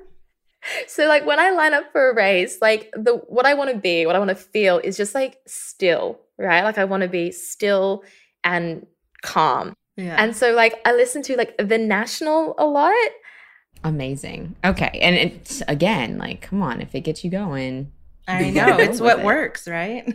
So 0.86 1.06
like 1.06 1.26
when 1.26 1.38
I 1.38 1.50
line 1.50 1.74
up 1.74 1.90
for 1.92 2.10
a 2.10 2.14
race, 2.14 2.58
like 2.60 2.90
the 2.92 3.16
what 3.28 3.46
I 3.46 3.54
want 3.54 3.70
to 3.70 3.76
be, 3.76 4.06
what 4.06 4.16
I 4.16 4.18
want 4.18 4.30
to 4.30 4.36
feel 4.36 4.78
is 4.78 4.96
just 4.96 5.14
like 5.14 5.38
still, 5.46 6.20
right? 6.38 6.62
Like 6.62 6.78
I 6.78 6.84
want 6.84 7.02
to 7.02 7.08
be 7.08 7.30
still 7.30 8.04
and 8.42 8.86
calm. 9.22 9.74
Yeah. 9.96 10.16
And 10.18 10.34
so 10.34 10.52
like 10.52 10.80
I 10.84 10.92
listen 10.92 11.22
to 11.22 11.36
like 11.36 11.56
the 11.58 11.78
national 11.78 12.54
a 12.58 12.66
lot. 12.66 12.94
Amazing. 13.84 14.56
Okay. 14.64 14.98
And 15.00 15.14
it's 15.14 15.62
again, 15.68 16.18
like, 16.18 16.40
come 16.40 16.62
on, 16.62 16.80
if 16.80 16.94
it 16.94 17.00
gets 17.00 17.22
you 17.22 17.30
going. 17.30 17.92
I 18.26 18.50
know, 18.50 18.78
it's 18.78 19.00
what 19.00 19.20
it. 19.20 19.24
works, 19.24 19.68
right? 19.68 20.14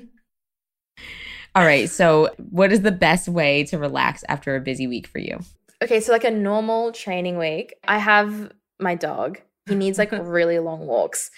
All 1.55 1.63
right. 1.63 1.89
So, 1.89 2.33
what 2.49 2.71
is 2.71 2.81
the 2.81 2.91
best 2.91 3.27
way 3.27 3.63
to 3.65 3.77
relax 3.77 4.23
after 4.27 4.55
a 4.55 4.61
busy 4.61 4.87
week 4.87 5.07
for 5.07 5.19
you? 5.19 5.39
Okay, 5.81 5.99
so 5.99 6.11
like 6.11 6.23
a 6.23 6.31
normal 6.31 6.91
training 6.91 7.37
week, 7.37 7.75
I 7.87 7.99
have 7.99 8.51
my 8.79 8.95
dog. 8.95 9.39
He 9.69 9.75
needs 9.75 9.97
like 9.97 10.11
really 10.39 10.59
long 10.59 10.87
walks. 10.87 11.31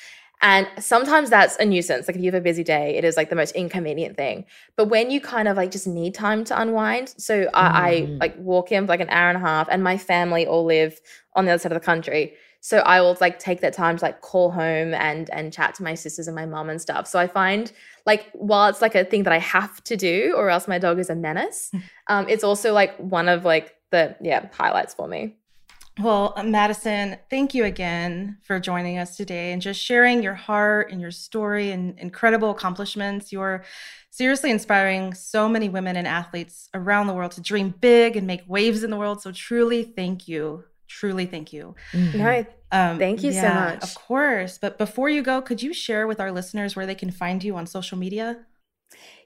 And 0.43 0.67
sometimes 0.79 1.29
that's 1.29 1.55
a 1.57 1.65
nuisance. 1.65 2.07
Like 2.07 2.15
if 2.17 2.23
you 2.23 2.31
have 2.31 2.41
a 2.41 2.43
busy 2.43 2.63
day, 2.63 2.95
it 2.97 3.03
is 3.03 3.15
like 3.15 3.29
the 3.29 3.35
most 3.35 3.53
inconvenient 3.55 4.17
thing. 4.17 4.45
But 4.75 4.85
when 4.85 5.11
you 5.11 5.21
kind 5.21 5.47
of 5.47 5.55
like 5.55 5.69
just 5.69 5.85
need 5.85 6.15
time 6.15 6.43
to 6.45 6.59
unwind, 6.59 7.13
so 7.17 7.47
I, 7.53 7.67
I 7.89 7.91
Mhm. 7.91 8.19
like 8.19 8.35
walk 8.39 8.71
in 8.71 8.85
for 8.85 8.93
like 8.93 9.01
an 9.01 9.09
hour 9.11 9.29
and 9.29 9.37
a 9.37 9.41
half, 9.41 9.67
and 9.69 9.83
my 9.83 9.97
family 9.97 10.47
all 10.47 10.65
live 10.65 10.99
on 11.35 11.45
the 11.45 11.51
other 11.51 11.59
side 11.59 11.71
of 11.71 11.79
the 11.79 11.85
country. 11.85 12.33
So 12.59 12.79
I 12.79 13.01
will 13.01 13.15
like 13.21 13.37
take 13.39 13.61
that 13.61 13.73
time 13.73 13.97
to 13.97 14.05
like 14.05 14.21
call 14.21 14.49
home 14.51 14.93
and 14.95 15.29
and 15.31 15.53
chat 15.53 15.75
to 15.75 15.83
my 15.83 15.93
sisters 15.95 16.27
and 16.27 16.35
my 16.35 16.47
mom 16.47 16.69
and 16.71 16.81
stuff. 16.81 17.05
So 17.07 17.19
I 17.19 17.27
find 17.27 17.71
like 18.07 18.25
while 18.33 18.67
it's 18.69 18.81
like 18.81 18.95
a 18.95 19.03
thing 19.05 19.23
that 19.23 19.33
I 19.33 19.39
have 19.39 19.83
to 19.85 19.95
do, 19.95 20.33
or 20.35 20.49
else 20.49 20.67
my 20.67 20.79
dog 20.79 20.97
is 20.97 21.09
a 21.11 21.15
menace, 21.15 21.71
um, 22.07 22.27
it's 22.29 22.43
also 22.43 22.73
like 22.73 22.97
one 22.97 23.29
of 23.29 23.45
like 23.45 23.75
the 23.91 24.15
yeah 24.21 24.49
highlights 24.53 24.93
for 24.95 25.07
me. 25.07 25.35
Well, 25.99 26.33
uh, 26.37 26.43
Madison, 26.43 27.17
thank 27.29 27.53
you 27.53 27.65
again 27.65 28.37
for 28.43 28.59
joining 28.59 28.97
us 28.97 29.17
today 29.17 29.51
and 29.51 29.61
just 29.61 29.79
sharing 29.81 30.23
your 30.23 30.33
heart 30.33 30.91
and 30.91 31.01
your 31.01 31.11
story 31.11 31.71
and 31.71 31.99
incredible 31.99 32.49
accomplishments. 32.51 33.31
You're 33.31 33.63
seriously 34.09 34.51
inspiring 34.51 35.13
so 35.13 35.49
many 35.49 35.69
women 35.69 35.97
and 35.97 36.07
athletes 36.07 36.69
around 36.73 37.07
the 37.07 37.13
world 37.13 37.33
to 37.33 37.41
dream 37.41 37.73
big 37.81 38.15
and 38.15 38.25
make 38.25 38.41
waves 38.47 38.83
in 38.83 38.89
the 38.89 38.97
world. 38.97 39.21
So, 39.21 39.31
truly, 39.31 39.83
thank 39.83 40.27
you. 40.27 40.63
Truly, 40.87 41.25
thank 41.25 41.53
you. 41.53 41.75
Mhm. 41.93 42.15
No, 42.15 42.45
Um, 42.73 42.99
Thank 42.99 43.23
you 43.23 43.33
so 43.33 43.53
much. 43.53 43.83
Of 43.83 43.93
course. 43.95 44.57
But 44.57 44.77
before 44.77 45.09
you 45.09 45.21
go, 45.21 45.41
could 45.41 45.61
you 45.61 45.73
share 45.73 46.07
with 46.07 46.21
our 46.21 46.31
listeners 46.31 46.73
where 46.73 46.85
they 46.85 46.95
can 46.95 47.11
find 47.11 47.43
you 47.43 47.57
on 47.57 47.67
social 47.67 47.97
media? 47.97 48.45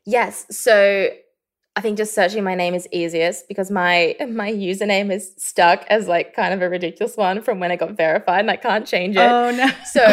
Yes. 0.04 0.48
So 0.50 1.10
I 1.78 1.82
think 1.82 1.98
just 1.98 2.16
searching 2.16 2.44
my 2.44 2.56
name 2.56 2.74
is 2.74 2.88
easiest 2.92 3.48
because 3.48 3.70
my 3.70 4.16
my 4.30 4.52
username 4.52 5.12
is 5.12 5.34
stuck 5.38 5.86
as 5.90 6.08
like 6.08 6.34
kind 6.34 6.54
of 6.54 6.62
a 6.62 6.70
ridiculous 6.70 7.18
one 7.18 7.42
from 7.42 7.60
when 7.60 7.72
I 7.72 7.76
got 7.76 7.92
verified 7.92 8.42
and 8.42 8.52
I 8.52 8.56
can't 8.56 8.88
change 8.88 9.16
it. 9.16 9.20
Oh, 9.20 9.52
no. 9.52 9.68
so 9.92 10.04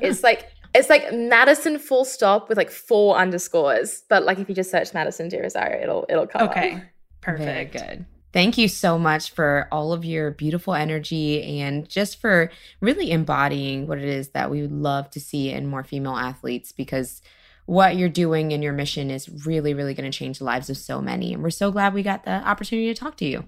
it's 0.00 0.22
like 0.22 0.50
it's 0.74 0.88
like 0.88 1.12
Madison 1.12 1.78
full 1.78 2.04
stop 2.04 2.48
with 2.48 2.58
like 2.58 2.70
four 2.70 3.16
underscores. 3.16 4.02
But 4.08 4.24
like 4.24 4.38
if 4.38 4.48
you 4.48 4.54
just 4.54 4.70
search 4.70 4.94
Madison 4.94 5.28
De 5.28 5.38
Rozario, 5.38 5.82
it'll 5.82 6.06
it'll 6.08 6.26
come 6.26 6.42
up. 6.42 6.50
okay. 6.50 6.82
Perfect. 7.20 7.44
Very 7.44 7.64
good. 7.66 8.06
Thank 8.32 8.56
you 8.56 8.66
so 8.66 8.98
much 8.98 9.32
for 9.32 9.68
all 9.70 9.92
of 9.92 10.06
your 10.06 10.30
beautiful 10.30 10.72
energy 10.72 11.60
and 11.60 11.86
just 11.86 12.18
for 12.18 12.50
really 12.80 13.10
embodying 13.10 13.86
what 13.86 13.98
it 13.98 14.04
is 14.04 14.30
that 14.30 14.50
we 14.50 14.62
would 14.62 14.72
love 14.72 15.10
to 15.10 15.20
see 15.20 15.50
in 15.50 15.66
more 15.66 15.84
female 15.84 16.16
athletes 16.16 16.72
because 16.72 17.20
what 17.66 17.96
you're 17.96 18.08
doing 18.08 18.52
and 18.52 18.62
your 18.62 18.72
mission 18.72 19.10
is 19.10 19.46
really, 19.46 19.74
really 19.74 19.94
going 19.94 20.10
to 20.10 20.16
change 20.16 20.38
the 20.38 20.44
lives 20.44 20.68
of 20.68 20.76
so 20.76 21.00
many. 21.00 21.32
And 21.32 21.42
we're 21.42 21.50
so 21.50 21.70
glad 21.70 21.94
we 21.94 22.02
got 22.02 22.24
the 22.24 22.46
opportunity 22.46 22.92
to 22.92 22.98
talk 22.98 23.16
to 23.18 23.24
you. 23.24 23.44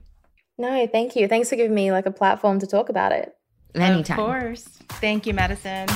No, 0.57 0.87
thank 0.87 1.17
you. 1.17 1.27
Thanks 1.27 1.49
for 1.49 1.57
giving 1.57 1.75
me 1.75 1.91
like 1.91 2.07
a 2.07 2.13
platform 2.13 2.61
to 2.61 2.67
talk 2.67 2.89
about 2.89 3.13
it. 3.13 3.35
Anytime. 3.75 4.21
Of 4.21 4.25
course. 4.25 4.63
Thank 5.01 5.27
you, 5.27 5.35
Madison. 5.35 5.89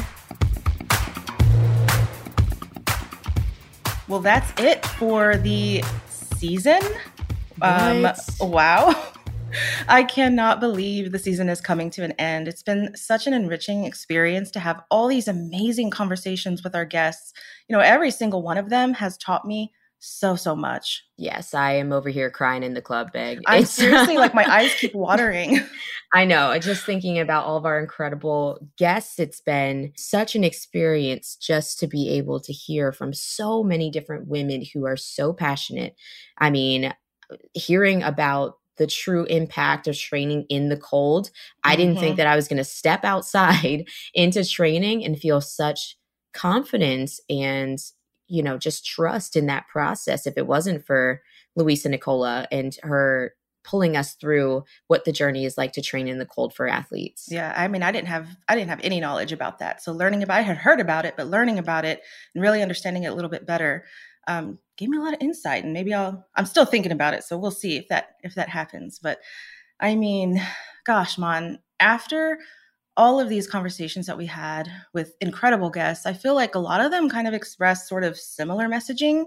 Well, 4.08 4.20
that's 4.20 4.50
it 4.60 4.84
for 4.84 5.36
the 5.36 5.84
season. 6.08 6.80
Um, 7.60 8.08
wow. 8.40 9.04
I 9.88 10.02
cannot 10.04 10.60
believe 10.60 11.12
the 11.12 11.18
season 11.18 11.48
is 11.48 11.60
coming 11.60 11.90
to 11.90 12.04
an 12.04 12.12
end. 12.12 12.48
It's 12.48 12.62
been 12.62 12.94
such 12.96 13.26
an 13.26 13.32
enriching 13.32 13.84
experience 13.84 14.50
to 14.52 14.60
have 14.60 14.82
all 14.90 15.08
these 15.08 15.28
amazing 15.28 15.90
conversations 15.90 16.62
with 16.62 16.74
our 16.74 16.84
guests. 16.84 17.32
You 17.68 17.76
know, 17.76 17.82
every 17.82 18.10
single 18.10 18.42
one 18.42 18.58
of 18.58 18.70
them 18.70 18.92
has 18.94 19.16
taught 19.16 19.44
me 19.46 19.72
so, 20.00 20.36
so 20.36 20.54
much. 20.54 21.02
Yes, 21.16 21.54
I 21.54 21.72
am 21.72 21.92
over 21.92 22.08
here 22.08 22.30
crying 22.30 22.62
in 22.62 22.74
the 22.74 22.82
club 22.82 23.12
bag. 23.12 23.40
I'm 23.46 23.62
It's- 23.62 23.72
seriously 23.72 24.16
like 24.16 24.32
my 24.34 24.44
eyes 24.44 24.72
keep 24.78 24.94
watering. 24.94 25.60
I 26.14 26.24
know. 26.24 26.56
Just 26.58 26.86
thinking 26.86 27.18
about 27.18 27.44
all 27.46 27.56
of 27.56 27.66
our 27.66 27.80
incredible 27.80 28.60
guests, 28.76 29.18
it's 29.18 29.40
been 29.40 29.92
such 29.96 30.36
an 30.36 30.44
experience 30.44 31.34
just 31.36 31.80
to 31.80 31.88
be 31.88 32.10
able 32.10 32.38
to 32.40 32.52
hear 32.52 32.92
from 32.92 33.12
so 33.12 33.64
many 33.64 33.90
different 33.90 34.28
women 34.28 34.62
who 34.72 34.86
are 34.86 34.96
so 34.96 35.32
passionate. 35.32 35.96
I 36.38 36.50
mean, 36.50 36.94
hearing 37.54 38.02
about 38.04 38.57
the 38.78 38.86
true 38.86 39.24
impact 39.24 39.86
of 39.86 39.96
training 39.96 40.46
in 40.48 40.68
the 40.68 40.76
cold, 40.76 41.30
I 41.64 41.76
didn't 41.76 41.98
think 41.98 42.16
that 42.16 42.26
I 42.26 42.36
was 42.36 42.48
going 42.48 42.58
to 42.58 42.64
step 42.64 43.04
outside 43.04 43.88
into 44.14 44.44
training 44.44 45.04
and 45.04 45.18
feel 45.18 45.40
such 45.40 45.96
confidence 46.32 47.20
and, 47.28 47.78
you 48.28 48.42
know, 48.42 48.58
just 48.58 48.86
trust 48.86 49.36
in 49.36 49.46
that 49.46 49.68
process 49.68 50.26
if 50.26 50.34
it 50.36 50.46
wasn't 50.46 50.86
for 50.86 51.22
Luisa 51.56 51.88
Nicola 51.88 52.46
and 52.50 52.76
her 52.82 53.34
pulling 53.64 53.96
us 53.96 54.14
through 54.14 54.64
what 54.86 55.04
the 55.04 55.12
journey 55.12 55.44
is 55.44 55.58
like 55.58 55.72
to 55.72 55.82
train 55.82 56.08
in 56.08 56.18
the 56.18 56.24
cold 56.24 56.54
for 56.54 56.66
athletes. 56.66 57.28
Yeah, 57.30 57.52
I 57.54 57.68
mean, 57.68 57.82
I 57.82 57.92
didn't 57.92 58.08
have 58.08 58.28
I 58.48 58.54
didn't 58.54 58.70
have 58.70 58.80
any 58.82 59.00
knowledge 59.00 59.32
about 59.32 59.58
that. 59.58 59.82
So 59.82 59.92
learning 59.92 60.22
about 60.22 60.38
I 60.38 60.42
had 60.42 60.56
heard 60.56 60.80
about 60.80 61.04
it, 61.04 61.14
but 61.16 61.26
learning 61.26 61.58
about 61.58 61.84
it 61.84 62.02
and 62.34 62.42
really 62.42 62.62
understanding 62.62 63.02
it 63.02 63.08
a 63.08 63.14
little 63.14 63.30
bit 63.30 63.46
better 63.46 63.84
um, 64.26 64.58
gave 64.78 64.88
me 64.88 64.96
a 64.96 65.02
lot 65.02 65.12
of 65.12 65.20
insight. 65.20 65.64
And 65.64 65.74
maybe 65.74 65.92
I'll 65.92 66.26
I'm 66.36 66.46
still 66.46 66.64
thinking 66.64 66.92
about 66.92 67.14
it, 67.14 67.24
so 67.24 67.36
we'll 67.36 67.50
see 67.50 67.76
if 67.76 67.88
that 67.88 68.16
if 68.22 68.34
that 68.36 68.48
happens. 68.48 68.98
But 68.98 69.20
I 69.80 69.94
mean, 69.94 70.40
gosh, 70.86 71.18
man, 71.18 71.58
after 71.80 72.38
all 72.96 73.20
of 73.20 73.28
these 73.28 73.46
conversations 73.46 74.06
that 74.06 74.18
we 74.18 74.26
had 74.26 74.68
with 74.92 75.14
incredible 75.20 75.70
guests, 75.70 76.06
I 76.06 76.14
feel 76.14 76.34
like 76.34 76.54
a 76.54 76.60
lot 76.60 76.80
of 76.80 76.90
them 76.90 77.08
kind 77.08 77.28
of 77.28 77.34
express 77.34 77.88
sort 77.88 78.02
of 78.04 78.18
similar 78.18 78.68
messaging. 78.68 79.26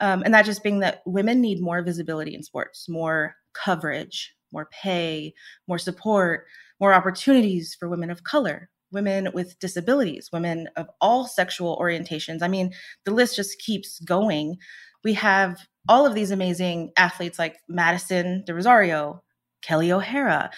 Um, 0.00 0.22
and 0.24 0.34
that 0.34 0.44
just 0.44 0.62
being 0.62 0.80
that 0.80 1.02
women 1.06 1.40
need 1.40 1.62
more 1.62 1.82
visibility 1.82 2.34
in 2.34 2.42
sports, 2.42 2.88
more 2.88 3.36
coverage, 3.54 4.34
more 4.52 4.68
pay, 4.70 5.32
more 5.66 5.78
support, 5.78 6.46
more 6.78 6.92
opportunities 6.92 7.74
for 7.74 7.88
women 7.88 8.10
of 8.10 8.22
color, 8.22 8.68
women 8.92 9.30
with 9.32 9.58
disabilities, 9.58 10.30
women 10.32 10.68
of 10.76 10.88
all 11.00 11.26
sexual 11.26 11.78
orientations. 11.78 12.42
I 12.42 12.48
mean, 12.48 12.72
the 13.04 13.12
list 13.12 13.36
just 13.36 13.58
keeps 13.58 13.98
going. 14.00 14.56
We 15.04 15.14
have 15.14 15.58
all 15.88 16.06
of 16.06 16.14
these 16.14 16.30
amazing 16.30 16.92
athletes 16.96 17.38
like 17.38 17.56
Madison 17.68 18.42
De 18.44 18.52
Rozario, 18.52 19.20
Kelly 19.62 19.92
O'Hara, 19.92 20.50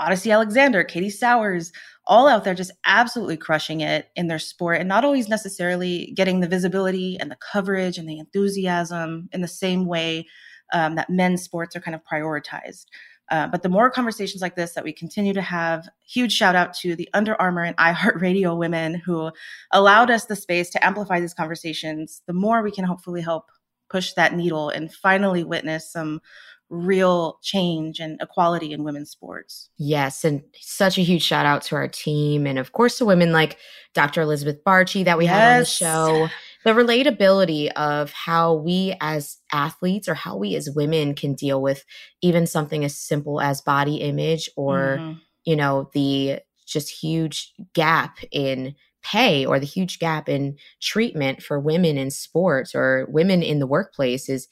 Odicci 0.00 0.30
Alexander, 0.30 0.84
Katie 0.84 1.10
Sowers, 1.10 1.72
all 2.06 2.28
out 2.28 2.44
there 2.44 2.54
just 2.54 2.72
absolutely 2.84 3.36
crushing 3.36 3.80
it 3.80 4.08
in 4.14 4.28
their 4.28 4.38
sport 4.38 4.78
and 4.78 4.88
not 4.88 5.04
always 5.04 5.28
necessarily 5.28 6.12
getting 6.14 6.40
the 6.40 6.48
visibility 6.48 7.16
and 7.18 7.30
the 7.30 7.36
coverage 7.36 7.98
and 7.98 8.08
the 8.08 8.18
enthusiasm 8.18 9.28
in 9.32 9.40
the 9.40 9.48
same 9.48 9.86
way 9.86 10.26
um, 10.72 10.94
that 10.96 11.10
men's 11.10 11.42
sports 11.42 11.74
are 11.74 11.80
kind 11.80 11.94
of 11.94 12.02
prioritized. 12.04 12.86
Uh, 13.30 13.48
but 13.48 13.62
the 13.62 13.68
more 13.68 13.90
conversations 13.90 14.40
like 14.40 14.54
this 14.54 14.72
that 14.72 14.84
we 14.84 14.92
continue 14.92 15.32
to 15.32 15.42
have, 15.42 15.88
huge 16.04 16.32
shout 16.32 16.54
out 16.54 16.72
to 16.74 16.94
the 16.94 17.08
Under 17.12 17.40
Armour 17.40 17.64
and 17.64 17.76
iHeartRadio 17.76 18.56
women 18.56 18.94
who 18.94 19.32
allowed 19.72 20.10
us 20.10 20.26
the 20.26 20.36
space 20.36 20.70
to 20.70 20.86
amplify 20.86 21.18
these 21.18 21.34
conversations, 21.34 22.22
the 22.26 22.32
more 22.32 22.62
we 22.62 22.70
can 22.70 22.84
hopefully 22.84 23.20
help 23.20 23.50
push 23.88 24.12
that 24.14 24.34
needle 24.34 24.68
and 24.68 24.92
finally 24.92 25.44
witness 25.44 25.90
some 25.90 26.20
real 26.68 27.38
change 27.42 28.00
and 28.00 28.20
equality 28.20 28.72
in 28.72 28.82
women's 28.82 29.10
sports. 29.10 29.70
Yes, 29.78 30.24
and 30.24 30.42
such 30.60 30.98
a 30.98 31.02
huge 31.02 31.22
shout 31.22 31.46
out 31.46 31.62
to 31.62 31.76
our 31.76 31.88
team 31.88 32.46
and 32.46 32.58
of 32.58 32.72
course 32.72 32.98
to 32.98 33.04
women 33.04 33.32
like 33.32 33.58
Dr. 33.94 34.20
Elizabeth 34.22 34.62
Barchi 34.64 35.04
that 35.04 35.18
we 35.18 35.24
yes. 35.24 35.32
had 35.32 35.52
on 35.52 35.58
the 35.60 35.64
show. 35.64 36.28
The 36.64 36.72
relatability 36.72 37.70
of 37.72 38.12
how 38.12 38.54
we 38.54 38.96
as 39.00 39.38
athletes 39.52 40.08
or 40.08 40.14
how 40.14 40.36
we 40.36 40.56
as 40.56 40.68
women 40.74 41.14
can 41.14 41.34
deal 41.34 41.62
with 41.62 41.84
even 42.22 42.46
something 42.46 42.84
as 42.84 42.96
simple 42.96 43.40
as 43.40 43.60
body 43.60 43.96
image 43.96 44.50
or 44.56 44.98
mm-hmm. 44.98 45.18
you 45.44 45.54
know 45.54 45.88
the 45.94 46.40
just 46.66 46.90
huge 46.90 47.52
gap 47.72 48.18
in 48.32 48.74
pay 49.06 49.46
or 49.46 49.60
the 49.60 49.66
huge 49.66 49.98
gap 49.98 50.28
in 50.28 50.56
treatment 50.82 51.42
for 51.42 51.60
women 51.60 51.96
in 51.96 52.10
sports 52.10 52.74
or 52.74 53.06
women 53.08 53.42
in 53.42 53.60
the 53.60 53.66
workplace 53.66 54.28
is 54.28 54.48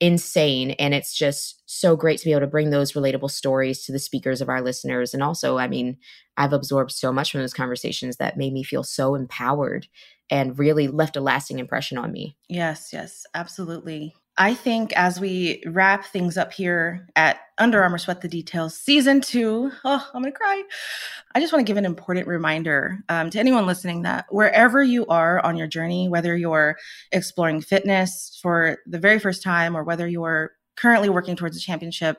insane 0.00 0.72
and 0.72 0.92
it's 0.92 1.14
just 1.14 1.62
so 1.66 1.94
great 1.94 2.18
to 2.18 2.24
be 2.24 2.32
able 2.32 2.40
to 2.40 2.46
bring 2.48 2.70
those 2.70 2.94
relatable 2.94 3.30
stories 3.30 3.84
to 3.84 3.92
the 3.92 4.00
speakers 4.00 4.40
of 4.40 4.48
our 4.48 4.60
listeners 4.60 5.14
and 5.14 5.22
also 5.22 5.58
i 5.58 5.68
mean 5.68 5.96
i've 6.36 6.52
absorbed 6.52 6.90
so 6.90 7.12
much 7.12 7.30
from 7.30 7.40
those 7.40 7.54
conversations 7.54 8.16
that 8.16 8.36
made 8.36 8.52
me 8.52 8.64
feel 8.64 8.82
so 8.82 9.14
empowered 9.14 9.86
and 10.28 10.58
really 10.58 10.88
left 10.88 11.16
a 11.16 11.20
lasting 11.20 11.58
impression 11.58 11.98
on 11.98 12.10
me. 12.10 12.36
Yes 12.48 12.90
yes 12.92 13.24
absolutely 13.34 14.14
I 14.38 14.54
think 14.54 14.92
as 14.94 15.20
we 15.20 15.62
wrap 15.66 16.06
things 16.06 16.38
up 16.38 16.52
here 16.52 17.06
at 17.16 17.40
Under 17.58 17.82
Armour 17.82 17.98
Sweat 17.98 18.22
the 18.22 18.28
Details 18.28 18.76
season 18.76 19.20
two, 19.20 19.70
oh, 19.84 20.10
I'm 20.14 20.22
gonna 20.22 20.32
cry. 20.32 20.62
I 21.34 21.40
just 21.40 21.52
want 21.52 21.66
to 21.66 21.70
give 21.70 21.76
an 21.76 21.84
important 21.84 22.26
reminder 22.26 23.04
um, 23.10 23.28
to 23.30 23.38
anyone 23.38 23.66
listening 23.66 24.02
that 24.02 24.26
wherever 24.30 24.82
you 24.82 25.06
are 25.06 25.44
on 25.44 25.56
your 25.56 25.66
journey, 25.66 26.08
whether 26.08 26.34
you're 26.34 26.78
exploring 27.12 27.60
fitness 27.60 28.38
for 28.40 28.78
the 28.86 28.98
very 28.98 29.18
first 29.18 29.42
time 29.42 29.76
or 29.76 29.84
whether 29.84 30.08
you're 30.08 30.52
currently 30.76 31.10
working 31.10 31.36
towards 31.36 31.56
a 31.56 31.60
championship, 31.60 32.18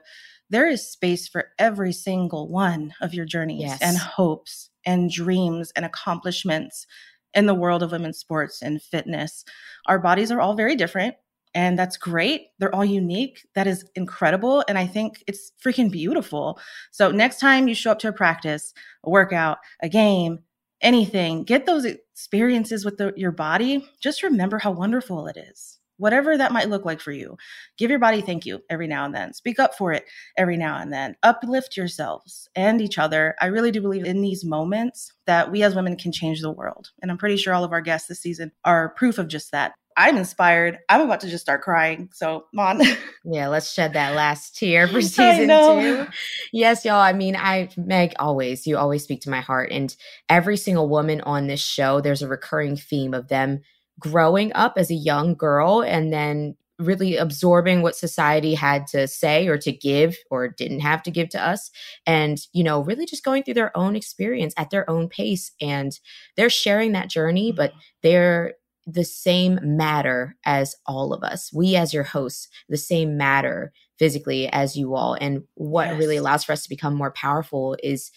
there 0.51 0.68
is 0.68 0.88
space 0.88 1.28
for 1.28 1.49
every 1.57 1.91
single 1.91 2.47
one 2.47 2.93
of 3.01 3.16
your 3.16 3.26
journeys 3.26 3.61
yes. 3.61 3.80
and 3.82 3.97
hopes 3.97 4.70
and 4.86 5.09
dreams 5.09 5.72
and 5.76 5.84
accomplishments 5.84 6.86
in 7.34 7.47
the 7.47 7.55
world 7.55 7.82
of 7.82 7.91
women's 7.91 8.20
sports 8.20 8.61
and 8.61 8.84
fitness. 8.84 9.43
Our 9.88 9.97
bodies 9.97 10.32
are 10.32 10.39
all 10.39 10.55
very 10.55 10.76
different 10.76 11.16
and 11.56 11.78
that's 11.78 11.97
great. 11.97 12.47
They're 12.60 12.74
all 12.74 12.86
unique. 12.86 13.47
That 13.56 13.68
is 13.68 13.86
incredible. 13.95 14.64
And 14.68 14.78
I 14.78 14.88
think 14.88 15.24
it's 15.28 15.51
freaking 15.64 15.91
beautiful. 15.91 16.60
So, 16.91 17.12
next 17.12 17.39
time 17.39 17.68
you 17.68 17.76
show 17.76 17.91
up 17.91 17.99
to 17.99 18.08
a 18.10 18.14
practice, 18.14 18.74
a 19.04 19.10
workout, 19.10 19.60
a 19.82 19.89
game, 19.89 20.39
anything, 20.82 21.43
get 21.43 21.66
those 21.66 21.86
experiences 21.86 22.86
with 22.86 22.97
the, 22.97 23.14
your 23.16 23.32
body. 23.32 23.88
Just 24.01 24.24
remember 24.24 24.60
how 24.60 24.72
wonderful 24.72 25.28
it 25.28 25.38
is. 25.38 25.80
Whatever 25.97 26.38
that 26.38 26.51
might 26.51 26.70
look 26.70 26.86
like 26.86 26.99
for 26.99 27.12
you, 27.12 27.38
give 27.78 27.91
your 27.91 27.99
body 27.99 28.20
thank 28.20 28.45
you 28.45 28.62
every 28.70 28.88
now 28.88 29.06
and 29.06 29.14
then. 29.14 29.32
Speak 29.32 29.60
up 29.60 29.76
for 29.76 29.93
it 29.93 30.06
every 30.38 30.58
now 30.58 30.78
and 30.78 30.91
then. 30.91 31.16
Uplift 31.22 31.78
yourselves 31.78 32.49
and 32.56 32.82
each 32.82 32.97
other. 32.97 33.36
I 33.39 33.45
really 33.45 33.72
do 33.72 33.80
believe 33.80 34.04
in 34.04 34.22
these 34.22 34.43
moments 34.43 35.14
that 35.28 35.51
we 35.51 35.62
as 35.62 35.76
women 35.76 35.95
can 35.95 36.12
change 36.12 36.41
the 36.41 36.51
world. 36.51 36.89
And 37.01 37.12
I'm 37.12 37.18
pretty 37.18 37.38
sure 37.38 37.54
all 37.54 37.64
of 37.64 37.72
our 37.72 37.80
guests 37.80 38.08
this 38.08 38.20
season 38.20 38.51
are 38.66 38.89
proof 38.95 39.20
of 39.20 39.28
just 39.28 39.51
that. 39.51 39.74
I'm 39.98 40.18
inspired. 40.18 40.80
I'm 40.89 41.02
about 41.02 41.22
to 41.22 41.30
just 41.30 41.44
start 41.44 41.62
crying. 41.62 42.10
So, 42.14 42.46
Mon. 42.54 42.82
yeah, 43.26 43.48
let's 43.48 43.72
shed 43.72 43.94
that 43.94 44.16
last 44.16 44.58
tear 44.58 44.88
for 44.88 45.02
season 45.02 45.48
two. 45.48 46.08
Yes, 46.52 46.86
y'all. 46.86 46.96
I 46.96 47.14
mean, 47.14 47.36
I, 47.36 47.70
Meg, 47.78 48.14
always, 48.20 48.68
you 48.68 48.78
always 48.78 49.04
speak 49.04 49.22
to 49.22 49.30
my 49.30 49.41
heart. 49.41 49.72
And 49.72 49.96
every 50.30 50.58
single 50.58 50.89
woman 50.89 51.22
on 51.22 51.48
this 51.48 51.64
show, 51.64 52.02
there's 52.02 52.22
a 52.22 52.28
recurring 52.28 52.76
theme 52.76 53.14
of 53.14 53.28
them 53.28 53.62
growing 54.00 54.52
up 54.54 54.74
as 54.78 54.89
a 54.89 54.96
young 54.96 55.36
girl 55.36 55.82
and 55.82 56.12
then 56.12 56.56
really 56.80 57.18
absorbing 57.18 57.82
what 57.82 57.96
society 57.96 58.56
had 58.56 58.88
to 58.88 59.08
say 59.08 59.48
or 59.48 59.58
to 59.58 59.72
give 59.72 60.18
or 60.32 60.48
didn't 60.48 60.80
have 60.80 61.04
to 61.04 61.12
give 61.12 61.30
to 61.30 61.41
us 61.41 61.70
and 62.08 62.48
you 62.52 62.64
know 62.64 62.82
really 62.82 63.06
just 63.06 63.24
going 63.24 63.44
through 63.44 63.54
their 63.54 63.76
own 63.78 63.96
experience 63.96 64.54
at 64.58 64.72
their 64.72 64.89
own 64.89 65.08
pace 65.08 65.52
and 65.62 66.00
they're 66.36 66.50
sharing 66.50 66.91
that 66.91 67.10
journey 67.10 67.52
but 67.52 67.72
mm-hmm. 67.72 67.80
they're 68.02 68.54
the 68.86 69.03
same 69.03 69.59
matter 69.63 70.36
as 70.45 70.75
all 70.86 71.13
of 71.13 71.23
us. 71.23 71.51
We, 71.53 71.75
as 71.75 71.93
your 71.93 72.03
hosts, 72.03 72.47
the 72.69 72.77
same 72.77 73.17
matter 73.17 73.71
physically 73.99 74.47
as 74.49 74.75
you 74.75 74.95
all. 74.95 75.17
And 75.19 75.43
what 75.55 75.88
yes. 75.89 75.99
really 75.99 76.17
allows 76.17 76.43
for 76.43 76.51
us 76.51 76.63
to 76.63 76.69
become 76.69 76.95
more 76.95 77.11
powerful 77.11 77.77
is 77.84 78.11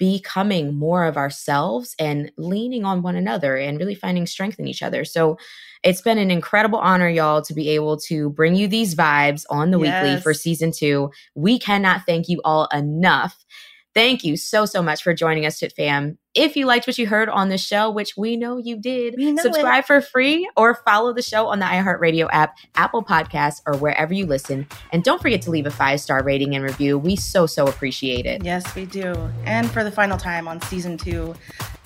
becoming 0.00 0.74
more 0.74 1.04
of 1.04 1.18
ourselves 1.18 1.94
and 1.98 2.32
leaning 2.38 2.86
on 2.86 3.02
one 3.02 3.16
another 3.16 3.56
and 3.56 3.78
really 3.78 3.94
finding 3.94 4.26
strength 4.26 4.58
in 4.58 4.66
each 4.66 4.82
other. 4.82 5.04
So 5.04 5.36
it's 5.82 6.00
been 6.00 6.16
an 6.16 6.30
incredible 6.30 6.78
honor, 6.78 7.08
y'all, 7.08 7.42
to 7.42 7.54
be 7.54 7.68
able 7.68 7.98
to 8.00 8.30
bring 8.30 8.54
you 8.54 8.66
these 8.66 8.94
vibes 8.94 9.44
on 9.50 9.70
the 9.70 9.78
yes. 9.78 10.02
weekly 10.02 10.22
for 10.22 10.32
season 10.32 10.72
two. 10.72 11.10
We 11.34 11.58
cannot 11.58 12.06
thank 12.06 12.28
you 12.28 12.40
all 12.44 12.66
enough. 12.72 13.44
Thank 13.92 14.22
you 14.22 14.36
so, 14.36 14.66
so 14.66 14.82
much 14.82 15.02
for 15.02 15.12
joining 15.12 15.46
us, 15.46 15.58
Chit 15.58 15.72
Fam. 15.72 16.16
If 16.32 16.54
you 16.54 16.66
liked 16.66 16.86
what 16.86 16.96
you 16.96 17.08
heard 17.08 17.28
on 17.28 17.48
the 17.48 17.58
show, 17.58 17.90
which 17.90 18.16
we 18.16 18.36
know 18.36 18.56
you 18.56 18.76
did, 18.76 19.18
know 19.18 19.42
subscribe 19.42 19.80
it. 19.82 19.86
for 19.86 20.00
free 20.00 20.48
or 20.56 20.76
follow 20.86 21.12
the 21.12 21.22
show 21.22 21.48
on 21.48 21.58
the 21.58 21.66
iHeartRadio 21.66 22.28
app, 22.30 22.56
Apple 22.76 23.02
Podcasts, 23.02 23.60
or 23.66 23.76
wherever 23.76 24.14
you 24.14 24.26
listen. 24.26 24.68
And 24.92 25.02
don't 25.02 25.20
forget 25.20 25.42
to 25.42 25.50
leave 25.50 25.66
a 25.66 25.72
five 25.72 26.00
star 26.00 26.22
rating 26.22 26.54
and 26.54 26.62
review. 26.62 26.98
We 26.98 27.16
so, 27.16 27.46
so 27.46 27.66
appreciate 27.66 28.26
it. 28.26 28.44
Yes, 28.44 28.74
we 28.76 28.86
do. 28.86 29.12
And 29.44 29.68
for 29.68 29.82
the 29.82 29.90
final 29.90 30.16
time 30.16 30.46
on 30.46 30.62
season 30.62 30.96
two, 30.96 31.34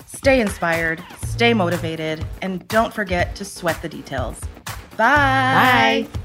stay 0.05 0.41
inspired, 0.41 1.03
stay 1.23 1.55
motivated, 1.55 2.23
and 2.43 2.67
don't 2.67 2.93
forget 2.93 3.35
to 3.37 3.45
sweat 3.45 3.81
the 3.81 3.89
details. 3.89 4.39
Bye. 4.95 6.07
Bye. 6.07 6.24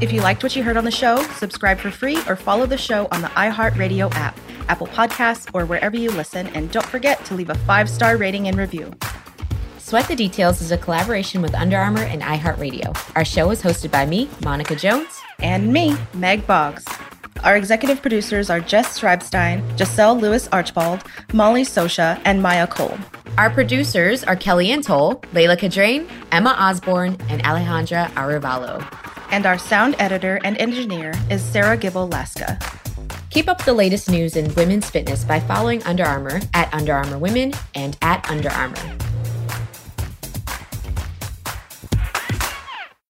If 0.00 0.12
you 0.12 0.20
liked 0.20 0.44
what 0.44 0.54
you 0.54 0.62
heard 0.62 0.76
on 0.76 0.84
the 0.84 0.92
show, 0.92 1.20
subscribe 1.38 1.80
for 1.80 1.90
free 1.90 2.18
or 2.28 2.36
follow 2.36 2.66
the 2.66 2.78
show 2.78 3.08
on 3.10 3.20
the 3.20 3.26
iHeartRadio 3.28 4.12
app, 4.14 4.38
Apple 4.68 4.86
Podcasts, 4.86 5.52
or 5.52 5.66
wherever 5.66 5.96
you 5.96 6.12
listen. 6.12 6.46
And 6.48 6.70
don't 6.70 6.86
forget 6.86 7.24
to 7.24 7.34
leave 7.34 7.50
a 7.50 7.56
five 7.56 7.90
star 7.90 8.16
rating 8.16 8.46
and 8.46 8.56
review. 8.56 8.92
Sweat 9.78 10.06
the 10.06 10.14
Details 10.14 10.62
is 10.62 10.70
a 10.70 10.78
collaboration 10.78 11.42
with 11.42 11.52
Under 11.52 11.76
Armour 11.76 12.02
and 12.02 12.22
iHeartRadio. 12.22 12.96
Our 13.16 13.24
show 13.24 13.50
is 13.50 13.60
hosted 13.60 13.90
by 13.90 14.06
me, 14.06 14.30
Monica 14.44 14.76
Jones, 14.76 15.20
and 15.40 15.72
me, 15.72 15.96
Meg 16.14 16.46
Boggs. 16.46 16.84
Our 17.42 17.56
executive 17.56 18.00
producers 18.00 18.50
are 18.50 18.60
Jess 18.60 19.00
Schreibstein, 19.00 19.76
Giselle 19.76 20.16
Lewis 20.16 20.48
Archibald, 20.52 21.02
Molly 21.32 21.62
Sosha, 21.62 22.20
and 22.24 22.40
Maya 22.40 22.68
Cole. 22.68 22.96
Our 23.36 23.50
producers 23.50 24.22
are 24.22 24.36
Kelly 24.36 24.80
Toll, 24.80 25.16
Layla 25.32 25.58
Cadrain, 25.58 26.08
Emma 26.30 26.50
Osborne, 26.50 27.16
and 27.28 27.42
Alejandra 27.42 28.08
Arevalo 28.10 28.84
and 29.30 29.46
our 29.46 29.58
sound 29.58 29.96
editor 29.98 30.40
and 30.44 30.56
engineer 30.58 31.14
is 31.30 31.42
Sarah 31.42 31.76
Gibble 31.76 32.08
Laska. 32.08 32.58
Keep 33.30 33.48
up 33.48 33.64
the 33.64 33.74
latest 33.74 34.10
news 34.10 34.36
in 34.36 34.54
women's 34.54 34.88
fitness 34.88 35.24
by 35.24 35.38
following 35.40 35.82
Under 35.82 36.04
Armour 36.04 36.40
at 36.54 36.72
Under 36.72 36.94
Armour 36.94 37.18
Women 37.18 37.52
and 37.74 37.96
at 38.02 38.28
Under 38.30 38.50
Armour. 38.50 39.17